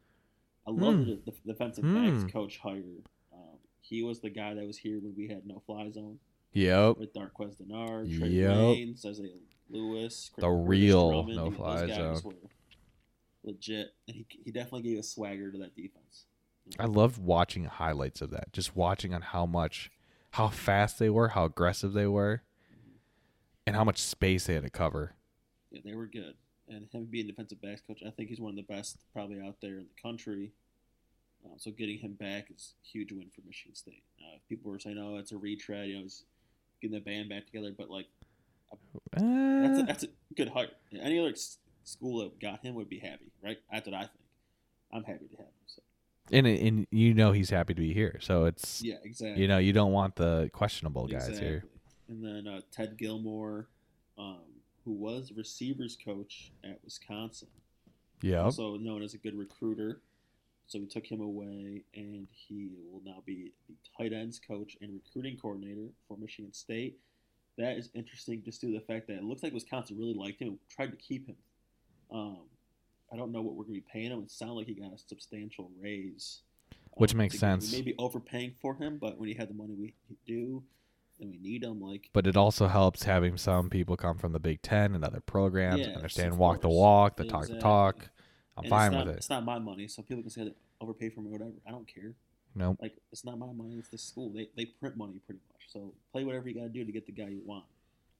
I 0.67 0.71
love 0.71 0.95
Hmm. 0.95 1.05
the 1.05 1.15
def- 1.15 1.43
defensive 1.45 1.83
Hmm. 1.83 1.95
backs 2.19 2.31
coach 2.31 2.57
hire. 2.59 2.83
Um, 3.33 3.57
he 3.81 4.03
was 4.03 4.19
the 4.19 4.29
guy 4.29 4.53
that 4.53 4.67
was 4.67 4.77
here 4.77 4.99
when 4.99 5.15
we 5.15 5.27
had 5.27 5.47
no 5.47 5.61
fly 5.65 5.89
zone 5.89 6.19
Yep. 6.53 6.97
with 6.97 7.13
Darqueze 7.13 7.55
Dennard, 7.57 8.07
Trae 8.09 8.31
Yep. 8.31 9.05
Isaiah 9.11 9.29
Lewis, 9.69 10.31
The 10.37 10.49
real 10.49 11.11
Drummond. 11.11 11.35
no 11.37 11.51
fly 11.51 11.87
zone. 11.87 12.35
legit, 13.43 13.93
and 14.07 14.15
he 14.17 14.25
he 14.43 14.51
definitely 14.51 14.81
gave 14.83 14.99
a 14.99 15.03
swagger 15.03 15.51
to 15.51 15.57
that 15.59 15.75
defense. 15.75 16.25
I 16.79 16.85
loved 16.85 17.17
watching 17.17 17.63
highlights 17.65 18.21
of 18.21 18.29
that. 18.31 18.51
Just 18.53 18.75
watching 18.75 19.13
on 19.13 19.21
how 19.21 19.45
much, 19.45 19.91
how 20.31 20.49
fast 20.49 20.99
they 20.99 21.09
were, 21.09 21.29
how 21.29 21.45
aggressive 21.45 21.93
they 21.93 22.05
were, 22.07 22.43
and 23.65 23.75
how 23.75 23.83
much 23.83 23.99
space 24.01 24.45
they 24.45 24.53
had 24.55 24.63
to 24.63 24.69
cover. 24.69 25.13
Yeah, 25.71 25.81
they 25.83 25.93
were 25.95 26.05
good. 26.07 26.35
And 26.67 26.87
him 26.91 27.05
being 27.05 27.25
defensive 27.27 27.61
backs 27.61 27.81
coach, 27.81 28.03
I 28.05 28.11
think 28.11 28.29
he's 28.29 28.39
one 28.39 28.51
of 28.51 28.55
the 28.55 28.71
best 28.73 28.97
probably 29.13 29.39
out 29.41 29.55
there 29.61 29.77
in 29.79 29.85
the 29.95 30.01
country. 30.01 30.51
Uh, 31.43 31.57
so 31.57 31.71
getting 31.71 31.97
him 31.97 32.13
back 32.13 32.51
is 32.51 32.73
a 32.83 32.87
huge 32.87 33.11
win 33.11 33.29
for 33.33 33.41
Michigan 33.47 33.73
State. 33.73 34.03
Uh, 34.19 34.37
people 34.49 34.69
were 34.71 34.77
saying, 34.79 34.97
"Oh, 34.99 35.15
it's 35.17 35.31
a 35.31 35.37
retread," 35.37 35.87
you 35.87 35.95
know, 35.95 36.01
he's 36.03 36.25
getting 36.81 36.95
the 36.95 37.01
band 37.01 37.29
back 37.29 37.45
together, 37.45 37.73
but 37.77 37.89
like 37.89 38.07
That's 39.13 39.23
Eh, 39.23 39.81
a, 39.81 39.85
that's 39.85 40.03
a 40.03 40.07
good 40.35 40.49
hire. 40.49 40.67
Any 40.99 41.19
other 41.19 41.33
school 41.83 42.19
that 42.19 42.39
got 42.39 42.63
him 42.63 42.75
would 42.75 42.89
be 42.89 42.99
happy, 42.99 43.31
right? 43.43 43.57
That's 43.71 43.87
what 43.87 43.95
I 43.95 44.01
think. 44.01 44.11
I'm 44.93 45.03
happy 45.03 45.27
to 45.27 45.35
have 45.37 45.45
him. 45.45 45.53
So 45.67 45.81
and 46.31 46.47
and 46.47 46.87
you 46.91 47.13
know 47.13 47.31
he's 47.31 47.49
happy 47.49 47.73
to 47.73 47.81
be 47.81 47.93
here, 47.93 48.17
so 48.21 48.45
it's 48.45 48.81
yeah, 48.83 48.95
exactly. 49.03 49.41
you 49.41 49.47
know 49.47 49.57
you 49.57 49.73
don't 49.73 49.91
want 49.91 50.15
the 50.15 50.49
questionable 50.53 51.07
guys 51.07 51.27
exactly. 51.27 51.47
here. 51.47 51.63
And 52.07 52.23
then 52.23 52.47
uh, 52.51 52.61
Ted 52.71 52.97
Gilmore, 52.97 53.67
um, 54.17 54.41
who 54.85 54.93
was 54.93 55.31
receivers 55.35 55.95
coach 56.03 56.51
at 56.63 56.79
Wisconsin, 56.83 57.47
Yeah. 58.21 58.43
also 58.43 58.77
known 58.77 59.03
as 59.03 59.13
a 59.13 59.17
good 59.19 59.35
recruiter. 59.37 60.01
So 60.69 60.77
we 60.77 60.85
took 60.85 61.03
him 61.05 61.19
away, 61.19 61.81
and 61.95 62.27
he 62.31 62.69
will 62.91 63.01
now 63.03 63.23
be 63.25 63.51
the 63.67 63.73
tight 63.97 64.13
ends 64.13 64.39
coach 64.39 64.77
and 64.81 64.93
recruiting 64.93 65.35
coordinator 65.35 65.87
for 66.07 66.15
Michigan 66.15 66.53
State. 66.53 66.99
That 67.57 67.75
is 67.75 67.89
interesting, 67.95 68.43
just 68.45 68.61
due 68.61 68.71
to 68.71 68.79
the 68.79 68.85
fact 68.85 69.07
that 69.07 69.17
it 69.17 69.23
looks 69.23 69.41
like 69.41 69.51
Wisconsin 69.51 69.97
really 69.97 70.13
liked 70.13 70.39
him, 70.39 70.49
and 70.49 70.59
tried 70.69 70.91
to 70.91 70.97
keep 70.97 71.27
him. 71.27 71.35
Um, 72.11 72.41
I 73.11 73.15
don't 73.15 73.31
know 73.31 73.41
what 73.41 73.55
we're 73.55 73.63
going 73.63 73.81
to 73.81 73.81
be 73.81 73.87
paying 73.91 74.11
him. 74.11 74.21
It 74.21 74.29
sounded 74.29 74.53
like 74.53 74.67
he 74.67 74.75
got 74.75 74.93
a 74.93 74.97
substantial 74.99 75.71
raise, 75.81 76.41
Which 76.93 77.13
um, 77.13 77.17
makes 77.17 77.33
to 77.33 77.39
get- 77.39 77.55
we 77.57 77.61
sense. 77.61 77.73
Maybe 77.73 77.95
overpaying 77.97 78.53
for 78.61 78.75
him, 78.75 78.99
but 78.99 79.17
when 79.17 79.27
he 79.27 79.33
had 79.33 79.49
the 79.49 79.55
money 79.55 79.73
we 79.73 79.95
do, 80.27 80.61
and 81.19 81.31
we 81.31 81.37
need 81.39 81.63
him, 81.63 81.81
like 81.81 82.11
But 82.13 82.27
it 82.27 82.37
also 82.37 82.67
helps 82.67 83.03
having 83.03 83.37
some 83.37 83.71
people 83.71 83.97
come 83.97 84.19
from 84.19 84.33
the 84.33 84.39
Big 84.39 84.61
Ten 84.61 84.93
and 84.93 85.03
other 85.03 85.19
programs, 85.19 85.87
understand 85.87 86.37
walk 86.37 86.61
the 86.61 86.69
walk, 86.69 87.17
the 87.17 87.25
talk 87.25 87.47
the 87.47 87.57
talk. 87.57 88.09
I'm 88.59 88.65
and 88.65 88.69
fine 88.69 88.87
it's 88.87 88.93
not, 88.93 89.05
with 89.05 89.15
it. 89.15 89.17
It's 89.17 89.29
not 89.29 89.45
my 89.45 89.59
money, 89.59 89.87
so 89.87 90.01
people 90.01 90.21
can 90.21 90.31
say 90.31 90.43
that 90.43 90.55
overpay 90.81 91.09
for 91.09 91.21
me, 91.21 91.29
or 91.29 91.33
whatever. 91.33 91.51
I 91.67 91.71
don't 91.71 91.87
care. 91.87 92.13
Nope. 92.55 92.77
Like 92.81 92.95
it's 93.11 93.25
not 93.25 93.37
my 93.37 93.51
money; 93.51 93.75
it's 93.77 93.89
the 93.89 93.97
school. 93.97 94.29
They 94.29 94.49
they 94.55 94.65
print 94.65 94.97
money 94.97 95.19
pretty 95.25 95.41
much. 95.51 95.71
So 95.71 95.93
play 96.11 96.23
whatever 96.23 96.49
you 96.49 96.55
got 96.55 96.63
to 96.63 96.69
do 96.69 96.83
to 96.83 96.91
get 96.91 97.05
the 97.05 97.11
guy 97.11 97.29
you 97.29 97.41
want. 97.45 97.65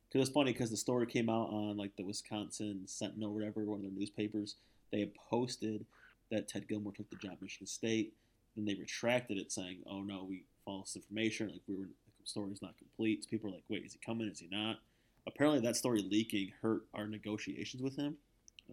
Because 0.07 0.27
it's 0.27 0.33
funny 0.33 0.53
because 0.53 0.71
the 0.71 0.77
story 0.77 1.05
came 1.05 1.29
out 1.29 1.49
on 1.49 1.77
like 1.77 1.95
the 1.95 2.03
Wisconsin 2.03 2.83
Sentinel, 2.85 3.31
or 3.31 3.33
whatever, 3.33 3.63
one 3.63 3.79
of 3.79 3.83
their 3.83 3.91
newspapers. 3.91 4.55
They 4.91 5.01
had 5.01 5.13
posted 5.15 5.85
that 6.31 6.47
Ted 6.47 6.67
Gilmore 6.67 6.93
took 6.93 7.09
the 7.09 7.15
job 7.17 7.33
at 7.33 7.41
Michigan 7.41 7.67
State. 7.67 8.13
Then 8.55 8.65
they 8.65 8.75
retracted 8.75 9.37
it, 9.37 9.51
saying, 9.51 9.79
"Oh 9.89 10.01
no, 10.01 10.25
we 10.27 10.43
false 10.65 10.95
information. 10.95 11.49
Like 11.49 11.61
we 11.67 11.75
were, 11.75 11.85
the 11.85 12.25
story's 12.25 12.61
not 12.61 12.77
complete." 12.77 13.23
So 13.23 13.29
people 13.29 13.49
are 13.49 13.53
like, 13.53 13.63
"Wait, 13.67 13.85
is 13.85 13.93
he 13.93 13.99
coming? 13.99 14.27
Is 14.27 14.39
he 14.39 14.47
not?" 14.51 14.77
Apparently, 15.27 15.59
that 15.61 15.75
story 15.75 16.01
leaking 16.01 16.53
hurt 16.61 16.83
our 16.93 17.07
negotiations 17.07 17.83
with 17.83 17.95
him. 17.95 18.15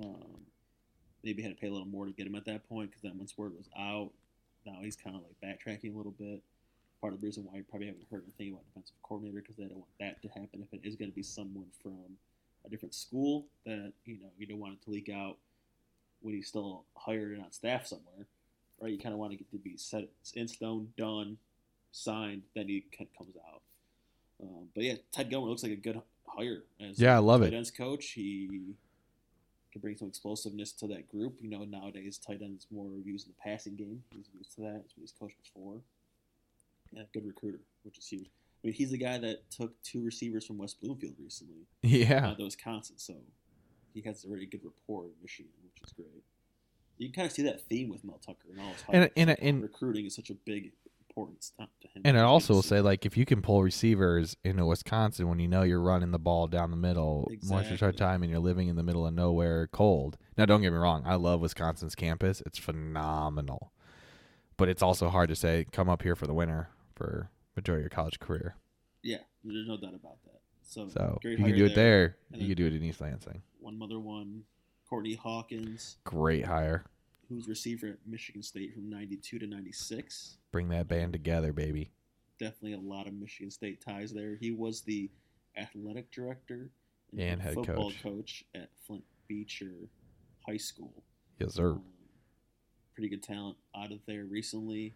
Um, 0.02 0.40
maybe 1.26 1.42
had 1.42 1.50
to 1.50 1.60
pay 1.60 1.66
a 1.66 1.72
little 1.72 1.86
more 1.86 2.06
to 2.06 2.12
get 2.12 2.26
him 2.26 2.36
at 2.36 2.44
that 2.46 2.66
point 2.68 2.90
because 2.90 3.02
then 3.02 3.18
once 3.18 3.36
word 3.36 3.52
was 3.56 3.68
out, 3.78 4.10
now 4.64 4.78
he's 4.80 4.96
kind 4.96 5.16
of 5.16 5.22
like 5.22 5.34
backtracking 5.42 5.92
a 5.92 5.96
little 5.96 6.14
bit. 6.18 6.40
Part 7.00 7.12
of 7.12 7.20
the 7.20 7.26
reason 7.26 7.44
why 7.44 7.58
you 7.58 7.64
probably 7.68 7.88
haven't 7.88 8.06
heard 8.10 8.22
anything 8.24 8.52
about 8.54 8.64
defensive 8.66 8.94
coordinator 9.02 9.40
because 9.40 9.56
they 9.56 9.64
don't 9.64 9.78
want 9.78 9.90
that 10.00 10.22
to 10.22 10.28
happen 10.28 10.62
if 10.62 10.72
it 10.72 10.86
is 10.86 10.96
going 10.96 11.10
to 11.10 11.14
be 11.14 11.22
someone 11.22 11.66
from 11.82 12.16
a 12.64 12.70
different 12.70 12.94
school 12.94 13.46
that 13.66 13.92
you 14.04 14.14
know 14.14 14.30
you 14.38 14.46
don't 14.46 14.58
want 14.58 14.74
it 14.74 14.82
to 14.84 14.90
leak 14.90 15.08
out 15.08 15.36
when 16.22 16.34
he's 16.34 16.48
still 16.48 16.84
hired 16.96 17.32
and 17.32 17.42
on 17.42 17.52
staff 17.52 17.86
somewhere, 17.86 18.26
right? 18.80 18.90
You 18.92 18.98
kind 18.98 19.12
of 19.12 19.18
want 19.18 19.32
to 19.32 19.36
get 19.36 19.50
to 19.50 19.58
be 19.58 19.76
set 19.76 20.08
in 20.34 20.48
stone, 20.48 20.88
done, 20.96 21.36
signed, 21.92 22.42
then 22.54 22.68
he 22.68 22.84
comes 22.96 23.36
out. 23.52 23.60
Um, 24.42 24.68
but 24.74 24.84
yeah, 24.84 24.94
Ted 25.12 25.28
Gilmore 25.30 25.48
looks 25.50 25.62
like 25.62 25.72
a 25.72 25.76
good 25.76 26.00
hire 26.26 26.62
as 26.80 26.98
Yeah, 26.98 27.14
I 27.16 27.18
love 27.18 27.42
it. 27.42 27.52
ends 27.52 27.70
coach. 27.70 28.10
He 28.12 28.74
can 29.76 29.80
bring 29.82 29.96
some 29.96 30.08
explosiveness 30.08 30.72
to 30.72 30.86
that 30.88 31.06
group. 31.08 31.38
You 31.40 31.50
know, 31.50 31.64
nowadays 31.64 32.18
tight 32.18 32.40
ends 32.42 32.66
more 32.70 32.88
used 33.04 33.26
in 33.26 33.34
the 33.36 33.50
passing 33.50 33.76
game. 33.76 34.02
He's 34.14 34.28
used 34.36 34.54
to 34.54 34.62
that. 34.62 34.72
That's 34.82 34.96
what 34.96 35.00
he's 35.02 35.12
coached 35.18 35.36
before. 35.42 35.80
Yeah, 36.92 37.02
good 37.12 37.26
recruiter, 37.26 37.60
which 37.82 37.98
is 37.98 38.08
huge. 38.08 38.30
I 38.64 38.68
mean, 38.68 38.74
he's 38.74 38.90
the 38.90 38.98
guy 38.98 39.18
that 39.18 39.50
took 39.50 39.80
two 39.82 40.02
receivers 40.02 40.46
from 40.46 40.58
West 40.58 40.80
Bloomfield 40.80 41.14
recently 41.22 41.66
Yeah. 41.82 42.28
uh, 42.30 42.34
to 42.36 42.44
Wisconsin, 42.44 42.96
so 42.98 43.14
he 43.92 44.00
has 44.02 44.24
a 44.24 44.28
really 44.28 44.46
good 44.46 44.62
rapport 44.64 45.04
in 45.06 45.12
Michigan, 45.20 45.52
which 45.62 45.82
is 45.86 45.92
great. 45.92 46.24
You 46.98 47.08
can 47.08 47.14
kind 47.14 47.26
of 47.26 47.32
see 47.32 47.42
that 47.42 47.60
theme 47.68 47.90
with 47.90 48.02
Mel 48.04 48.18
Tucker 48.24 48.48
and 48.50 48.60
all 48.60 48.72
his 48.72 48.82
And- 48.88 49.10
and- 49.16 49.38
and- 49.38 49.62
recruiting 49.62 50.06
is 50.06 50.14
such 50.14 50.30
a 50.30 50.34
big 50.34 50.72
importance 51.16 51.52
to 51.59 51.66
to 51.81 51.88
him. 51.88 52.02
And 52.05 52.18
I 52.18 52.22
also 52.22 52.55
will 52.55 52.62
say, 52.62 52.81
like, 52.81 53.07
if 53.07 53.16
you 53.16 53.24
can 53.24 53.40
pull 53.42 53.62
receivers 53.62 54.37
into 54.44 54.64
Wisconsin 54.66 55.29
when 55.29 55.38
you 55.38 55.48
know 55.48 55.62
you're 55.62 55.81
running 55.81 56.11
the 56.11 56.18
ball 56.18 56.46
down 56.46 56.70
the 56.70 56.76
middle 56.76 57.26
most 57.44 57.66
of 57.66 57.72
Exactly. 57.72 57.90
the 57.92 57.96
time 57.96 58.22
and 58.22 58.31
you're 58.31 58.40
living 58.40 58.68
in 58.68 58.76
the 58.76 58.83
middle 58.83 59.07
of 59.07 59.14
nowhere 59.14 59.66
cold. 59.68 60.18
Now, 60.37 60.44
don't 60.46 60.61
get 60.62 60.72
me 60.72 60.79
wrong. 60.79 61.02
I 61.07 61.14
love 61.14 61.40
Wisconsin's 61.40 61.94
campus. 61.94 62.42
It's 62.44 62.59
phenomenal. 62.59 63.72
But 64.59 64.68
it's 64.68 64.83
also 64.83 65.09
hard 65.09 65.29
to 65.31 65.37
say, 65.37 65.66
come 65.72 65.88
up 65.88 66.02
here 66.02 66.16
for 66.16 66.26
the 66.26 66.35
winter 66.35 66.68
for 66.94 67.31
majority 67.57 67.81
of 67.81 67.85
your 67.85 67.90
college 67.90 68.18
career. 68.18 68.57
yeah, 69.02 69.18
there's 69.44 69.66
no 69.68 69.76
doubt 69.79 69.94
about 69.94 70.22
that. 70.24 70.40
So, 70.62 70.88
So 70.88 71.18
great 71.22 71.38
you 71.38 71.44
can 71.44 71.55
do 71.57 71.66
it 71.66 71.74
there. 71.74 72.16
And 72.33 72.40
You 72.42 72.48
then- 72.48 72.57
can 72.57 72.64
do 72.64 72.66
it 72.66 72.76
in 72.79 72.83
East 72.83 73.00
Lansing. 73.00 73.42
One 73.61 73.79
mother 73.79 73.98
one, 74.00 74.44
Courtney 74.88 75.14
Hawkins, 75.14 75.98
Great 76.05 76.44
hire. 76.46 76.85
Who's 77.28 77.48
receiver 77.48 77.88
at 77.88 77.98
Michigan 78.06 78.42
State 78.42 78.74
from 78.74 78.88
'92 78.90 79.38
to 79.38 79.46
'96. 79.46 80.38
Bring 80.52 80.68
that 80.70 80.88
band 80.88 81.12
together, 81.12 81.52
baby. 81.52 81.90
Definitely 82.38 82.74
a 82.74 82.80
lot 82.80 83.06
of 83.06 83.14
Michigan 83.14 83.50
State 83.50 83.80
ties 83.80 84.12
there. 84.12 84.36
He 84.36 84.50
was 84.50 84.82
the 84.82 85.10
athletic 85.56 86.10
director 86.10 86.70
And 87.18 87.40
head 87.40 87.54
football 87.54 87.90
coach. 87.90 88.02
coach 88.02 88.44
at 88.54 88.68
Flint 88.86 89.04
Beecher 89.26 89.88
High 90.46 90.58
School. 90.58 91.02
Yes, 91.38 91.54
sir. 91.54 91.72
Um, 91.72 91.82
pretty 92.94 93.08
good 93.08 93.22
talent 93.22 93.56
out 93.74 93.90
of 93.92 94.00
there 94.06 94.24
recently. 94.26 94.94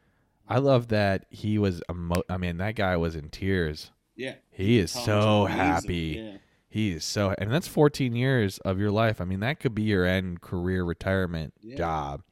I 0.49 0.59
love 0.59 0.89
that 0.89 1.27
he 1.31 1.59
was. 1.59 1.83
Emo- 1.91 2.23
I 2.29 2.37
mean, 2.37 2.57
that 2.59 2.75
guy 2.75 2.97
was 2.97 3.15
in 3.17 3.29
tears. 3.31 3.91
Yeah, 4.17 4.35
He 4.51 4.79
is 4.79 4.91
so 4.91 5.47
happy. 5.47 6.17
Yeah, 6.23 6.37
He 6.71 6.93
is 6.93 7.05
so, 7.05 7.35
and 7.37 7.53
that's 7.53 7.67
14 7.67 8.15
years 8.15 8.59
of 8.59 8.79
your 8.79 8.91
life. 8.93 9.21
I 9.21 9.25
mean, 9.25 9.41
that 9.41 9.59
could 9.61 9.75
be 9.75 9.83
your 9.83 10.07
end 10.07 10.41
career 10.41 10.85
retirement 10.85 11.53
Yeah. 11.61 11.77
job. 11.77 12.23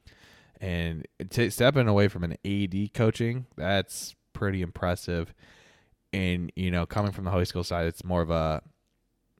And 0.60 1.06
t- 1.30 1.50
stepping 1.50 1.88
away 1.88 2.08
from 2.08 2.24
an 2.24 2.36
AD 2.44 2.90
coaching, 2.94 3.46
that's 3.56 4.14
pretty 4.32 4.62
impressive. 4.62 5.34
And 6.12 6.50
you 6.56 6.70
know, 6.70 6.86
coming 6.86 7.12
from 7.12 7.24
the 7.24 7.30
high 7.30 7.44
school 7.44 7.64
side, 7.64 7.86
it's 7.86 8.04
more 8.04 8.22
of 8.22 8.30
a, 8.30 8.62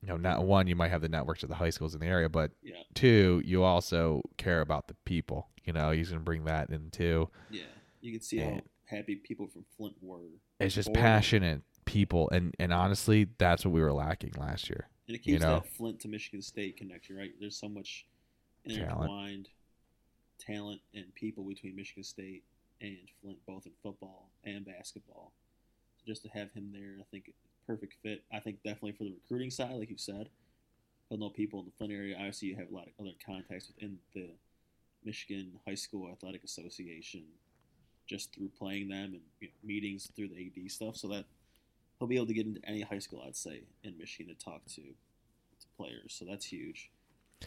you 0.02 0.08
know, 0.08 0.16
not 0.16 0.44
one 0.44 0.66
you 0.66 0.76
might 0.76 0.90
have 0.90 1.00
the 1.02 1.08
networks 1.08 1.42
of 1.42 1.48
the 1.48 1.54
high 1.56 1.70
schools 1.70 1.94
in 1.94 2.00
the 2.00 2.06
area, 2.06 2.28
but 2.28 2.50
yeah, 2.62 2.74
two, 2.94 3.40
you 3.44 3.62
also 3.62 4.22
care 4.37 4.61
about 4.61 4.88
the 4.88 4.94
people. 5.04 5.48
You 5.64 5.72
know, 5.72 5.90
he's 5.92 6.08
gonna 6.11 6.20
bring 6.20 6.44
that 6.44 6.70
in 6.70 6.90
too. 6.90 7.30
yeah. 7.50 7.62
You 8.00 8.12
can 8.12 8.20
see 8.20 8.38
how 8.38 8.48
And- 8.50 8.62
happy 8.84 9.16
people 9.16 9.48
from 9.48 9.64
Flint 9.76 9.96
were. 10.00 10.20
It's 10.61 10.74
just 10.74 10.92
passionate 10.94 11.62
people, 11.88 12.29
and 12.31 12.55
and 12.59 12.72
honestly, 12.72 13.29
that's 13.38 13.64
what 13.64 13.72
we 13.72 13.81
were 13.81 13.92
lacking 13.92 14.33
last 14.38 14.68
year. 14.68 14.88
And 15.07 15.16
it 15.16 15.27
you 15.27 15.38
know. 15.38 15.61
that 15.61 15.68
Flint 15.72 16.01
to 16.01 16.09
Michigan 16.09 16.42
State 16.42 16.77
connection, 16.77 17.16
right? 17.16 17.33
There's 17.40 17.59
so 17.59 17.68
much 17.68 18.07
Talent. 18.66 18.83
intertwined 18.83 19.48
talent 20.38 20.81
and 20.94 21.12
people 21.14 21.44
between 21.44 21.77
Michigan 21.77 22.05
State 22.05 22.44
and 22.81 22.96
Flint, 23.20 23.38
both 23.46 23.66
in 23.66 23.72
football 23.83 24.31
and 24.44 24.64
basketball. 24.64 25.33
So 25.96 26.05
just 26.07 26.22
to 26.22 26.29
have 26.29 26.53
him 26.53 26.70
there, 26.72 26.96
I 27.01 27.05
think 27.11 27.33
perfect 27.66 27.94
fit. 28.03 28.24
I 28.33 28.40
think 28.40 28.62
definitely 28.62 28.92
for 28.92 29.05
the 29.05 29.14
recruiting 29.14 29.51
side, 29.51 29.72
like 29.72 29.90
you 29.90 29.98
said, 29.98 30.29
he'll 31.09 31.18
know 31.18 31.31
people 31.31 31.61
in 31.61 31.66
the 31.66 31.72
Flint 31.77 31.92
area. 31.92 32.16
Obviously, 32.16 32.48
you 32.48 32.57
have 32.57 32.70
a 32.70 32.74
lot 32.74 32.87
of 32.87 32.92
other 33.01 33.14
contacts 33.24 33.68
within 33.74 33.98
the 34.14 34.29
Michigan 35.05 35.53
High 35.66 35.74
School 35.74 36.11
Athletic 36.11 36.44
Association, 36.44 37.24
just 38.07 38.35
through 38.35 38.51
playing 38.59 38.88
them 38.88 39.14
and 39.14 39.20
you 39.40 39.48
know, 39.48 39.55
meetings 39.64 40.11
through 40.14 40.29
the 40.29 40.46
AD 40.46 40.70
stuff. 40.70 40.96
So 40.96 41.09
that 41.09 41.24
he'll 41.98 42.08
be 42.08 42.16
able 42.16 42.26
to 42.26 42.34
get 42.34 42.46
into 42.46 42.61
any 42.68 42.82
high 42.82 42.98
school, 42.98 43.22
I'd 43.26 43.37
say, 43.37 43.62
in 43.82 43.96
Michigan 43.98 44.34
to 44.34 44.44
talk 44.44 44.64
to 44.66 44.82
to 44.82 45.66
players. 45.76 46.14
So 46.18 46.24
that's 46.24 46.44
huge. 46.46 46.90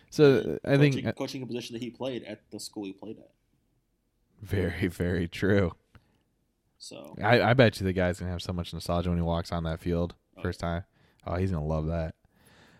So 0.09 0.57
I 0.65 0.77
think 0.77 0.95
coaching, 0.95 1.13
coaching 1.13 1.43
a 1.43 1.45
position 1.45 1.73
that 1.73 1.81
he 1.81 1.89
played 1.89 2.23
at 2.23 2.41
the 2.51 2.59
school 2.59 2.85
he 2.85 2.93
played 2.93 3.17
at. 3.17 3.31
very, 4.41 4.87
very 4.87 5.27
true. 5.27 5.73
So 6.79 7.15
I, 7.21 7.41
I 7.41 7.53
bet 7.53 7.79
you 7.79 7.85
the 7.85 7.93
guy's 7.93 8.19
gonna 8.19 8.31
have 8.31 8.41
so 8.41 8.53
much 8.53 8.73
nostalgia 8.73 9.09
when 9.09 9.17
he 9.17 9.23
walks 9.23 9.51
on 9.51 9.63
that 9.65 9.79
field 9.79 10.15
Oh, 10.37 10.41
first 10.41 10.59
time. 10.59 10.83
Oh, 11.27 11.35
he's 11.35 11.51
gonna 11.51 11.65
love 11.65 11.87
that. 11.87 12.15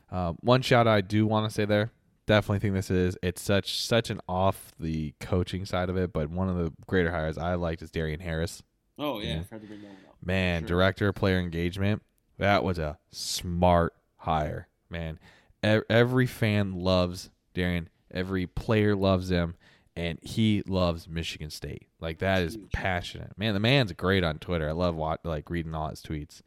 Um, 0.10 0.38
one 0.42 0.62
shout 0.62 0.88
I 0.88 1.02
do 1.02 1.28
want 1.28 1.48
to 1.48 1.54
say 1.54 1.66
there. 1.66 1.92
Definitely 2.26 2.60
think 2.60 2.74
this 2.74 2.90
is 2.90 3.18
it's 3.22 3.42
such 3.42 3.80
such 3.82 4.10
an 4.10 4.20
off 4.28 4.72
the 4.80 5.14
coaching 5.20 5.66
side 5.66 5.90
of 5.90 5.98
it, 5.98 6.14
but 6.14 6.30
one 6.30 6.50
of 6.50 6.56
the 6.56 6.72
greater 6.88 7.12
hires 7.12 7.38
I 7.38 7.56
liked 7.56 7.82
is 7.82 7.92
Darien 7.92 8.22
Harris. 8.22 8.64
Oh 9.02 9.20
yeah, 9.20 9.36
Yeah. 9.36 9.40
I 9.40 9.44
forgot 9.44 9.62
to 9.62 9.68
bring 9.68 9.82
that 9.82 9.88
one 9.88 9.96
up. 10.10 10.16
Man, 10.24 10.62
Sure. 10.62 10.68
director 10.68 11.08
of 11.10 11.16
player 11.16 11.40
engagement. 11.40 12.04
That 12.38 12.64
was 12.64 12.78
a 12.80 12.98
smart 13.12 13.94
hire, 14.18 14.68
man. 14.90 15.20
Every 15.64 16.26
fan 16.28 16.74
loves 16.74 17.30
Darien. 17.54 17.90
Every 18.12 18.48
player 18.48 18.96
loves 18.96 19.30
him, 19.30 19.56
and 19.96 20.20
he 20.22 20.64
loves 20.68 21.08
Michigan 21.08 21.50
State. 21.50 21.88
Like 22.00 22.20
that 22.20 22.42
is 22.42 22.56
Huge. 22.56 22.72
passionate. 22.72 23.38
Man, 23.38 23.54
the 23.54 23.60
man's 23.60 23.92
great 23.94 24.24
on 24.24 24.40
Twitter. 24.40 24.68
I 24.68 24.74
love 24.74 24.96
wat- 24.96 25.24
like 25.26 25.50
reading 25.50 25.74
all 25.76 25.90
his 25.90 26.02
tweets. 26.02 26.42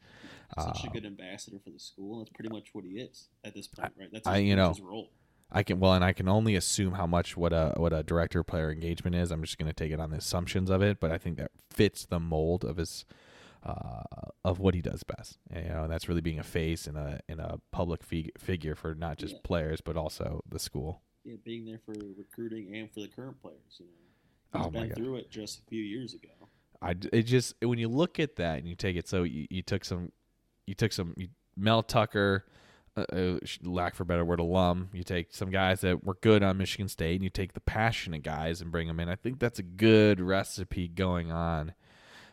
Such 0.59 0.85
Uh, 0.85 0.89
a 0.89 0.93
good 0.93 1.05
ambassador 1.05 1.57
for 1.59 1.69
the 1.71 1.79
school. 1.79 2.19
That's 2.19 2.29
pretty 2.31 2.49
much 2.49 2.69
what 2.73 2.85
he 2.85 2.91
is 2.99 3.29
at 3.43 3.53
this 3.53 3.67
point, 3.67 3.93
right? 3.99 4.09
That's 4.11 4.27
I- 4.27 4.37
you 4.37 4.55
know, 4.55 4.69
his 4.69 4.81
role. 4.81 5.09
I 5.51 5.63
can 5.63 5.79
well, 5.79 5.93
and 5.93 6.03
I 6.03 6.11
can 6.13 6.27
only 6.27 6.55
assume 6.55 6.93
how 6.93 7.05
much 7.05 7.37
what 7.37 7.53
a 7.53 7.73
what 7.77 7.93
a 7.93 8.03
director 8.03 8.43
player 8.43 8.71
engagement 8.71 9.15
is. 9.15 9.31
I'm 9.31 9.41
just 9.43 9.57
going 9.57 9.67
to 9.69 9.73
take 9.73 9.91
it 9.91 9.99
on 9.99 10.09
the 10.09 10.17
assumptions 10.17 10.69
of 10.69 10.81
it, 10.81 10.99
but 10.99 11.11
I 11.11 11.17
think 11.17 11.37
that 11.37 11.51
fits 11.71 12.05
the 12.05 12.19
mold 12.19 12.65
of 12.65 12.77
his 12.77 13.05
uh, 13.63 14.03
of 14.43 14.59
what 14.59 14.73
he 14.75 14.81
does 14.81 15.03
best. 15.03 15.37
And, 15.51 15.65
you 15.65 15.71
know, 15.71 15.83
and 15.83 15.91
that's 15.91 16.07
really 16.09 16.21
being 16.21 16.39
a 16.39 16.43
face 16.43 16.87
and 16.87 16.97
a 16.97 17.19
in 17.29 17.39
a 17.39 17.59
public 17.71 18.03
fig- 18.03 18.31
figure 18.37 18.75
for 18.75 18.95
not 18.95 19.17
just 19.17 19.35
Yeah. 19.35 19.39
players 19.43 19.81
but 19.81 19.95
also 19.97 20.43
the 20.49 20.59
school. 20.59 21.01
Yeah, 21.23 21.35
being 21.43 21.65
there 21.65 21.79
for 21.85 21.93
recruiting 22.17 22.75
and 22.75 22.91
for 22.91 22.99
the 23.01 23.07
current 23.07 23.41
players. 23.41 23.57
You 23.79 23.85
know, 23.85 24.59
he's 24.59 24.67
Oh 24.67 24.69
been 24.69 24.93
through 24.93 25.15
it 25.17 25.29
just 25.31 25.59
a 25.59 25.63
few 25.63 25.81
years 25.83 26.13
ago. 26.13 26.29
I 26.81 26.95
it 27.13 27.23
just 27.23 27.53
when 27.61 27.79
you 27.79 27.87
look 27.87 28.19
at 28.19 28.35
that 28.37 28.59
and 28.59 28.67
you 28.67 28.75
take 28.75 28.95
it 28.95 29.07
so 29.07 29.23
you, 29.23 29.47
you 29.49 29.61
took 29.61 29.85
some 29.85 30.11
you 30.67 30.73
took 30.73 30.91
some 30.91 31.13
you, 31.17 31.29
Mel 31.55 31.81
Tucker 31.83 32.45
uh, 32.97 33.01
uh, 33.13 33.37
lack 33.63 33.93
for 33.95 34.03
a 34.03 34.05
better 34.05 34.23
word 34.23 34.39
alum 34.39 34.89
you 34.93 35.03
take 35.03 35.33
some 35.33 35.49
guys 35.49 35.81
that 35.81 36.03
were 36.03 36.17
good 36.21 36.43
on 36.43 36.57
Michigan 36.57 36.87
State 36.87 37.15
and 37.15 37.23
you 37.23 37.29
take 37.29 37.53
the 37.53 37.59
passionate 37.59 38.23
guys 38.23 38.61
and 38.61 38.71
bring 38.71 38.87
them 38.87 38.99
in 38.99 39.09
I 39.09 39.15
think 39.15 39.39
that's 39.39 39.59
a 39.59 39.63
good 39.63 40.19
recipe 40.21 40.87
going 40.87 41.31
on 41.31 41.73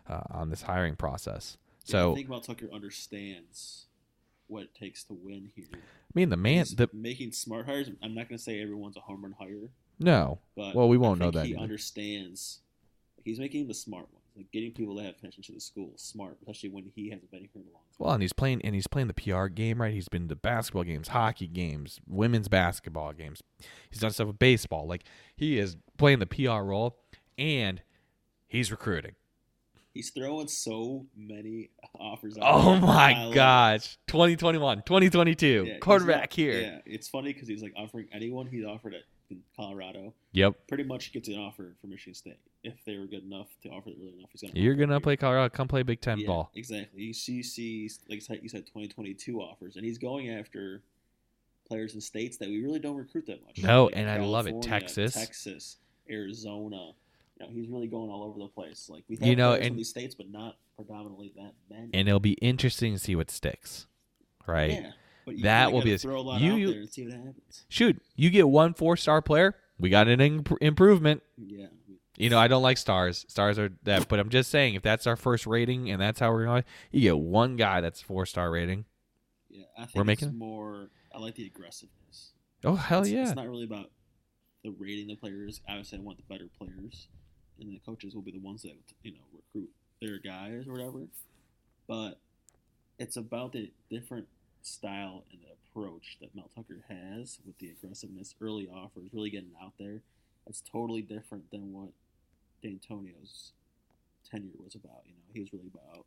uh, 0.08 0.20
on 0.30 0.50
this 0.50 0.62
hiring 0.62 0.94
process 0.96 1.56
Yeah, 1.86 1.90
so 1.92 2.12
I 2.12 2.14
think 2.14 2.28
Mel 2.28 2.40
Tucker 2.40 2.68
understands 2.72 3.86
what 4.46 4.64
it 4.64 4.74
takes 4.74 5.02
to 5.04 5.14
win 5.14 5.50
here. 5.54 5.64
I 5.72 5.78
mean 6.14 6.28
the 6.28 6.36
man 6.36 6.58
He's 6.58 6.76
the 6.76 6.88
making 6.92 7.32
smart 7.32 7.66
hires. 7.66 7.88
I'm 8.02 8.14
not 8.14 8.28
going 8.28 8.38
to 8.38 8.42
say 8.42 8.60
everyone's 8.62 8.96
a 8.96 9.00
home 9.00 9.22
run 9.22 9.34
hire, 9.38 9.70
no 9.98 10.38
but 10.56 10.74
Well, 10.74 10.88
we 10.88 10.96
won't 10.98 11.18
know 11.20 11.30
that 11.30 11.46
He 11.46 11.52
either. 11.54 11.62
understands. 11.62 12.60
He's 13.24 13.38
making 13.38 13.68
the 13.68 13.74
smart 13.74 14.08
ones, 14.12 14.21
like 14.36 14.50
getting 14.52 14.72
people 14.72 14.96
to 14.96 15.02
have 15.02 15.14
attention 15.16 15.42
to 15.44 15.52
the 15.52 15.60
school. 15.60 15.92
Smart, 15.96 16.38
especially 16.40 16.70
when 16.70 16.90
he 16.94 17.10
hasn't 17.10 17.30
been 17.30 17.40
here 17.40 17.50
in 17.56 17.62
a 17.62 17.72
long 17.72 17.82
time. 17.90 17.96
Well, 17.98 18.12
and 18.12 18.22
he's 18.22 18.32
playing 18.32 18.62
and 18.62 18.74
he's 18.74 18.86
playing 18.86 19.08
the 19.08 19.14
PR 19.14 19.46
game, 19.46 19.80
right? 19.80 19.92
He's 19.92 20.08
been 20.08 20.28
to 20.28 20.36
basketball 20.36 20.84
games, 20.84 21.08
hockey 21.08 21.46
games, 21.46 22.00
women's 22.06 22.48
basketball 22.48 23.12
games. 23.12 23.42
He's 23.90 24.00
done 24.00 24.10
stuff 24.10 24.28
with 24.28 24.38
baseball. 24.38 24.86
Like 24.86 25.04
he 25.36 25.58
is 25.58 25.76
playing 25.98 26.18
the 26.20 26.26
PR 26.26 26.62
role 26.62 26.98
and 27.38 27.82
he's 28.48 28.70
recruiting. 28.70 29.12
He's 29.94 30.08
throwing 30.10 30.48
so 30.48 31.04
many 31.14 31.68
offers. 31.98 32.38
out 32.38 32.44
Oh. 32.46 32.70
I 32.72 32.80
my 32.80 33.24
love 33.24 33.34
gosh. 33.34 33.98
2021, 34.06 34.78
2022. 34.86 35.64
Yeah, 35.66 35.78
quarterback 35.78 36.32
here. 36.32 36.60
Yeah, 36.60 36.78
it's 36.86 37.08
funny 37.08 37.32
because 37.32 37.46
he's 37.46 37.62
like 37.62 37.74
offering 37.76 38.06
anyone 38.10 38.46
he's 38.46 38.64
offered 38.64 38.94
at 38.94 39.02
in 39.32 39.42
Colorado. 39.56 40.14
Yep. 40.32 40.68
Pretty 40.68 40.84
much 40.84 41.12
gets 41.12 41.28
an 41.28 41.38
offer 41.38 41.74
for 41.80 41.86
Michigan 41.86 42.14
State 42.14 42.38
if 42.62 42.74
they 42.84 42.96
were 42.96 43.06
good 43.06 43.24
enough 43.24 43.48
to 43.62 43.68
offer 43.70 43.90
it 43.90 43.96
early 44.00 44.14
enough. 44.18 44.30
He's 44.32 44.42
gonna. 44.42 44.52
You're 44.54 44.74
going 44.74 44.90
to 44.90 45.00
play 45.00 45.16
Colorado, 45.16 45.48
come 45.48 45.68
play 45.68 45.82
Big 45.82 46.00
10 46.00 46.18
Yeah, 46.18 46.26
ball. 46.26 46.50
Exactly. 46.54 47.02
You 47.02 47.12
see, 47.12 47.32
you 47.32 47.42
see, 47.42 47.90
like 48.08 48.16
you 48.16 48.20
said, 48.20 48.40
you 48.42 48.48
said 48.48 48.66
2022 48.66 49.40
offers, 49.40 49.76
and 49.76 49.84
he's 49.84 49.98
going 49.98 50.30
after 50.30 50.82
players 51.66 51.94
in 51.94 52.00
states 52.00 52.36
that 52.36 52.48
we 52.48 52.62
really 52.62 52.78
don't 52.78 52.96
recruit 52.96 53.26
that 53.26 53.44
much. 53.44 53.58
No, 53.62 53.86
Like 53.86 53.94
and 53.96 54.08
I 54.08 54.18
love 54.18 54.46
it. 54.46 54.62
Texas. 54.62 55.14
Texas, 55.14 55.78
Arizona. 56.10 56.92
You 57.40 57.46
know, 57.46 57.52
he's 57.52 57.68
really 57.68 57.88
going 57.88 58.10
all 58.10 58.24
over 58.24 58.38
the 58.38 58.48
place. 58.48 58.88
Like 58.88 59.04
we 59.08 59.16
have 59.16 59.26
You 59.26 59.36
know, 59.36 59.56
from 59.60 59.76
these 59.76 59.88
states, 59.88 60.14
but 60.14 60.30
not 60.30 60.56
predominantly 60.76 61.32
that 61.36 61.54
many. 61.70 61.90
And 61.94 62.08
it'll 62.08 62.20
be 62.20 62.32
interesting 62.34 62.92
to 62.92 62.98
see 62.98 63.16
what 63.16 63.30
sticks. 63.30 63.86
Right? 64.46 64.72
Yeah, 64.72 64.90
That 65.42 65.72
will 65.72 65.82
be 65.82 65.90
gotta 65.90 65.94
a- 65.94 65.98
throw 65.98 66.20
a 66.20 66.22
lot 66.22 66.40
you- 66.40 66.52
out 66.52 66.58
you- 66.58 66.70
there 66.72 66.80
and 66.80 66.90
see 66.90 67.04
what 67.06 67.12
happens. 67.14 67.64
Shoot, 67.68 68.02
you 68.16 68.30
get 68.30 68.48
one 68.48 68.74
four-star 68.74 69.22
player, 69.22 69.54
we 69.78 69.88
got 69.90 70.08
an 70.08 70.20
imp- 70.20 70.60
improvement. 70.60 71.22
Yeah, 71.36 71.66
You 72.18 72.28
know, 72.30 72.38
I 72.38 72.46
don't 72.48 72.62
like 72.62 72.76
stars. 72.78 73.24
Stars 73.28 73.58
are 73.58 73.70
that, 73.84 74.08
but 74.08 74.20
I'm 74.20 74.28
just 74.28 74.50
saying 74.50 74.74
if 74.74 74.82
that's 74.82 75.06
our 75.06 75.16
first 75.16 75.46
rating 75.46 75.90
and 75.90 76.00
that's 76.00 76.20
how 76.20 76.30
we're 76.32 76.44
going, 76.44 76.64
you 76.90 77.00
get 77.00 77.18
one 77.18 77.56
guy 77.56 77.80
that's 77.80 78.00
four 78.00 78.26
star 78.26 78.50
rating. 78.50 78.84
yeah. 79.48 79.64
I 79.76 79.86
think 79.86 79.94
We're 79.96 80.12
it's 80.12 80.22
making- 80.22 80.38
more. 80.38 80.90
I 81.14 81.18
like 81.18 81.34
the 81.34 81.46
aggressiveness. 81.46 82.32
Oh 82.64 82.74
hell 82.76 83.00
it's, 83.02 83.10
yeah! 83.10 83.22
It's 83.26 83.34
not 83.36 83.48
really 83.48 83.64
about 83.64 83.90
the 84.62 84.70
rating 84.70 85.08
the 85.08 85.16
players. 85.16 85.60
Obviously, 85.68 85.98
I 85.98 86.00
want 86.02 86.18
the 86.18 86.24
better 86.24 86.48
players, 86.58 87.08
and 87.60 87.70
the 87.72 87.80
coaches 87.84 88.14
will 88.14 88.22
be 88.22 88.30
the 88.30 88.38
ones 88.38 88.62
that 88.62 88.72
you 89.02 89.12
know 89.12 89.18
recruit 89.34 89.70
their 90.00 90.18
guys 90.18 90.66
or 90.68 90.72
whatever. 90.72 91.06
But 91.88 92.18
it's 92.98 93.16
about 93.16 93.52
the 93.52 93.72
different 93.90 94.28
style 94.66 95.24
and 95.30 95.40
the 95.42 95.48
approach 95.52 96.18
that 96.20 96.34
Mel 96.34 96.50
Tucker 96.54 96.84
has 96.88 97.38
with 97.46 97.58
the 97.58 97.70
aggressiveness, 97.70 98.34
early 98.40 98.68
offers, 98.68 99.10
really 99.12 99.30
getting 99.30 99.52
out 99.62 99.72
there. 99.78 100.02
It's 100.46 100.60
totally 100.60 101.02
different 101.02 101.50
than 101.50 101.72
what 101.72 101.90
D'Antonio's 102.62 103.52
tenure 104.28 104.50
was 104.62 104.74
about. 104.74 105.02
You 105.04 105.12
know, 105.12 105.32
he 105.32 105.40
was 105.40 105.52
really 105.52 105.70
about 105.72 106.04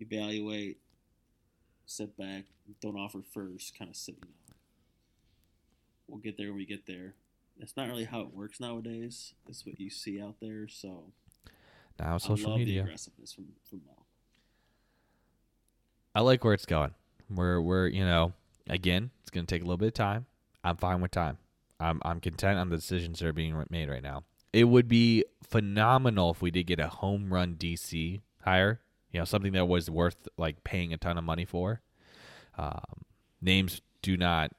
evaluate, 0.00 0.78
sit 1.86 2.16
back, 2.16 2.44
don't 2.80 2.96
offer 2.96 3.20
first, 3.32 3.78
kind 3.78 3.90
of 3.90 3.96
sit. 3.96 4.16
You 4.16 4.28
know, 4.28 4.56
we'll 6.08 6.20
get 6.20 6.36
there 6.36 6.48
when 6.48 6.56
we 6.56 6.66
get 6.66 6.86
there. 6.86 7.14
That's 7.58 7.76
not 7.76 7.88
really 7.88 8.04
how 8.04 8.20
it 8.20 8.34
works 8.34 8.58
nowadays. 8.58 9.34
It's 9.48 9.64
what 9.64 9.78
you 9.78 9.90
see 9.90 10.20
out 10.20 10.36
there. 10.40 10.66
So 10.68 11.12
now 12.00 12.14
I 12.14 12.18
social 12.18 12.50
love 12.50 12.58
the 12.58 12.64
media. 12.64 12.82
aggressiveness 12.82 13.32
from 13.32 13.46
from 13.68 13.82
Mel. 13.86 14.06
I 16.14 16.20
like 16.20 16.44
where 16.44 16.54
it's 16.54 16.66
going. 16.66 16.94
We're 17.30 17.60
we're 17.60 17.86
you 17.88 18.04
know 18.04 18.32
again, 18.68 19.10
it's 19.22 19.30
gonna 19.30 19.46
take 19.46 19.62
a 19.62 19.64
little 19.64 19.78
bit 19.78 19.88
of 19.88 19.94
time. 19.94 20.26
I'm 20.62 20.76
fine 20.76 21.00
with 21.00 21.10
time. 21.10 21.38
I'm 21.80 22.00
I'm 22.04 22.20
content 22.20 22.58
on 22.58 22.70
the 22.70 22.76
decisions 22.76 23.18
that 23.18 23.28
are 23.28 23.32
being 23.32 23.62
made 23.70 23.88
right 23.88 24.02
now. 24.02 24.24
It 24.52 24.64
would 24.64 24.88
be 24.88 25.24
phenomenal 25.42 26.30
if 26.30 26.40
we 26.40 26.50
did 26.50 26.64
get 26.64 26.80
a 26.80 26.88
home 26.88 27.32
run 27.32 27.56
DC 27.56 28.20
hire. 28.42 28.80
You 29.10 29.20
know, 29.20 29.24
something 29.24 29.52
that 29.52 29.66
was 29.66 29.90
worth 29.90 30.28
like 30.36 30.64
paying 30.64 30.92
a 30.92 30.96
ton 30.96 31.18
of 31.18 31.24
money 31.24 31.44
for. 31.44 31.82
Um, 32.56 33.02
names 33.40 33.80
do 34.02 34.16
not 34.16 34.52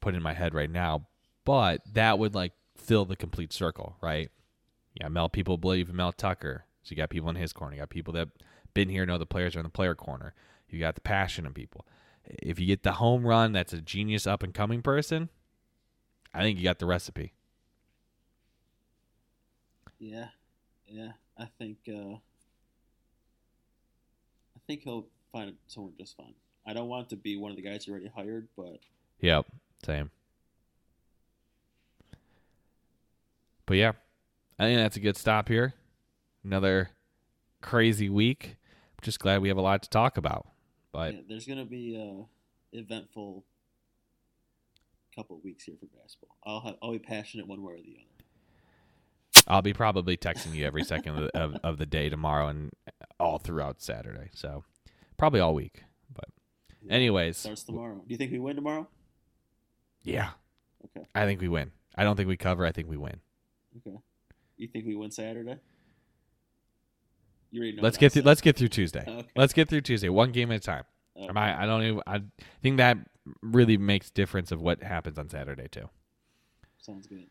put 0.00 0.14
in 0.14 0.22
my 0.22 0.34
head 0.34 0.54
right 0.54 0.70
now, 0.70 1.06
but 1.44 1.82
that 1.92 2.18
would 2.18 2.34
like 2.34 2.52
fill 2.76 3.04
the 3.04 3.16
complete 3.16 3.52
circle, 3.52 3.96
right? 4.02 4.30
Yeah, 4.94 5.08
Mel 5.08 5.28
people 5.28 5.58
believe 5.58 5.92
Mel 5.92 6.12
Tucker. 6.12 6.64
So 6.82 6.90
you 6.90 6.96
got 6.96 7.10
people 7.10 7.30
in 7.30 7.36
his 7.36 7.52
corner. 7.52 7.74
You 7.74 7.82
got 7.82 7.90
people 7.90 8.12
that 8.14 8.28
been 8.74 8.88
here 8.88 9.06
know 9.06 9.18
the 9.18 9.26
players 9.26 9.56
are 9.56 9.60
in 9.60 9.64
the 9.64 9.70
player 9.70 9.94
corner. 9.94 10.34
You 10.74 10.80
got 10.80 10.96
the 10.96 11.00
passion 11.00 11.46
of 11.46 11.54
people. 11.54 11.86
If 12.24 12.58
you 12.58 12.66
get 12.66 12.82
the 12.82 12.92
home 12.92 13.24
run 13.26 13.52
that's 13.52 13.72
a 13.72 13.80
genius 13.80 14.26
up 14.26 14.42
and 14.42 14.52
coming 14.52 14.82
person, 14.82 15.28
I 16.32 16.40
think 16.40 16.58
you 16.58 16.64
got 16.64 16.78
the 16.78 16.86
recipe. 16.86 17.32
Yeah, 19.98 20.28
yeah. 20.86 21.12
I 21.38 21.46
think 21.58 21.78
uh, 21.88 22.14
I 24.56 24.60
think 24.66 24.82
he'll 24.82 25.06
find 25.32 25.54
someone 25.66 25.92
just 25.98 26.16
fine. 26.16 26.34
I 26.66 26.72
don't 26.72 26.88
want 26.88 27.10
to 27.10 27.16
be 27.16 27.36
one 27.36 27.50
of 27.50 27.56
the 27.56 27.62
guys 27.62 27.86
you 27.86 27.92
already 27.92 28.10
hired, 28.14 28.48
but 28.56 28.80
Yep, 29.20 29.46
same. 29.84 30.10
But 33.66 33.76
yeah, 33.76 33.92
I 34.58 34.64
think 34.64 34.78
that's 34.78 34.96
a 34.96 35.00
good 35.00 35.16
stop 35.16 35.48
here. 35.48 35.74
Another 36.44 36.90
crazy 37.62 38.10
week. 38.10 38.56
I'm 38.66 39.02
just 39.02 39.20
glad 39.20 39.40
we 39.40 39.48
have 39.48 39.56
a 39.56 39.62
lot 39.62 39.82
to 39.82 39.88
talk 39.88 40.16
about. 40.18 40.46
But 40.94 41.12
yeah, 41.14 41.20
there's 41.28 41.44
gonna 41.44 41.64
be 41.64 41.96
a 41.96 42.78
eventful 42.78 43.44
couple 45.16 45.36
of 45.36 45.42
weeks 45.44 45.64
here 45.64 45.74
for 45.78 45.86
basketball. 45.86 46.36
I'll 46.44 46.60
have, 46.60 46.76
I'll 46.80 46.92
be 46.92 47.00
passionate 47.00 47.48
one 47.48 47.62
way 47.64 47.74
or 47.74 47.76
the 47.78 47.96
other. 47.98 49.42
I'll 49.48 49.60
be 49.62 49.72
probably 49.74 50.16
texting 50.16 50.54
you 50.54 50.64
every 50.64 50.84
second 50.84 51.16
of 51.16 51.22
the, 51.24 51.38
of, 51.38 51.56
of 51.64 51.78
the 51.78 51.84
day 51.86 52.08
tomorrow 52.08 52.46
and 52.46 52.70
all 53.18 53.38
throughout 53.38 53.82
Saturday. 53.82 54.30
So 54.34 54.62
probably 55.18 55.40
all 55.40 55.52
week. 55.52 55.82
But 56.12 56.26
anyways, 56.88 57.38
Starts 57.38 57.64
tomorrow. 57.64 57.96
Do 57.96 58.04
you 58.08 58.16
think 58.16 58.30
we 58.30 58.38
win 58.38 58.54
tomorrow? 58.56 58.86
yeah, 60.04 60.30
Okay. 60.96 61.06
I 61.14 61.24
think 61.26 61.40
we 61.40 61.48
win. 61.48 61.72
I 61.96 62.04
don't 62.04 62.14
think 62.16 62.28
we 62.28 62.36
cover. 62.36 62.64
I 62.64 62.70
think 62.72 62.88
we 62.88 62.96
win. 62.96 63.20
Okay. 63.78 63.96
You 64.56 64.68
think 64.68 64.86
we 64.86 64.94
win 64.94 65.10
Saturday? 65.10 65.58
You 67.54 67.60
already 67.60 67.76
know. 67.76 67.82
let's 67.84 67.96
get 67.98 68.10
through. 68.12 68.22
Let's 68.22 68.40
get 68.40 68.56
through 68.56 68.68
Tuesday. 68.68 69.04
Okay. 69.08 69.28
Let's 69.36 69.52
get 69.52 69.68
through 69.68 69.82
Tuesday. 69.82 70.08
One 70.08 70.32
game 70.32 70.50
at 70.50 70.56
a 70.56 70.60
time. 70.60 70.82
Okay. 71.16 71.28
Am 71.28 71.38
I? 71.38 71.62
I 71.62 71.66
don't 71.66 71.82
even. 71.84 72.00
I 72.04 72.22
think 72.62 72.78
that 72.78 72.98
really 73.42 73.76
makes 73.76 74.10
difference 74.10 74.50
of 74.50 74.60
what 74.60 74.82
happens 74.82 75.18
on 75.18 75.28
Saturday 75.28 75.68
too. 75.70 75.88
Sounds 76.78 77.06
good. 77.06 77.26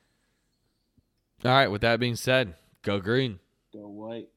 All 1.43 1.51
right. 1.51 1.67
With 1.67 1.81
that 1.81 1.99
being 1.99 2.15
said, 2.15 2.55
go 2.83 3.01
green. 3.01 3.39
Go 3.73 3.89
white. 3.89 4.29